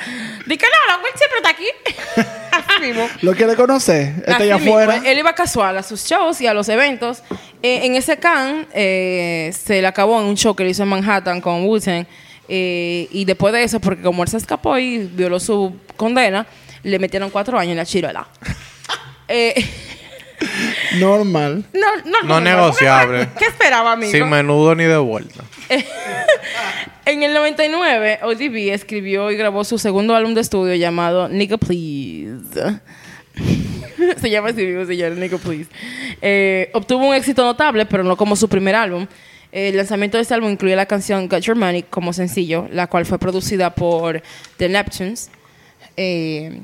de 0.46 0.56
que 0.58 0.66
no, 0.66 0.78
la 0.88 0.96
Will 1.02 1.12
siempre 1.16 1.38
está 1.38 1.50
aquí. 1.50 2.80
Mismo. 2.86 3.08
¿Lo 3.22 3.34
quiere 3.34 3.56
conocer? 3.56 4.14
Está 4.18 4.36
allá 4.38 4.56
mismo. 4.56 4.78
afuera. 4.78 5.02
Él 5.04 5.18
iba 5.18 5.32
casual 5.34 5.76
a 5.76 5.82
sus 5.82 6.04
shows 6.06 6.40
y 6.40 6.46
a 6.46 6.54
los 6.54 6.68
eventos. 6.68 7.22
Eh, 7.62 7.80
en 7.84 7.94
ese 7.96 8.16
can 8.18 8.66
eh, 8.72 9.52
se 9.52 9.80
le 9.82 9.86
acabó 9.86 10.18
en 10.20 10.26
un 10.26 10.36
show 10.36 10.54
que 10.54 10.64
le 10.64 10.70
hizo 10.70 10.82
en 10.84 10.88
Manhattan 10.88 11.40
con 11.40 11.64
Wu-Tang. 11.66 12.06
Eh, 12.48 13.06
y 13.10 13.24
después 13.26 13.52
de 13.52 13.62
eso, 13.64 13.80
porque 13.80 14.02
como 14.02 14.22
él 14.22 14.28
se 14.28 14.36
escapó 14.38 14.78
y 14.78 14.98
violó 14.98 15.38
su 15.40 15.76
condena, 15.96 16.46
le 16.82 16.98
metieron 16.98 17.28
cuatro 17.30 17.58
años 17.58 17.72
en 17.72 17.76
la 17.78 17.84
chirola. 17.84 18.26
eh, 19.28 19.54
Normal. 20.98 21.64
no, 21.72 22.10
no, 22.10 22.22
No 22.24 22.40
negociable. 22.40 23.28
¿Qué 23.38 23.46
esperaba, 23.46 23.92
amigo? 23.92 24.12
Sin 24.12 24.28
menudo 24.28 24.74
ni 24.74 24.84
de 24.84 24.98
vuelta. 24.98 25.44
En 27.06 27.24
el 27.24 27.34
99, 27.34 28.20
ODB 28.22 28.72
escribió 28.72 29.32
y 29.32 29.36
grabó 29.36 29.64
su 29.64 29.78
segundo 29.78 30.14
álbum 30.14 30.32
de 30.32 30.42
estudio 30.42 30.76
llamado 30.76 31.28
Nigga 31.28 31.56
Please. 31.56 32.38
se 34.20 34.30
llama 34.30 34.50
así 34.50 34.64
mismo, 34.64 34.84
se 34.84 34.96
llama 34.96 35.16
Nigga 35.16 35.38
Please. 35.38 35.68
Eh, 36.22 36.70
obtuvo 36.72 37.08
un 37.08 37.14
éxito 37.14 37.42
notable, 37.42 37.84
pero 37.86 38.04
no 38.04 38.16
como 38.16 38.36
su 38.36 38.48
primer 38.48 38.76
álbum. 38.76 39.08
El 39.50 39.76
lanzamiento 39.76 40.18
de 40.18 40.22
este 40.22 40.34
álbum 40.34 40.50
incluye 40.50 40.76
la 40.76 40.86
canción 40.86 41.26
Got 41.26 41.40
Your 41.40 41.56
Money 41.56 41.82
como 41.82 42.12
sencillo, 42.12 42.68
la 42.70 42.86
cual 42.86 43.04
fue 43.04 43.18
producida 43.18 43.74
por 43.74 44.22
The 44.58 44.68
Neptunes. 44.68 45.30
Eh, 45.96 46.60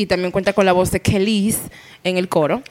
y 0.00 0.06
también 0.06 0.30
cuenta 0.30 0.52
con 0.52 0.64
la 0.64 0.72
voz 0.72 0.92
de 0.92 1.00
Kelis 1.00 1.58
en 2.04 2.18
el 2.18 2.28
coro. 2.28 2.62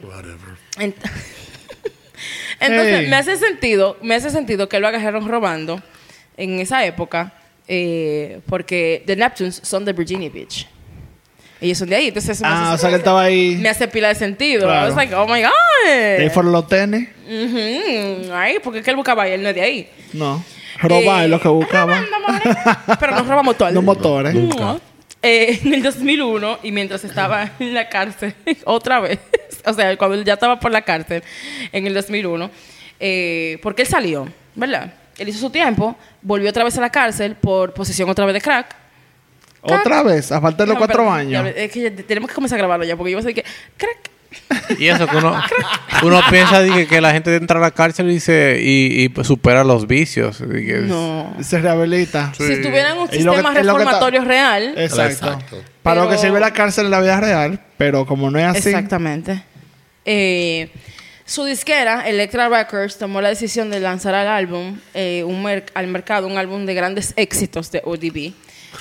Ent- 0.78 0.96
Entonces, 2.60 3.00
Hey. 3.02 3.08
me 3.10 3.16
hace 3.18 3.36
sentido, 3.38 3.98
me 4.02 4.16
hace 4.16 4.30
sentido 4.30 4.70
que 4.70 4.80
lo 4.80 4.88
agarraron 4.88 5.28
robando 5.28 5.82
en 6.38 6.60
esa 6.60 6.86
época, 6.86 7.34
eh, 7.68 8.40
porque 8.48 9.04
The 9.06 9.16
Neptunes 9.16 9.60
son 9.64 9.84
de 9.86 9.94
Virginia 9.94 10.30
Beach. 10.34 10.68
Ellos 11.60 11.78
son 11.80 11.90
de 11.90 11.96
ahí, 11.98 12.08
entonces 12.08 12.40
me 12.42 12.48
Ah, 12.48 12.74
hace- 12.74 12.76
o 12.76 12.78
sea 12.78 12.90
que 12.90 12.96
él 12.96 13.02
estaba 13.02 13.24
ahí. 13.24 13.58
me 13.60 13.70
hace 13.70 13.88
pila 13.88 14.08
de 14.10 14.16
sentido. 14.16 14.66
Claro. 14.68 14.86
I 14.86 14.90
was 14.90 14.96
like, 14.96 15.14
oh 15.14 15.26
my 15.28 15.42
God. 15.42 15.52
De 15.86 16.22
ahí 16.24 16.30
fueron 16.30 16.52
los 16.54 16.68
tenis. 16.68 17.10
Ay, 18.34 18.58
porque 18.64 18.80
es 18.80 18.86
que 18.86 18.92
él 18.92 18.96
buscaba 18.96 19.24
ahí, 19.24 19.34
él 19.34 19.44
no 19.44 19.50
es 19.50 19.56
de 19.56 19.62
ahí. 19.62 19.90
No. 20.14 20.44
Robar 20.80 21.22
Eh, 21.22 21.26
es 21.26 21.30
lo 21.30 21.42
que 21.42 21.48
buscaba. 21.50 22.00
robando, 22.00 22.16
amores. 22.16 22.58
Pero 23.00 23.12
no 23.16 23.24
roba 23.24 23.44
motor. 23.44 23.72
Los 23.74 23.84
motores. 23.84 24.34
No. 24.34 24.80
Eh, 25.22 25.60
en 25.66 25.74
el 25.74 25.84
2001, 25.84 26.60
y 26.64 26.72
mientras 26.72 27.04
estaba 27.04 27.52
en 27.60 27.74
la 27.74 27.90
cárcel, 27.90 28.34
otra 28.66 29.00
vez, 29.00 29.20
o 29.66 29.74
sea, 29.74 29.96
cuando 29.98 30.22
ya 30.22 30.34
estaba 30.34 30.60
por 30.60 30.72
la 30.72 30.82
cárcel, 30.84 31.24
en 31.72 31.88
el 31.88 31.94
2001, 31.94 32.50
eh, 33.00 33.60
porque 33.62 33.82
él 33.84 33.88
salió, 33.88 34.28
¿verdad? 34.56 34.94
Él 35.18 35.30
hizo 35.30 35.40
su 35.40 35.50
tiempo, 35.50 35.96
volvió 36.22 36.50
otra 36.50 36.64
vez 36.64 36.78
a 36.78 36.82
la 36.82 36.92
cárcel 36.92 37.36
por 37.36 37.74
posesión 37.74 38.10
otra 38.10 38.26
vez 38.26 38.34
de 38.36 38.42
crack. 38.42 38.76
Otra 39.62 40.04
vez, 40.04 40.32
a 40.32 40.40
falta 40.40 40.64
de 40.64 40.68
los 40.68 40.76
No, 40.76 40.80
cuatro 40.80 41.00
pero- 41.04 41.12
años. 41.12 41.44
ya, 41.44 41.50
es 41.50 41.72
que 41.72 41.82
ya 41.82 41.92
tenemos 41.92 42.30
que 42.30 42.36
comenzar 42.36 42.58
a 42.58 42.60
grabarlo 42.60 42.86
ya, 42.86 42.96
porque 42.96 43.12
yo 43.12 43.18
voy 43.18 43.24
a 43.24 43.28
decir 43.28 43.44
que 43.44 43.50
crack, 43.76 44.12
Y 44.80 44.88
eso 44.88 45.08
que 45.08 45.18
uno, 45.18 45.42
uno 46.04 46.22
piensa 46.30 46.60
de 46.62 46.72
que, 46.72 46.88
que 46.88 47.02
la 47.02 47.12
gente 47.12 47.36
entra 47.36 47.58
a 47.60 47.62
la 47.62 47.72
cárcel 47.72 48.12
y, 48.12 48.20
se, 48.20 48.60
y, 48.62 49.04
y, 49.04 49.10
pues, 49.10 49.28
supera 49.28 49.64
los 49.64 49.88
vicios. 49.88 50.38
que- 50.38 50.84
No. 50.86 51.36
Se 51.42 51.60
rehabilita. 51.60 52.32
Si 52.38 52.62
tuvieran 52.62 52.98
un 52.98 53.10
sistema 53.10 53.54
que 53.54 53.64
reformatorio 53.64 54.24
real, 54.24 54.74
Exacto. 54.78 55.12
Exacto. 55.28 55.64
Para 55.84 56.04
lo 56.04 56.10
que 56.10 56.18
sirve 56.18 56.40
la 56.40 56.52
cárcel 56.52 56.86
en 56.86 56.92
la 56.92 57.00
vida 57.02 57.20
real, 57.20 57.62
pero 57.78 58.06
como 58.06 58.30
no 58.30 58.40
es 58.40 58.46
así. 58.46 58.70
Exactamente. 58.70 59.44
Eh, 60.06 60.70
su 61.26 61.44
disquera, 61.44 62.08
Electra 62.08 62.48
Records, 62.50 62.98
tomó 62.98 63.20
la 63.22 63.30
decisión 63.30 63.70
de 63.70 63.80
lanzar 63.82 64.16
al 64.16 64.28
álbum, 64.28 64.80
eh, 64.94 65.24
un 65.26 65.44
mer- 65.44 65.66
al 65.74 65.88
mercado, 65.88 66.28
un 66.28 66.38
álbum 66.38 66.66
de 66.66 66.74
grandes 66.74 67.14
éxitos 67.18 67.72
de 67.72 67.82
ODB. 67.84 68.34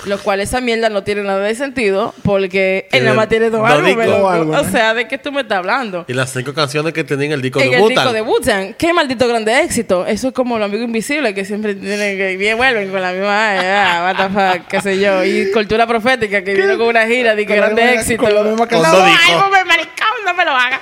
Lo 0.04 0.18
cual 0.18 0.40
esa 0.40 0.60
mierda 0.60 0.88
no 0.88 1.02
tiene 1.02 1.22
nada 1.22 1.40
de 1.40 1.54
sentido 1.54 2.14
porque 2.22 2.86
él 2.92 3.04
nada 3.04 3.16
más 3.16 3.28
tiene 3.28 3.50
dos 3.50 3.68
álbumes. 3.68 4.08
álbumes. 4.08 4.60
O 4.60 4.70
sea, 4.70 4.94
¿de 4.94 5.08
qué 5.08 5.18
tú 5.18 5.32
me 5.32 5.40
estás 5.40 5.58
hablando? 5.58 6.04
Y 6.06 6.12
las 6.12 6.32
cinco 6.32 6.52
canciones 6.54 6.92
que 6.92 7.02
tenía 7.02 7.26
en 7.26 7.32
el 7.32 7.42
disco 7.42 7.60
En 7.60 7.70
de 7.70 7.76
el 7.76 7.80
Butan. 7.82 7.96
disco 7.96 8.12
de 8.12 8.22
Wu-Tang. 8.22 8.74
Qué 8.76 8.92
maldito 8.92 9.26
grande 9.26 9.60
éxito. 9.62 10.06
Eso 10.06 10.28
es 10.28 10.34
como 10.34 10.58
los 10.58 10.66
amigos 10.66 10.86
invisibles 10.86 11.34
que 11.34 11.44
siempre 11.44 11.74
tienen 11.74 12.16
que 12.18 12.36
bien 12.36 12.56
vuelven 12.56 12.90
con 12.90 13.00
la 13.02 13.12
misma, 13.12 13.58
ah, 13.58 14.12
what 14.14 14.26
the 14.26 14.32
fuck, 14.58 14.68
qué 14.68 14.80
sé 14.80 14.98
yo. 15.00 15.24
Y 15.24 15.50
cultura 15.50 15.86
profética 15.86 16.44
que 16.44 16.54
vino 16.54 16.76
con 16.78 16.88
una 16.88 17.06
gira 17.06 17.34
de 17.34 17.46
que 17.46 17.56
grande 17.56 17.82
misma- 17.82 18.00
éxito. 18.00 18.22
con 18.22 18.34
la 18.34 18.42
misma 18.42 18.64
no, 18.64 18.68
canción. 18.68 19.02
ay, 19.04 19.10
discos. 19.26 19.42
hombre, 19.42 19.64
maricón, 19.64 20.24
no 20.24 20.34
me 20.34 20.44
lo 20.44 20.50
haga. 20.52 20.80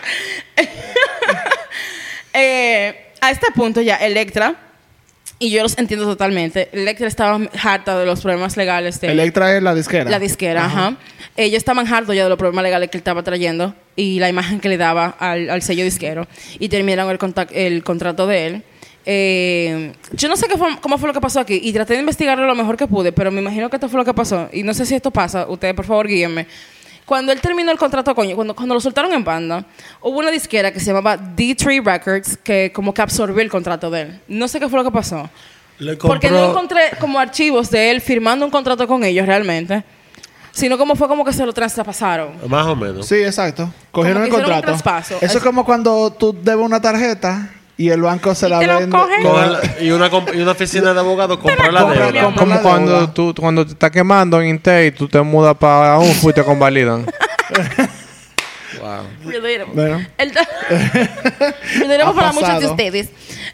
Eh, 2.36 3.12
a 3.20 3.30
este 3.30 3.46
punto 3.54 3.80
ya 3.80 3.96
Electra, 3.96 4.54
y 5.38 5.50
yo 5.50 5.62
los 5.62 5.76
entiendo 5.78 6.06
totalmente, 6.06 6.68
Electra 6.72 7.06
estaba 7.08 7.40
harta 7.62 7.98
de 7.98 8.06
los 8.06 8.20
problemas 8.22 8.56
legales 8.56 9.00
de 9.00 9.08
Electra 9.12 9.56
es 9.56 9.62
la 9.62 9.74
disquera. 9.74 10.10
la 10.10 10.18
disquera, 10.18 10.64
ajá. 10.66 10.96
Ellos 11.36 11.58
estaban 11.58 11.92
hartos 11.92 12.14
ya 12.14 12.22
de 12.22 12.28
los 12.28 12.38
problemas 12.38 12.62
legales 12.62 12.88
que 12.90 12.96
él 12.96 13.00
estaba 13.00 13.22
trayendo 13.24 13.74
y 13.96 14.20
la 14.20 14.28
imagen 14.28 14.60
que 14.60 14.68
le 14.68 14.76
daba 14.76 15.16
al, 15.18 15.50
al 15.50 15.62
sello 15.62 15.82
disquero. 15.84 16.28
Y 16.60 16.68
terminaron 16.68 17.10
el, 17.10 17.18
contac- 17.18 17.50
el 17.52 17.82
contrato 17.82 18.26
de 18.28 18.46
él. 18.46 18.62
Eh, 19.06 19.92
yo 20.12 20.28
no 20.28 20.36
sé 20.36 20.46
qué 20.48 20.56
fue- 20.56 20.78
cómo 20.80 20.96
fue 20.98 21.08
lo 21.08 21.12
que 21.12 21.20
pasó 21.20 21.40
aquí 21.40 21.60
y 21.62 21.72
traté 21.72 21.94
de 21.94 22.00
investigarlo 22.00 22.46
lo 22.46 22.54
mejor 22.54 22.76
que 22.76 22.86
pude, 22.86 23.12
pero 23.12 23.30
me 23.30 23.40
imagino 23.40 23.68
que 23.68 23.76
esto 23.76 23.88
fue 23.88 23.98
lo 23.98 24.04
que 24.04 24.14
pasó. 24.14 24.48
Y 24.52 24.62
no 24.62 24.72
sé 24.74 24.86
si 24.86 24.94
esto 24.94 25.10
pasa, 25.10 25.46
ustedes 25.48 25.74
por 25.74 25.84
favor 25.84 26.06
guíenme. 26.06 26.46
Cuando 27.04 27.32
él 27.32 27.40
terminó 27.40 27.70
el 27.70 27.78
contrato 27.78 28.14
con 28.14 28.24
ellos, 28.24 28.36
cuando, 28.36 28.54
cuando 28.54 28.74
lo 28.74 28.80
soltaron 28.80 29.12
en 29.12 29.24
banda, 29.24 29.64
hubo 30.00 30.18
una 30.20 30.30
disquera 30.30 30.72
que 30.72 30.80
se 30.80 30.86
llamaba 30.86 31.18
D3 31.18 31.84
Records 31.84 32.38
que 32.42 32.72
como 32.72 32.94
que 32.94 33.02
absorbió 33.02 33.42
el 33.42 33.50
contrato 33.50 33.90
de 33.90 34.00
él. 34.02 34.20
No 34.28 34.48
sé 34.48 34.58
qué 34.58 34.68
fue 34.68 34.78
lo 34.78 34.84
que 34.84 34.90
pasó. 34.90 35.28
Le 35.78 35.96
Porque 35.96 36.30
no 36.30 36.50
encontré 36.50 36.80
como 37.00 37.18
archivos 37.18 37.70
de 37.70 37.90
él 37.90 38.00
firmando 38.00 38.44
un 38.44 38.50
contrato 38.50 38.86
con 38.86 39.04
ellos 39.04 39.26
realmente. 39.26 39.84
Sino 40.52 40.78
como 40.78 40.94
fue 40.94 41.08
como 41.08 41.24
que 41.24 41.32
se 41.32 41.44
lo 41.44 41.52
traspasaron. 41.52 42.34
Más 42.48 42.64
o 42.66 42.76
menos. 42.76 43.06
Sí, 43.08 43.16
exacto. 43.16 43.68
Cogieron 43.90 44.22
el 44.22 44.30
contrato. 44.30 44.72
Eso 44.72 45.16
Es- 45.20 45.34
es 45.34 45.42
como 45.42 45.64
cuando 45.64 46.12
tú 46.12 46.32
debes 46.42 46.64
una 46.64 46.80
tarjeta 46.80 47.50
y 47.76 47.88
el 47.90 48.02
banco 48.02 48.34
se 48.34 48.46
¿Y 48.46 48.50
la 48.50 48.58
vende. 48.58 48.96
y, 49.80 49.90
una, 49.90 50.08
y 50.32 50.40
una 50.40 50.52
oficina 50.52 50.92
de 50.94 51.00
abogados 51.00 51.38
compró 51.38 51.72
la 51.72 51.80
compra- 51.82 52.06
deuda. 52.12 52.22
compra- 52.24 52.38
Como 52.40 52.54
la 52.54 52.62
cuando 52.62 52.92
deuda. 52.92 53.14
tú 53.14 53.34
cuando 53.38 53.64
te 53.66 53.72
está 53.72 53.90
quemando 53.90 54.40
en 54.40 54.48
Intey, 54.48 54.90
tú 54.92 55.08
te 55.08 55.20
mudas 55.22 55.56
para 55.56 55.98
un 55.98 56.10
y 56.10 56.32
te 56.32 56.44
convalidan. 56.44 57.06
Wow. 58.84 59.30
Relatable. 59.30 59.74
Bueno. 59.74 60.06
El- 60.18 60.30
Relatable 61.80 62.14
para 62.14 62.32
muchos 62.32 62.60
de 62.60 62.66
ustedes. 62.66 63.08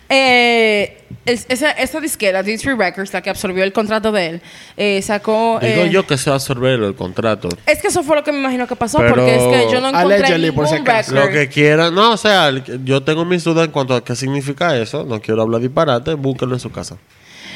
Eh, 0.09 1.03
es- 1.25 1.47
esa, 1.49 1.71
esa 1.71 2.01
disquera, 2.01 2.43
D3 2.43 2.77
Records, 2.77 3.13
la 3.13 3.23
que 3.23 3.31
absorbió 3.31 3.63
el 3.63 3.73
contrato 3.73 4.11
de 4.11 4.27
él, 4.27 4.43
eh, 4.77 5.01
sacó... 5.03 5.59
Digo 5.61 5.83
eh, 5.83 5.91
yo 5.91 6.07
que 6.07 6.19
se 6.19 6.31
va 6.31 6.35
a 6.35 6.37
absorber 6.39 6.81
el 6.83 6.95
contrato. 6.97 7.49
Es 7.67 7.81
que 7.81 7.89
eso 7.89 8.03
fue 8.03 8.17
lo 8.17 8.25
que 8.25 8.33
me 8.33 8.39
imagino 8.39 8.67
que 8.67 8.75
pasó, 8.75 8.99
Pero- 8.99 9.15
porque 9.15 9.37
es 9.37 9.43
que 9.67 9.73
yo 9.73 9.81
no 9.81 9.91
encontré 9.91 10.27
si 10.27 10.39
ningún 10.41 10.67
acaso. 10.67 11.13
record. 11.15 11.27
Lo 11.27 11.33
que 11.33 11.49
quieran. 11.49 11.95
No, 11.95 12.13
o 12.13 12.17
sea, 12.17 12.51
yo 12.85 13.03
tengo 13.05 13.25
mis 13.25 13.45
dudas 13.45 13.67
en 13.67 13.71
cuanto 13.71 13.95
a 13.95 14.03
qué 14.05 14.17
significa 14.17 14.77
eso. 14.77 15.05
No 15.05 15.21
quiero 15.21 15.43
hablar 15.43 15.61
disparate. 15.61 16.15
Búsquenlo 16.15 16.57
en 16.57 16.61
su 16.61 16.73
casa. 16.73 16.97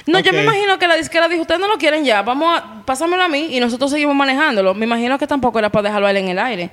No, 0.06 0.18
yo 0.20 0.32
me 0.34 0.42
imagino 0.42 0.78
que 0.78 0.86
la 0.86 0.96
disquera 0.96 1.28
dijo, 1.28 1.40
ustedes 1.42 1.60
no 1.60 1.66
lo 1.66 1.78
quieren 1.78 2.04
ya, 2.04 2.20
vamos 2.20 2.58
a, 2.58 2.82
pásamelo 2.84 3.22
a 3.22 3.28
mí 3.28 3.48
y 3.56 3.58
nosotros 3.60 3.90
seguimos 3.90 4.14
manejándolo. 4.14 4.74
Me 4.74 4.84
imagino 4.84 5.18
que 5.18 5.26
tampoco 5.26 5.58
era 5.58 5.70
para 5.70 5.84
dejarlo 5.88 6.06
a 6.06 6.10
él 6.10 6.18
en 6.18 6.28
el 6.28 6.38
aire. 6.38 6.70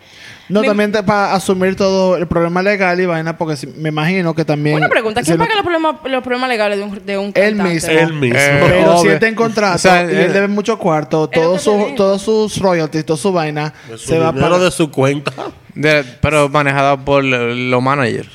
No, 0.50 0.60
Me- 0.60 0.68
también 0.68 0.92
para 0.92 1.34
asumir 1.34 1.78
todo 1.78 2.18
el 2.18 2.28
problema 2.28 2.62
legal 2.62 3.00
y 3.00 3.06
vaina, 3.06 3.38
porque 3.38 3.56
si- 3.56 3.68
me 3.68 3.88
imagino 3.88 4.34
que 4.36 4.44
también. 4.44 4.76
Una 4.76 4.90
pregunta, 4.90 5.22
si 5.22 5.28
¿quién 5.28 5.38
lo- 5.38 5.46
paga 5.46 5.56
los 5.56 5.64
problemas, 5.64 5.96
los 6.04 6.24
problemas 6.24 6.50
legales 6.50 6.78
de 6.80 6.84
un, 6.84 7.06
de 7.06 7.18
un 7.18 7.26
Él 7.28 7.56
cantante? 7.56 7.74
mismo. 7.74 7.90
Él 7.92 8.14
mismo. 8.14 8.38
Eh, 8.38 8.60
Pero 8.68 8.98
si 8.98 9.08
él 9.08 9.14
está 9.14 9.28
en 9.30 9.36
contrato 9.36 9.76
O 9.76 9.80
sea, 9.80 10.02
y 10.04 10.08
él 10.10 10.20
eh, 10.20 10.28
debe 10.28 10.48
mucho 10.50 10.78
cuarto, 10.78 11.30
todos 11.30 11.62
sus 11.62 11.96
todos 11.96 12.22
sus 12.22 12.58
royalties, 12.58 13.06
toda 13.06 13.16
su 13.18 13.32
vaina, 13.32 13.74
De 13.90 13.98
su 13.98 14.08
se 14.10 14.20
va 14.20 14.34
para. 14.34 14.58
de 14.60 14.72
su 14.72 14.92
cuenta. 14.92 15.32
De- 15.74 16.04
pero 16.20 16.50
manejada 16.50 16.98
por 16.98 17.24
los 17.24 17.82
managers. 17.82 18.28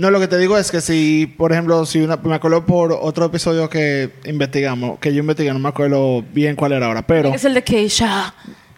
No, 0.00 0.10
lo 0.10 0.18
que 0.18 0.28
te 0.28 0.38
digo 0.38 0.56
es 0.56 0.70
que 0.70 0.80
si, 0.80 1.26
por 1.26 1.52
ejemplo, 1.52 1.84
si 1.84 2.00
una, 2.00 2.16
me 2.16 2.34
acuerdo 2.34 2.64
por 2.64 2.90
otro 2.90 3.26
episodio 3.26 3.68
que 3.68 4.08
investigamos, 4.24 4.98
que 4.98 5.12
yo 5.12 5.20
investigué, 5.20 5.52
no 5.52 5.58
me 5.58 5.68
acuerdo 5.68 6.22
bien 6.32 6.56
cuál 6.56 6.72
era 6.72 6.86
ahora, 6.86 7.06
pero. 7.06 7.34
Es 7.34 7.44
el 7.44 7.52
de 7.52 7.62
Keisha. 7.62 8.34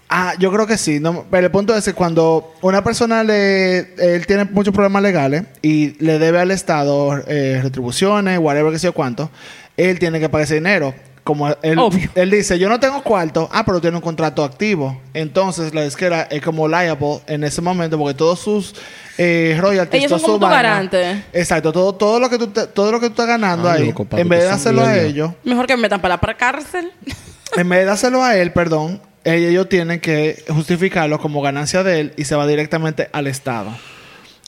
Ah, 0.09 0.35
yo 0.41 0.51
creo 0.53 0.67
que 0.67 0.77
sí. 0.77 0.99
No, 0.99 1.25
pero 1.31 1.47
el 1.47 1.53
punto 1.53 1.77
es 1.77 1.85
que 1.85 1.93
cuando 1.93 2.53
una 2.61 2.83
persona 2.83 3.23
le, 3.23 3.95
él 3.99 4.27
tiene 4.27 4.47
muchos 4.47 4.75
problemas 4.75 5.01
legales 5.01 5.45
y 5.63 5.95
le 6.05 6.19
debe 6.19 6.41
al 6.41 6.51
Estado 6.51 7.17
eh, 7.29 7.61
retribuciones, 7.63 8.41
whatever 8.41 8.73
que 8.73 8.81
sea 8.81 8.91
cuánto, 8.91 9.31
él 9.77 10.01
tiene 10.01 10.19
que 10.19 10.29
pagar 10.29 10.47
ese 10.47 10.55
dinero. 10.55 10.93
Como 11.25 11.49
él, 11.63 11.79
Obvio. 11.79 12.11
él 12.17 12.31
dice, 12.33 12.59
yo 12.59 12.69
no 12.69 12.81
tengo 12.81 13.01
cuarto, 13.03 13.49
ah, 13.53 13.65
pero 13.65 13.81
tiene 13.81 13.97
un 13.97 14.03
contrato 14.03 14.43
activo. 14.43 15.01
Entonces 15.15 15.73
la 15.73 15.83
disquera 15.85 16.23
es 16.23 16.43
como 16.43 16.67
liable 16.67 17.21
en 17.29 17.45
ese 17.45 17.61
momento 17.63 17.97
porque 17.97 18.15
todos 18.15 18.41
sus 18.41 18.75
eh, 19.19 19.57
royalties, 19.61 20.05
Ellos 20.05 20.21
son 20.21 20.21
como 20.23 20.35
tu 20.35 20.41
vaina- 20.47 20.57
garante. 20.63 21.23
Exacto, 21.33 21.73
todo, 21.73 21.95
todo 21.95 22.19
lo 22.19 22.29
que 22.29 22.39
tú 22.39 22.49
te- 22.49 22.67
todo 22.67 22.91
lo 22.91 22.99
que 22.99 23.07
tú 23.07 23.13
estás 23.13 23.29
ganando 23.29 23.69
Ah, 23.69 23.75
ahí, 23.75 23.87
loco, 23.87 24.05
papi, 24.05 24.21
en 24.21 24.29
vez 24.29 24.43
de 24.43 24.51
hacerlo 24.51 24.83
a 24.85 24.99
ellos, 24.99 25.31
Mejor 25.45 25.67
que 25.67 25.77
me 25.77 25.83
metan 25.83 26.01
para 26.01 26.15
la 26.17 26.21
para 26.21 26.37
cárcel. 26.37 26.91
en 27.57 27.69
vez 27.69 27.79
de 27.81 27.85
dárselo 27.85 28.25
a 28.25 28.37
él, 28.37 28.53
perdón, 28.53 29.01
ellos 29.23 29.69
tienen 29.69 30.01
que 30.01 30.43
justificarlo 30.49 31.21
como 31.21 31.41
ganancia 31.41 31.85
de 31.85 32.01
él 32.01 32.15
y 32.17 32.25
se 32.25 32.35
va 32.35 32.49
directamente 32.49 33.09
al 33.13 33.29
Estado. 33.29 33.71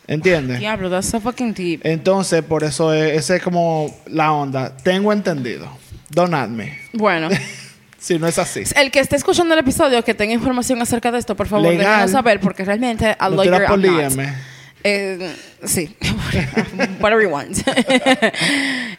¿Entiendes? 0.06 0.58
Diablo, 0.58 0.90
that's 0.90 1.06
so 1.08 1.20
fucking 1.20 1.54
deep. 1.54 1.80
Entonces, 1.84 2.42
por 2.42 2.62
eso 2.64 2.92
es, 2.92 3.16
esa 3.16 3.36
es 3.36 3.42
como 3.42 3.94
la 4.06 4.32
onda. 4.32 4.76
Tengo 4.76 5.12
entendido. 5.12 5.66
Donadme. 6.14 6.78
Bueno, 6.92 7.28
Si 7.98 8.18
no 8.18 8.26
es 8.26 8.38
así. 8.38 8.64
el 8.76 8.90
que 8.90 9.00
esté 9.00 9.16
escuchando 9.16 9.54
el 9.54 9.60
episodio, 9.60 10.04
que 10.04 10.12
tenga 10.12 10.34
información 10.34 10.80
acerca 10.82 11.10
de 11.10 11.18
esto, 11.18 11.34
por 11.34 11.46
favor, 11.46 11.68
Legal. 11.70 11.86
déjenos 11.86 12.10
saber, 12.10 12.38
porque 12.38 12.62
realmente 12.62 13.16
a 13.18 13.28
Lo 13.30 13.36
lawyer 13.36 13.62
I'm 13.62 14.16
not. 14.16 14.34
Eh, 14.86 15.34
sí, 15.64 15.96
whatever 17.00 17.22
you 17.22 17.30
want. 17.30 17.56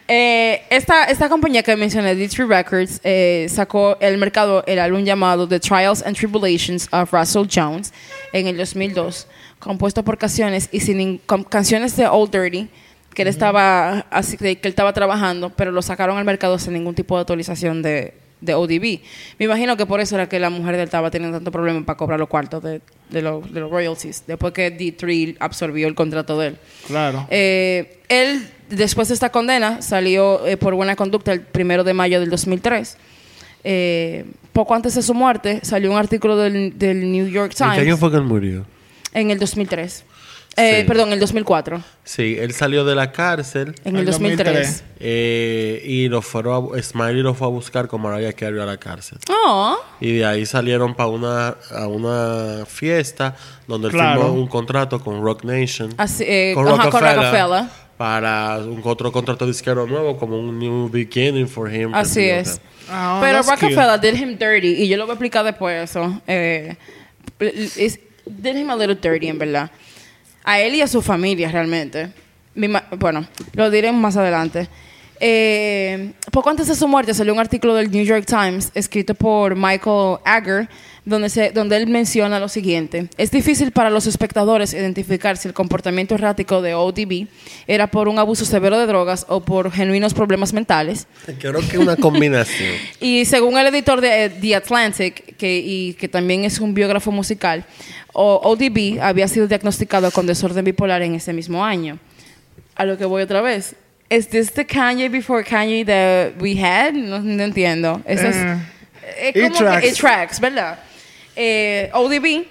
Eh, 0.08 0.62
esta, 0.70 1.06
esta 1.06 1.28
compañía 1.28 1.64
que 1.64 1.74
mencioné, 1.74 2.14
D3 2.14 2.46
Records, 2.46 3.00
eh, 3.02 3.48
sacó 3.50 3.96
el 4.00 4.18
mercado 4.18 4.62
el 4.68 4.78
álbum 4.78 5.02
llamado 5.02 5.48
The 5.48 5.58
Trials 5.58 6.00
and 6.06 6.16
Tribulations 6.16 6.88
of 6.92 7.12
Russell 7.12 7.48
Jones 7.52 7.92
en 8.32 8.46
el 8.46 8.56
2002, 8.56 9.26
compuesto 9.58 10.04
por 10.04 10.16
canciones 10.16 10.68
y 10.70 10.78
sin 10.78 11.18
canciones 11.48 11.96
de 11.96 12.06
Old 12.06 12.30
Dirty 12.30 12.68
que 13.16 13.22
él 13.22 13.28
estaba 13.28 14.00
así 14.10 14.36
que 14.36 14.50
él 14.50 14.58
estaba 14.62 14.92
trabajando, 14.92 15.50
pero 15.56 15.72
lo 15.72 15.80
sacaron 15.80 16.18
al 16.18 16.24
mercado 16.26 16.58
sin 16.58 16.74
ningún 16.74 16.94
tipo 16.94 17.16
de 17.16 17.22
actualización 17.22 17.80
de, 17.80 18.12
de 18.42 18.54
ODB. 18.54 19.00
Me 19.38 19.46
imagino 19.46 19.74
que 19.78 19.86
por 19.86 20.00
eso 20.00 20.14
era 20.16 20.28
que 20.28 20.38
la 20.38 20.50
mujer 20.50 20.76
de 20.76 20.82
él 20.82 20.84
estaba 20.84 21.10
teniendo 21.10 21.38
tanto 21.38 21.50
problema 21.50 21.82
para 21.86 21.96
cobrar 21.96 22.20
los 22.20 22.28
cuartos 22.28 22.62
de, 22.62 22.82
de, 23.08 23.22
los- 23.22 23.50
de 23.52 23.60
los 23.60 23.70
royalties, 23.70 24.24
después 24.26 24.52
que 24.52 24.76
D3 24.76 25.36
absorbió 25.40 25.88
el 25.88 25.94
contrato 25.94 26.38
de 26.38 26.48
él. 26.48 26.56
Claro. 26.86 27.26
Eh, 27.30 28.00
él, 28.10 28.46
después 28.68 29.08
de 29.08 29.14
esta 29.14 29.30
condena, 29.30 29.80
salió 29.80 30.46
eh, 30.46 30.58
por 30.58 30.74
buena 30.74 30.94
conducta 30.94 31.32
el 31.32 31.40
primero 31.40 31.84
de 31.84 31.94
mayo 31.94 32.20
del 32.20 32.28
2003. 32.28 32.98
Eh, 33.64 34.26
poco 34.52 34.74
antes 34.74 34.94
de 34.94 35.02
su 35.02 35.14
muerte, 35.14 35.60
salió 35.62 35.90
un 35.90 35.96
artículo 35.96 36.36
del, 36.36 36.78
del 36.78 37.10
New 37.10 37.26
York 37.28 37.52
¿En 37.52 37.56
qué 37.56 37.64
año 37.64 37.82
Times 37.82 37.98
fue 37.98 38.10
que 38.10 38.16
él 38.18 38.22
murió? 38.24 38.66
en 39.14 39.30
el 39.30 39.38
2003. 39.38 40.04
Eh, 40.58 40.80
Sí. 40.80 40.86
Perdón, 40.88 41.08
en 41.08 41.14
el 41.14 41.20
2004. 41.20 41.82
Sí, 42.02 42.36
él 42.40 42.52
salió 42.54 42.84
de 42.86 42.94
la 42.94 43.12
cárcel 43.12 43.74
En 43.84 43.96
el 43.96 44.00
En 44.00 44.06
2003. 44.06 44.54
2003. 44.54 44.84
eh, 45.00 45.82
y 45.84 46.08
lo 46.08 46.22
fueron 46.22 46.70
a, 46.78 46.82
Smiley 46.82 47.20
lo 47.22 47.34
fue 47.34 47.46
a 47.46 47.50
buscar 47.50 47.88
con 47.88 48.00
Mariah 48.00 48.32
Carey 48.32 48.58
a 48.60 48.64
la 48.64 48.78
cárcel. 48.78 49.18
Oh, 49.46 49.76
Y 50.00 50.12
de 50.18 50.24
ahí 50.24 50.46
salieron 50.46 50.94
para 50.94 51.10
una, 51.10 51.56
a 51.70 51.86
una 51.88 52.64
fiesta 52.66 53.36
donde 53.66 53.88
él 53.88 53.92
Claro. 53.94 54.22
firmó 54.22 54.34
un 54.34 54.46
contrato 54.48 54.98
con 55.00 55.20
Rock 55.22 55.44
Nation. 55.44 55.92
así, 55.98 56.24
eh, 56.26 56.52
con 56.54 56.66
ajá, 56.66 56.90
con 56.90 57.00
Rockefeller, 57.02 57.16
Rockefeller. 57.16 57.64
Para 57.98 58.58
un 58.58 58.80
otro 58.84 59.10
contrato 59.12 59.46
disquero 59.46 59.86
nuevo, 59.86 60.16
como 60.18 60.38
un 60.38 60.58
new 60.58 60.88
beginning 60.90 61.48
for 61.48 61.72
him. 61.72 61.94
Así 61.94 62.24
es. 62.28 62.60
Ah, 62.90 63.18
Pero 63.22 63.42
that's 63.42 63.50
cute. 63.60 63.74
Rockefeller 63.74 64.00
did 64.00 64.14
him 64.22 64.38
dirty, 64.38 64.82
y 64.82 64.88
yo 64.88 64.96
lo 64.96 65.04
voy 65.04 65.12
a 65.12 65.14
explicar 65.14 65.44
después 65.44 65.90
eso. 65.90 66.20
Eh, 66.26 66.76
did 67.38 68.56
him 68.56 68.70
a 68.70 68.76
little 68.76 68.94
dirty, 68.94 69.28
en 69.28 69.38
verdad. 69.38 69.70
A 70.46 70.60
él 70.60 70.76
y 70.76 70.80
a 70.80 70.86
su 70.86 71.02
familia, 71.02 71.50
realmente. 71.50 72.08
Mi 72.54 72.68
bueno, 72.98 73.26
lo 73.52 73.68
diré 73.68 73.92
más 73.92 74.16
adelante. 74.16 74.68
Eh, 75.20 76.12
poco 76.30 76.50
antes 76.50 76.68
de 76.68 76.74
su 76.74 76.86
muerte 76.86 77.14
salió 77.14 77.32
un 77.32 77.38
artículo 77.38 77.74
del 77.74 77.90
New 77.90 78.04
York 78.04 78.26
Times 78.26 78.70
escrito 78.74 79.14
por 79.14 79.56
Michael 79.56 80.18
Ager 80.24 80.68
donde, 81.06 81.30
se, 81.30 81.52
donde 81.52 81.76
él 81.76 81.86
menciona 81.86 82.38
lo 82.40 82.48
siguiente. 82.48 83.08
Es 83.16 83.30
difícil 83.30 83.70
para 83.70 83.90
los 83.90 84.06
espectadores 84.06 84.74
identificar 84.74 85.36
si 85.36 85.46
el 85.48 85.54
comportamiento 85.54 86.16
errático 86.16 86.60
de 86.60 86.74
ODB 86.74 87.28
era 87.68 87.86
por 87.86 88.08
un 88.08 88.18
abuso 88.18 88.44
severo 88.44 88.76
de 88.76 88.86
drogas 88.86 89.24
o 89.28 89.40
por 89.40 89.70
genuinos 89.70 90.14
problemas 90.14 90.52
mentales. 90.52 91.06
Creo 91.38 91.60
que 91.66 91.78
una 91.78 91.96
combinación. 91.96 92.74
y 93.00 93.24
según 93.24 93.56
el 93.56 93.68
editor 93.68 94.00
de 94.00 94.24
eh, 94.24 94.30
The 94.30 94.56
Atlantic, 94.56 95.36
que, 95.36 95.58
y 95.64 95.94
que 95.94 96.08
también 96.08 96.44
es 96.44 96.58
un 96.58 96.74
biógrafo 96.74 97.12
musical, 97.12 97.64
ODB 98.12 99.00
había 99.00 99.28
sido 99.28 99.46
diagnosticado 99.46 100.10
con 100.10 100.26
desorden 100.26 100.64
bipolar 100.64 101.02
en 101.02 101.14
ese 101.14 101.32
mismo 101.32 101.64
año. 101.64 102.00
A 102.74 102.84
lo 102.84 102.98
que 102.98 103.04
voy 103.04 103.22
otra 103.22 103.40
vez. 103.40 103.76
¿Es 104.08 104.28
this 104.28 104.52
the 104.52 104.64
Kanye 104.66 105.08
before 105.10 105.42
Kanye 105.44 105.84
that 105.86 106.40
we 106.40 106.56
had? 106.62 106.92
No, 106.94 107.16
entiendo. 107.42 108.00
Eso 108.06 108.28
es, 108.28 108.36
Eh, 108.36 109.32
es 109.34 109.42
como 109.50 109.58
tracks. 109.58 109.80
que 109.82 109.88
it 109.88 109.94
tracks, 109.96 110.40
¿verdad? 110.40 110.78
Eh, 111.36 111.90
ODB, 111.92 112.44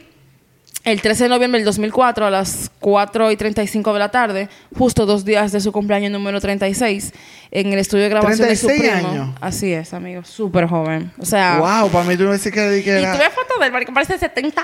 el 0.83 1.01
13 1.01 1.23
de 1.23 1.29
noviembre 1.29 1.59
del 1.59 1.65
2004 1.65 2.25
a 2.27 2.29
las 2.29 2.69
4 2.79 3.31
y 3.31 3.35
35 3.37 3.91
de 3.93 3.99
la 3.99 4.09
tarde, 4.11 4.49
justo 4.77 5.05
dos 5.05 5.25
días 5.25 5.51
de 5.51 5.59
su 5.61 5.71
cumpleaños 5.71 6.11
número 6.11 6.39
36, 6.39 7.11
en 7.51 7.73
el 7.73 7.79
estudio 7.79 8.03
de 8.03 8.09
grabación 8.09 8.47
de 8.47 8.55
su 8.55 8.67
36 8.67 8.91
primo. 9.01 9.11
años. 9.23 9.35
Así 9.41 9.73
es, 9.73 9.93
amigo, 9.93 10.23
súper 10.23 10.67
joven. 10.67 11.11
O 11.19 11.25
sea, 11.25 11.57
Wow, 11.57 11.89
para 11.89 12.05
mí 12.05 12.15
tú 12.15 12.23
no 12.25 12.31
decís 12.33 12.51
que, 12.51 12.81
que 12.83 12.99
y 12.99 13.03
era... 13.03 13.13
tú 13.13 13.17
ves 13.19 13.29
fotos 13.33 13.59
del 13.59 13.71
marico, 13.71 13.93
parece 13.93 14.17
70. 14.17 14.63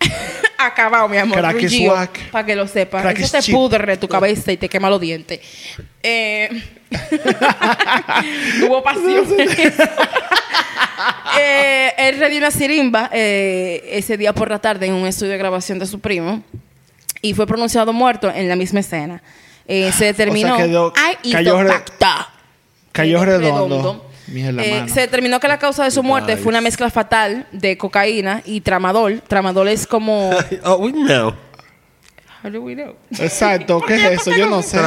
Acabado, 0.58 1.08
mi 1.08 1.16
amor. 1.18 1.40
Para 1.40 2.46
que 2.46 2.56
lo 2.56 2.66
sepas. 2.66 3.02
Crack 3.02 3.18
Eso 3.20 3.36
te 3.36 3.42
cheap. 3.42 3.54
pudre 3.56 3.96
tu 3.96 4.08
cabeza 4.08 4.50
y 4.52 4.56
te 4.56 4.68
quema 4.68 4.90
los 4.90 5.00
dientes. 5.00 5.40
Eh, 6.02 6.48
Hubo 8.66 8.82
pasión. 8.82 9.26
en 9.38 9.50
eso. 9.60 9.82
eh, 11.38 11.92
él 11.98 12.18
redió 12.18 12.38
una 12.38 12.50
sirimba 12.50 13.08
eh, 13.12 13.82
ese 13.92 14.16
día 14.16 14.32
por 14.32 14.50
la 14.50 14.58
tarde 14.58 14.86
en 14.86 14.94
un 14.94 15.06
estudio 15.06 15.32
de 15.32 15.38
grabación 15.38 15.78
de 15.78 15.86
su 15.86 16.00
primo 16.00 16.42
y 17.22 17.34
fue 17.34 17.46
pronunciado 17.46 17.92
muerto 17.92 18.30
en 18.34 18.48
la 18.48 18.56
misma 18.56 18.80
escena. 18.80 19.22
Eh, 19.66 19.92
se 19.96 20.06
determinó. 20.06 20.54
O 20.54 20.56
sea, 20.56 20.66
quedó- 20.66 20.92
cayó 21.32 21.62
re-. 21.62 21.68
Cayó 22.92 23.20
Quedó 23.20 23.24
redondo. 23.38 24.07
Eh, 24.34 24.52
mano. 24.52 24.88
se 24.88 25.00
determinó 25.00 25.40
que 25.40 25.48
la 25.48 25.58
causa 25.58 25.84
de 25.84 25.90
su 25.90 26.02
muerte 26.02 26.36
fue 26.36 26.50
una 26.50 26.60
mezcla 26.60 26.90
fatal 26.90 27.46
de 27.52 27.78
cocaína 27.78 28.42
y 28.44 28.60
tramadol. 28.60 29.22
Tramadol 29.26 29.68
es 29.68 29.86
como. 29.86 30.30
oh, 30.64 30.76
we 30.76 30.92
know. 30.92 31.34
How 32.42 32.50
do 32.50 32.60
we 32.60 32.74
know? 32.74 32.94
Exacto, 33.18 33.80
¿qué 33.86 33.94
es 33.94 34.02
eso? 34.20 34.36
Yo 34.36 34.48
no 34.48 34.62
sé. 34.62 34.78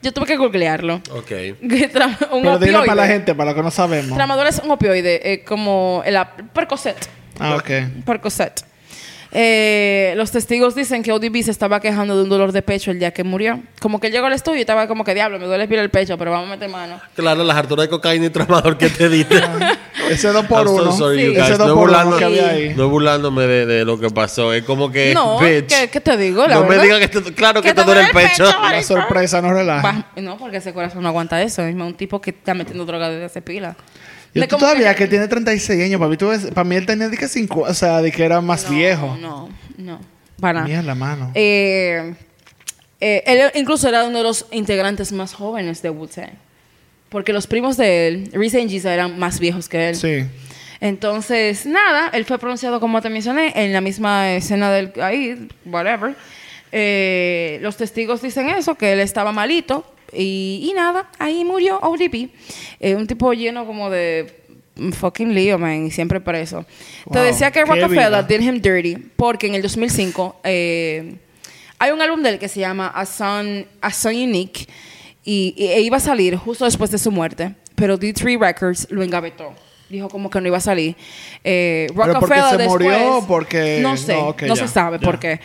Yo 0.00 0.12
tuve 0.12 0.26
que 0.26 0.36
googlearlo. 0.36 1.02
Ok. 1.10 1.32
Un 2.32 2.42
Pero 2.42 2.58
dilo 2.58 2.80
para 2.80 2.94
la 2.94 3.06
gente, 3.06 3.34
para 3.34 3.50
lo 3.50 3.56
que 3.56 3.62
no 3.62 3.70
sabemos. 3.70 4.16
Tramadol 4.16 4.46
es 4.46 4.60
un 4.60 4.70
opioide, 4.70 5.32
eh, 5.32 5.44
como 5.44 6.02
el 6.04 6.16
Percocet. 6.52 7.08
Ah, 7.38 7.56
ok. 7.56 8.04
Percocet. 8.04 8.67
Eh, 9.30 10.14
los 10.16 10.30
testigos 10.30 10.74
dicen 10.74 11.02
que 11.02 11.12
ODB 11.12 11.42
se 11.42 11.50
estaba 11.50 11.80
quejando 11.80 12.16
de 12.16 12.22
un 12.22 12.28
dolor 12.30 12.52
de 12.52 12.62
pecho 12.62 12.90
el 12.90 12.98
día 12.98 13.10
que 13.12 13.24
murió. 13.24 13.60
Como 13.80 14.00
que 14.00 14.06
él 14.06 14.12
llegó 14.14 14.26
al 14.26 14.32
estudio 14.32 14.56
y 14.58 14.60
estaba 14.60 14.88
como 14.88 15.04
que 15.04 15.14
diablo, 15.14 15.38
me 15.38 15.44
duele 15.46 15.68
pila 15.68 15.82
el 15.82 15.90
pecho, 15.90 16.16
pero 16.16 16.30
vamos 16.30 16.48
a 16.48 16.50
meter 16.52 16.70
mano. 16.70 16.98
Claro, 17.14 17.44
las 17.44 17.56
harturas 17.56 17.84
de 17.86 17.90
cocaína 17.90 18.26
y 18.26 18.30
tramador 18.30 18.78
que 18.78 18.88
te 18.88 19.08
diste. 19.08 19.38
Ese 20.10 20.28
dos 20.28 20.46
por 20.46 20.66
I'm 20.66 20.76
so 20.76 20.82
uno. 20.82 20.92
sorry, 20.92 21.18
Sí. 21.18 21.24
you 21.26 21.32
guys. 21.34 21.42
Ese 21.50 21.58
No 21.58 21.58
dos 21.58 21.66
por 21.66 21.88
uno 21.90 21.98
burlando- 21.98 22.16
que 22.18 22.24
había 22.24 22.48
ahí. 22.48 22.74
no 22.74 22.84
es 22.86 22.90
burlándome 22.90 23.46
de, 23.46 23.66
de 23.66 23.84
lo 23.84 24.00
que 24.00 24.08
pasó. 24.08 24.52
Es 24.54 24.64
como 24.64 24.90
que, 24.90 25.12
No, 25.12 25.38
bitch. 25.40 25.66
¿qué, 25.66 25.88
qué 25.90 26.00
te 26.00 26.16
digo? 26.16 26.46
La 26.46 26.54
no 26.54 26.64
me 26.66 26.78
digas 26.78 26.98
que 27.00 27.08
te, 27.08 27.34
claro 27.34 27.60
que, 27.60 27.74
te 27.74 27.82
duele 27.84 28.02
el 28.02 28.10
pecho. 28.10 28.44
La 28.44 28.58
marico. 28.58 28.84
sorpresa 28.86 29.42
no 29.42 29.52
relaja. 29.52 30.06
No, 30.16 30.38
porque 30.38 30.56
ese 30.58 30.72
corazón 30.72 31.02
no 31.02 31.08
aguanta 31.08 31.42
eso. 31.42 31.62
Es 31.64 31.74
un 31.74 31.94
tipo 31.94 32.20
que 32.20 32.30
está 32.30 32.54
metiendo 32.54 32.86
droga 32.86 33.10
desde 33.10 33.26
hace 33.26 33.42
pila. 33.42 33.76
Yo 34.34 34.42
De 34.42 34.46
todavía 34.46 34.94
que 34.94 35.06
tiene 35.06 35.26
36 35.26 35.84
años, 35.84 35.98
para 35.98 36.10
mí, 36.10 36.16
tú 36.16 36.28
ves- 36.28 36.46
para 36.54 36.64
mí 36.64 36.76
él 36.76 36.86
tenía 36.86 37.08
de 37.08 37.16
que 37.16 37.28
5, 37.28 37.60
o 37.60 37.74
sea, 37.74 38.00
de 38.02 38.12
que 38.12 38.24
era 38.24 38.40
más 38.40 38.68
viejo. 38.68 39.16
No, 39.20 39.48
no. 39.76 40.00
Para 40.40 40.60
nada. 40.60 40.66
Mierda, 40.66 40.94
mano. 40.94 41.30
Eh, 41.34 42.14
eh, 43.00 43.22
él 43.26 43.50
incluso 43.54 43.88
era 43.88 44.04
uno 44.04 44.18
de 44.18 44.24
los 44.24 44.46
integrantes 44.52 45.12
más 45.12 45.34
jóvenes 45.34 45.82
de 45.82 45.90
Wu-Tang. 45.90 46.30
Porque 47.08 47.32
los 47.32 47.46
primos 47.46 47.76
de 47.76 48.08
él, 48.08 48.30
Reese 48.32 48.60
y 48.60 48.68
Giza, 48.68 48.92
eran 48.92 49.18
más 49.18 49.40
viejos 49.40 49.68
que 49.68 49.88
él. 49.88 49.96
Sí. 49.96 50.24
Entonces, 50.80 51.66
nada, 51.66 52.10
él 52.12 52.24
fue 52.24 52.38
pronunciado, 52.38 52.78
como 52.80 53.00
te 53.02 53.08
mencioné, 53.10 53.52
en 53.56 53.72
la 53.72 53.80
misma 53.80 54.32
escena 54.34 54.70
del 54.70 54.92
ahí, 55.00 55.48
whatever. 55.64 56.14
Eh, 56.70 57.58
los 57.62 57.76
testigos 57.76 58.22
dicen 58.22 58.50
eso, 58.50 58.74
que 58.76 58.92
él 58.92 59.00
estaba 59.00 59.32
malito. 59.32 59.84
Y, 60.12 60.66
y 60.70 60.72
nada, 60.74 61.10
ahí 61.18 61.44
murió 61.44 61.78
ODB. 61.80 62.28
Eh, 62.80 62.94
un 62.94 63.06
tipo 63.06 63.32
lleno 63.32 63.66
como 63.66 63.90
de 63.90 64.34
fucking 64.92 65.34
lío, 65.34 65.58
man, 65.58 65.86
y 65.86 65.90
siempre 65.90 66.20
preso. 66.20 66.64
Te 67.10 67.18
Wow, 67.18 67.24
decía 67.24 67.50
que 67.50 67.64
Rockefeller 67.64 68.08
vida. 68.10 68.22
did 68.22 68.40
him 68.40 68.60
dirty 68.60 68.96
porque 69.16 69.46
en 69.48 69.54
el 69.56 69.62
2005 69.62 70.36
eh, 70.44 71.16
hay 71.78 71.90
un 71.90 72.00
álbum 72.00 72.22
de 72.22 72.30
él 72.30 72.38
que 72.38 72.48
se 72.48 72.60
llama 72.60 72.86
A 72.88 73.04
Son, 73.04 73.66
A 73.80 73.92
Son 73.92 74.14
Unique 74.14 74.66
y, 75.24 75.54
y- 75.56 75.66
e 75.66 75.80
iba 75.80 75.96
a 75.96 76.00
salir 76.00 76.36
justo 76.36 76.64
después 76.64 76.90
de 76.90 76.98
su 76.98 77.10
muerte, 77.10 77.54
pero 77.74 77.98
D3 77.98 78.38
Records 78.38 78.86
lo 78.90 79.02
engavetó. 79.02 79.52
Dijo 79.90 80.08
como 80.08 80.28
que 80.30 80.40
no 80.40 80.46
iba 80.48 80.58
a 80.58 80.60
salir. 80.60 80.96
Eh, 81.42 81.86
¿Pero 81.88 82.20
porque 82.20 82.34
Rockefeller 82.34 82.60
se 82.60 82.68
murió 82.68 82.90
después- 82.90 83.10
o 83.10 83.26
porque- 83.26 83.78
No 83.82 83.96
sé, 83.96 84.14
no, 84.14 84.20
no, 84.22 84.28
ok, 84.28 84.42
se 84.54 84.68
sabe 84.68 84.98
ya. 85.00 85.04
por 85.04 85.18
qué. 85.18 85.40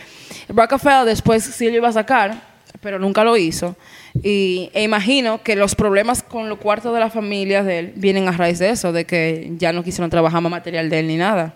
Rockefeller 0.48 1.04
después 1.06 1.42
sí 1.44 1.68
lo 1.70 1.76
iba 1.76 1.88
a 1.88 1.92
sacar, 1.92 2.40
pero 2.80 2.98
nunca 2.98 3.24
lo 3.24 3.36
hizo. 3.36 3.74
Y 4.22 4.70
e 4.74 4.82
imagino 4.82 5.42
que 5.42 5.56
los 5.56 5.74
problemas 5.74 6.22
con 6.22 6.48
los 6.48 6.58
cuartos 6.58 6.94
de 6.94 7.00
la 7.00 7.10
familia 7.10 7.62
de 7.64 7.78
él 7.80 7.92
vienen 7.96 8.28
a 8.28 8.32
raíz 8.32 8.58
de 8.58 8.70
eso, 8.70 8.92
de 8.92 9.04
que 9.04 9.52
ya 9.58 9.72
no 9.72 9.82
quisieron 9.82 10.08
trabajar 10.10 10.40
más 10.40 10.50
material 10.50 10.88
de 10.88 11.00
él 11.00 11.08
ni 11.08 11.16
nada. 11.16 11.54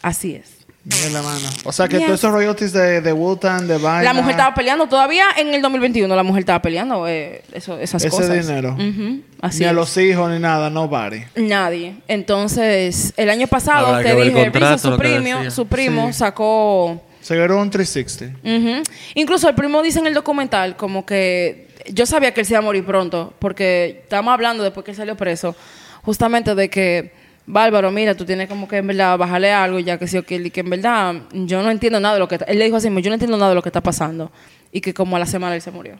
Así 0.00 0.34
es. 0.34 0.52
Mierda, 0.84 1.22
mano. 1.22 1.48
O 1.64 1.72
sea, 1.72 1.88
que 1.88 1.96
Yes. 1.96 2.04
todos 2.06 2.20
esos 2.20 2.30
royalties 2.30 2.72
de, 2.74 3.00
de 3.00 3.12
Wu-Tang, 3.12 3.62
de 3.66 3.78
vaina... 3.78 4.02
La 4.02 4.12
mujer 4.12 4.32
estaba 4.32 4.54
peleando 4.54 4.86
todavía 4.86 5.24
en 5.38 5.54
el 5.54 5.62
2021. 5.62 6.14
La 6.14 6.22
mujer 6.22 6.40
estaba 6.40 6.60
peleando 6.60 7.08
eh, 7.08 7.42
eso- 7.54 7.78
esas 7.78 8.04
Ese 8.04 8.10
cosas. 8.14 8.46
dinero. 8.46 8.74
Ujú, 8.74 9.22
Así 9.40 9.60
Ni 9.60 9.64
a 9.64 9.70
es. 9.70 9.74
los 9.74 9.96
hijos, 9.96 10.30
ni 10.30 10.38
nada, 10.38 10.68
nobody. 10.68 11.22
Nadie. 11.36 11.94
Entonces, 12.06 13.14
el 13.16 13.30
año 13.30 13.46
pasado, 13.46 13.96
te 13.98 14.02
ver 14.14 14.18
el 14.18 14.28
dije, 14.34 14.42
contrato, 14.50 14.90
su 14.92 14.96
primo, 14.98 15.50
su 15.50 15.66
primo 15.66 16.06
Sí. 16.08 16.12
sacó... 16.18 17.00
Se 17.22 17.34
ganó 17.34 17.58
un 17.62 17.70
360. 17.70 18.38
Ujú. 18.46 18.82
Incluso 19.14 19.48
el 19.48 19.54
primo 19.54 19.80
dice 19.82 20.00
en 20.00 20.06
el 20.06 20.12
documental 20.12 20.76
como 20.76 21.06
que 21.06 21.63
yo 21.88 22.06
sabía 22.06 22.32
que 22.34 22.40
él 22.40 22.46
se 22.46 22.52
iba 22.54 22.58
a 22.58 22.62
morir 22.62 22.84
pronto, 22.84 23.32
porque 23.38 24.00
estábamos 24.04 24.32
hablando 24.34 24.62
después 24.62 24.84
que 24.84 24.90
él 24.92 24.96
salió 24.96 25.16
preso, 25.16 25.54
justamente 26.02 26.54
de 26.54 26.68
que, 26.70 27.12
Bárbaro, 27.46 27.90
mira, 27.90 28.14
tú 28.14 28.24
tienes 28.24 28.48
como 28.48 28.66
que 28.66 28.78
en 28.78 28.86
verdad 28.86 29.18
bajarle 29.18 29.52
algo, 29.52 29.78
ya 29.78 29.98
que 29.98 30.06
sí, 30.06 30.16
o 30.16 30.22
que, 30.22 30.36
y 30.36 30.50
que 30.50 30.60
en 30.60 30.70
verdad 30.70 31.14
yo 31.32 31.62
no 31.62 31.70
entiendo 31.70 32.00
nada 32.00 32.14
de 32.14 32.20
lo 32.20 32.28
que... 32.28 32.36
está-". 32.36 32.46
Él 32.46 32.58
le 32.58 32.64
dijo 32.64 32.76
así, 32.78 32.88
yo 32.88 33.10
no 33.10 33.14
entiendo 33.14 33.36
nada 33.36 33.50
de 33.50 33.54
lo 33.54 33.62
que 33.62 33.68
está 33.68 33.82
pasando. 33.82 34.32
Y 34.72 34.80
que 34.80 34.94
como 34.94 35.14
a 35.16 35.18
la 35.18 35.26
semana 35.26 35.54
él 35.54 35.60
se 35.60 35.70
murió. 35.70 35.96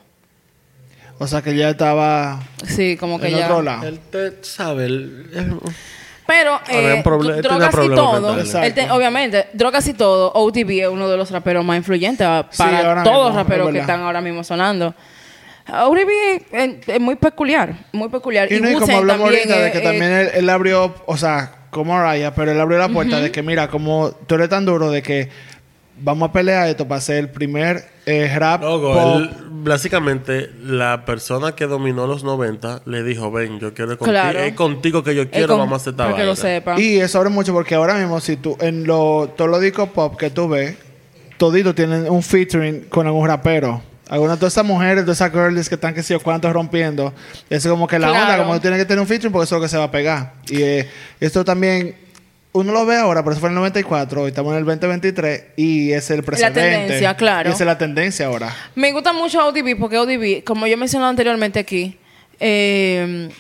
O 1.19 1.27
sea, 1.27 1.43
que 1.43 1.55
ya 1.55 1.71
estaba 1.71 2.41
Sí, 2.67 2.97
como 2.97 3.21
que 3.21 3.29
en 3.29 3.37
ya... 3.37 3.45
otro 3.47 3.63
lado. 3.63 3.87
Él 3.87 4.01
te 4.11 4.43
sabe. 4.43 4.87
él- 4.87 5.31
él- 5.35 5.59
Pero 6.27 6.59
Había 6.67 6.95
eh, 6.95 7.03
él 7.05 7.43
drogas 7.43 7.75
y 7.75 7.89
todo, 7.95 8.41
él 8.63 8.75
te- 8.75 8.91
obviamente, 8.91 9.47
drogas 9.53 9.87
y 9.87 9.93
todo, 9.95 10.33
OTB 10.33 10.71
es 10.85 10.89
uno 10.89 11.09
de 11.09 11.17
los 11.19 11.31
raperos 11.31 11.63
más 11.65 11.77
influyentes 11.77 12.27
ah, 12.27 12.47
Sí, 12.51 12.57
para 12.59 13.03
todos 13.05 13.27
los 13.27 13.35
raperos 13.37 13.71
que 13.71 13.79
están 13.81 14.01
ahora 14.01 14.23
mismo 14.23 14.43
sonando. 14.43 14.95
OTB 15.67 16.43
es, 16.53 16.89
es 16.89 17.01
muy 17.01 17.15
peculiar, 17.17 17.87
muy 17.93 18.09
peculiar. 18.09 18.53
Y, 18.53 18.61
no, 18.61 18.71
y 18.71 18.75
como 18.75 18.97
hablamos 18.99 19.31
también 19.31 19.51
ahorita 19.51 19.63
de 19.65 19.73
que 19.73 19.79
es- 19.79 19.85
también 19.85 20.11
él, 20.13 20.29
él 20.35 20.51
abrió, 20.51 20.95
o 21.07 21.17
sea, 21.17 21.55
como 21.71 21.99
Raya, 21.99 22.35
pero 22.35 22.53
él 22.53 22.61
abrió 22.61 22.79
la 22.79 22.89
puerta 22.89 23.19
de 23.21 23.33
que, 23.33 23.43
mira, 23.43 23.69
como 23.69 24.11
tú 24.27 24.35
eres 24.37 24.49
tan 24.49 24.65
duro 24.65 24.91
de 24.91 25.03
que 25.03 25.29
vamos 26.01 26.29
a 26.29 26.33
pelear 26.33 26.69
esto 26.69 26.87
para 26.87 27.01
ser 27.01 27.17
el 27.19 27.31
primer 27.31 27.85
eh, 28.07 28.31
rap 28.37 28.61
pop. 28.61 29.17
él, 29.17 29.31
básicamente, 29.51 30.51
la 30.63 31.05
persona 31.07 31.53
que 31.57 31.67
dominó 31.67 32.07
los 32.07 32.23
90 32.25 32.83
le 32.85 33.03
dijo: 33.03 33.31
Ven, 33.33 33.59
yo 33.59 33.73
quiero 33.75 33.97
contigo. 33.99 34.13
Claro. 34.13 34.39
Es 34.41 34.53
contigo 34.55 35.03
que 35.03 35.15
yo 35.15 35.31
quiero, 35.31 35.49
con- 35.49 35.59
vamos 35.61 35.73
a 35.73 35.77
hacer 35.77 35.93
esta 35.95 36.05
Para 36.05 36.17
que 36.17 36.23
lo 36.25 36.35
vaina". 36.35 36.43
sepa. 36.43 36.81
Y 36.81 36.99
eso 37.01 37.19
abre 37.19 37.31
mucho 37.31 37.53
porque 37.55 37.75
ahora 37.75 37.95
mismo, 37.95 38.21
si 38.21 38.37
tú, 38.37 38.57
en 38.61 38.87
lo, 38.87 39.33
todos 39.37 39.51
los 39.51 39.61
discos 39.61 39.89
pop 39.89 40.17
que 40.17 40.31
tú 40.31 40.49
ves, 40.49 40.77
toditos 41.39 41.75
tienen 41.75 42.09
un 42.11 42.23
featuring 42.23 42.83
con 42.91 43.07
algún 43.07 43.27
rapero. 43.27 43.81
Algunas 44.09 44.39
de 44.39 44.47
esas 44.47 44.65
mujeres, 44.65 45.07
de 45.07 45.13
esas 45.13 45.31
girls 45.33 45.69
que 45.69 45.77
están 45.77 45.95
que 45.95 46.03
sé 46.03 46.13
yo 46.15 46.21
cuántos 46.21 46.53
rompiendo. 46.53 47.15
Es 47.49 47.67
como 47.67 47.87
que 47.87 47.99
la 47.99 48.09
Claro. 48.09 48.23
onda, 48.25 48.39
como 48.39 48.55
tú 48.55 48.61
tienes 48.61 48.79
que 48.79 48.85
tener 48.85 49.01
un 49.01 49.07
featuring 49.07 49.33
porque 49.33 49.45
eso 49.45 49.55
es 49.57 49.59
lo 49.61 49.65
que 49.65 49.69
se 49.71 49.79
va 49.79 49.85
a 49.85 49.91
pegar. 49.91 50.33
Y 50.49 50.61
eh, 50.63 50.89
esto 51.21 51.45
también, 51.45 51.97
uno 52.53 52.73
lo 52.73 52.85
ve 52.85 52.97
ahora, 52.97 53.23
pero 53.23 53.33
eso 53.33 53.41
fue 53.41 53.49
en 53.49 53.53
el 53.55 53.57
94, 53.61 54.23
hoy 54.23 54.29
estamos 54.29 54.53
en 54.53 54.59
el 54.59 54.65
2023 54.67 55.45
y 55.57 55.93
es 55.93 56.11
el 56.11 56.23
precedente. 56.23 56.61
tendencia, 56.61 57.15
claro. 57.17 57.49
Y 57.49 57.53
esa 57.53 57.65
es 57.65 57.67
la 57.67 57.79
tendencia 57.79 58.27
ahora. 58.27 58.55
Me 58.75 58.93
gusta 58.93 59.13
mucho 59.15 59.45
ODB 59.47 59.79
porque 59.79 59.97
ODB, 59.99 60.45
como 60.45 60.67
yo 60.67 60.77
mencioné 60.77 61.07
anteriormente 61.07 61.59
aquí, 61.59 61.99
eh, 62.39 63.31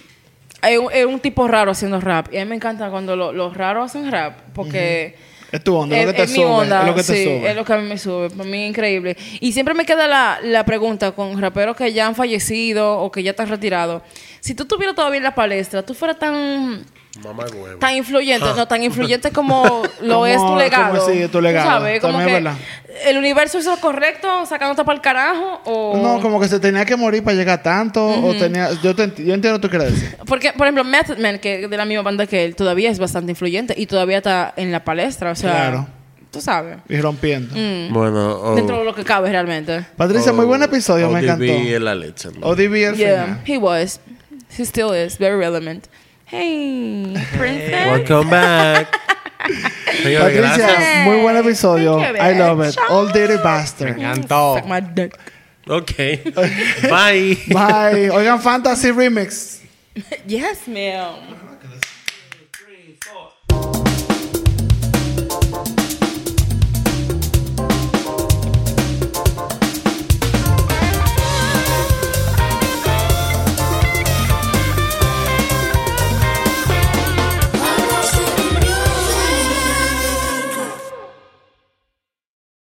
es, 0.62 0.78
un, 0.78 0.88
es 0.92 1.04
un 1.04 1.20
tipo 1.20 1.46
raro 1.46 1.72
haciendo 1.72 2.00
rap. 2.00 2.28
Y 2.32 2.38
a 2.38 2.44
mí 2.44 2.48
me 2.48 2.56
encanta 2.56 2.88
cuando 2.88 3.14
lo- 3.16 3.32
los 3.32 3.54
raros 3.56 3.90
hacen 3.90 4.10
rap 4.10 4.38
porque... 4.54 5.16
Es 5.54 5.62
tu 5.62 5.72
onda, 5.76 5.96
es 5.96 6.06
lo 6.06 6.12
que 6.12 6.16
te 6.16 6.22
es 6.24 6.30
mi 6.30 6.36
sube. 6.38 6.46
onda, 6.46 6.80
es 6.80 6.86
lo 6.88 6.94
que 6.96 7.02
te 7.04 7.14
sí, 7.14 7.24
sube. 7.24 7.50
es 7.50 7.54
lo 7.56 7.64
que 7.64 7.72
a 7.72 7.76
mí 7.78 7.88
me 7.88 7.96
sube. 7.96 8.28
Para 8.30 8.42
mí 8.42 8.64
es 8.64 8.70
increíble. 8.70 9.16
Y 9.38 9.52
siempre 9.52 9.72
me 9.72 9.84
queda 9.86 10.08
la, 10.08 10.40
la 10.42 10.64
pregunta 10.64 11.12
con 11.12 11.40
raperos 11.40 11.76
que 11.76 11.92
ya 11.92 12.08
han 12.08 12.16
fallecido 12.16 12.98
o 12.98 13.12
que 13.12 13.22
ya 13.22 13.30
están 13.30 13.48
retirados. 13.48 14.02
Si 14.40 14.54
tú 14.54 14.64
estuvieras 14.64 14.96
todavía 14.96 15.18
en 15.18 15.22
la 15.22 15.34
palestra, 15.36 15.84
tú 15.84 15.94
fueras 15.94 16.18
tan 16.18 16.84
Mamá 17.22 17.44
huevo. 17.52 17.78
tan 17.78 17.94
influyente, 17.94 18.46
no 18.56 18.66
tan 18.66 18.82
influyente 18.82 19.30
como 19.30 19.82
lo 20.02 20.14
Como- 20.14 20.26
es 20.26 20.36
tu 20.36 20.56
legado. 20.56 20.96
como 20.98 21.08
sí, 21.12 21.22
tu 21.22 21.28
Tú 21.28 21.40
legado. 21.40 21.70
sabes, 21.70 22.00
como 22.00 22.18
También 22.18 22.38
que 22.38 22.42
verdad. 22.44 22.58
el 23.06 23.18
universo 23.18 23.58
hizo 23.58 23.76
correcto 23.80 24.44
sacándote 24.46 24.84
para 24.84 24.96
el 24.96 25.00
carajo 25.02 25.60
o 25.64 25.96
No, 25.96 26.20
como 26.20 26.40
que 26.40 26.48
se 26.48 26.58
tenía 26.58 26.84
que 26.84 26.96
morir 26.96 27.22
para 27.22 27.36
llegar 27.36 27.62
tanto. 27.62 28.04
O 28.04 28.34
tenía. 28.34 28.70
Yo, 28.82 28.94
te 28.96 29.04
ent- 29.04 29.16
yo 29.24 29.32
entiendo 29.34 29.52
lo 29.52 29.60
que 29.60 29.68
tú 29.68 29.70
quieres 29.70 29.94
decir. 29.94 30.16
porque 30.26 30.52
por 30.52 30.66
ejemplo 30.66 30.82
Method 30.84 31.18
Man 31.18 31.38
que 31.38 31.64
es 31.64 31.70
de 31.70 31.76
la 31.76 31.84
misma 31.84 32.02
banda 32.02 32.26
que 32.26 32.44
él 32.44 32.56
todavía 32.56 32.90
es 32.90 32.98
bastante 32.98 33.30
influyente 33.32 33.74
y 33.76 33.86
todavía 33.86 34.16
está 34.18 34.52
en 34.56 34.72
la 34.72 34.82
palestra, 34.84 35.30
o 35.30 35.34
sea, 35.36 35.50
Claro. 35.52 35.86
tú 36.32 36.40
sabes. 36.40 36.78
Y 36.88 36.96
rompiendo. 37.00 37.54
Bueno, 37.92 38.40
o- 38.40 38.54
Dentro 38.56 38.78
de 38.78 38.84
lo 38.84 38.94
que 38.94 39.04
cabe 39.04 39.30
realmente. 39.30 39.84
Patricia, 39.96 40.32
muy 40.32 40.46
buen 40.46 40.62
episodio, 40.64 41.08
me 41.10 41.20
ODB 41.20 41.24
encantó. 41.24 41.44
es 41.44 41.80
la 41.80 41.94
leche. 41.94 42.28
¿no? 42.40 42.46
ODB 42.48 42.88
el 42.88 42.96
Yeah, 42.96 43.22
final. 43.24 43.40
he 43.46 43.58
was. 43.58 44.00
He 44.58 44.62
still 44.64 44.94
is 44.94 45.16
very 45.18 45.36
relevant. 45.36 45.86
Hey, 46.34 47.14
princess. 47.36 47.86
Welcome 47.86 48.28
back. 48.28 48.90
Señores, 50.02 50.34
Patricia, 50.34 50.66
gracias. 50.66 51.06
muy 51.06 51.20
buen 51.20 51.36
episodio. 51.36 52.00
Thank 52.00 52.16
you, 52.16 52.22
I 52.24 52.32
love 52.32 52.60
it. 52.60 52.74
bitch. 52.74 52.90
All 52.90 53.06
Dirty 53.06 53.36
Bastard. 53.36 53.96
Me 53.96 54.02
mm, 54.02 54.16
encantó. 54.16 54.56
Suck 54.56 54.66
my 54.66 54.80
dick. 54.80 55.16
Ok. 55.68 55.94
Bye. 56.90 57.38
Bye. 57.52 58.10
Oigan, 58.10 58.40
Fantasy 58.40 58.90
Remix. 58.90 59.60
yes, 60.26 60.66
ma'am. 60.66 61.14
Three, 61.24 61.36
four. 61.36 61.53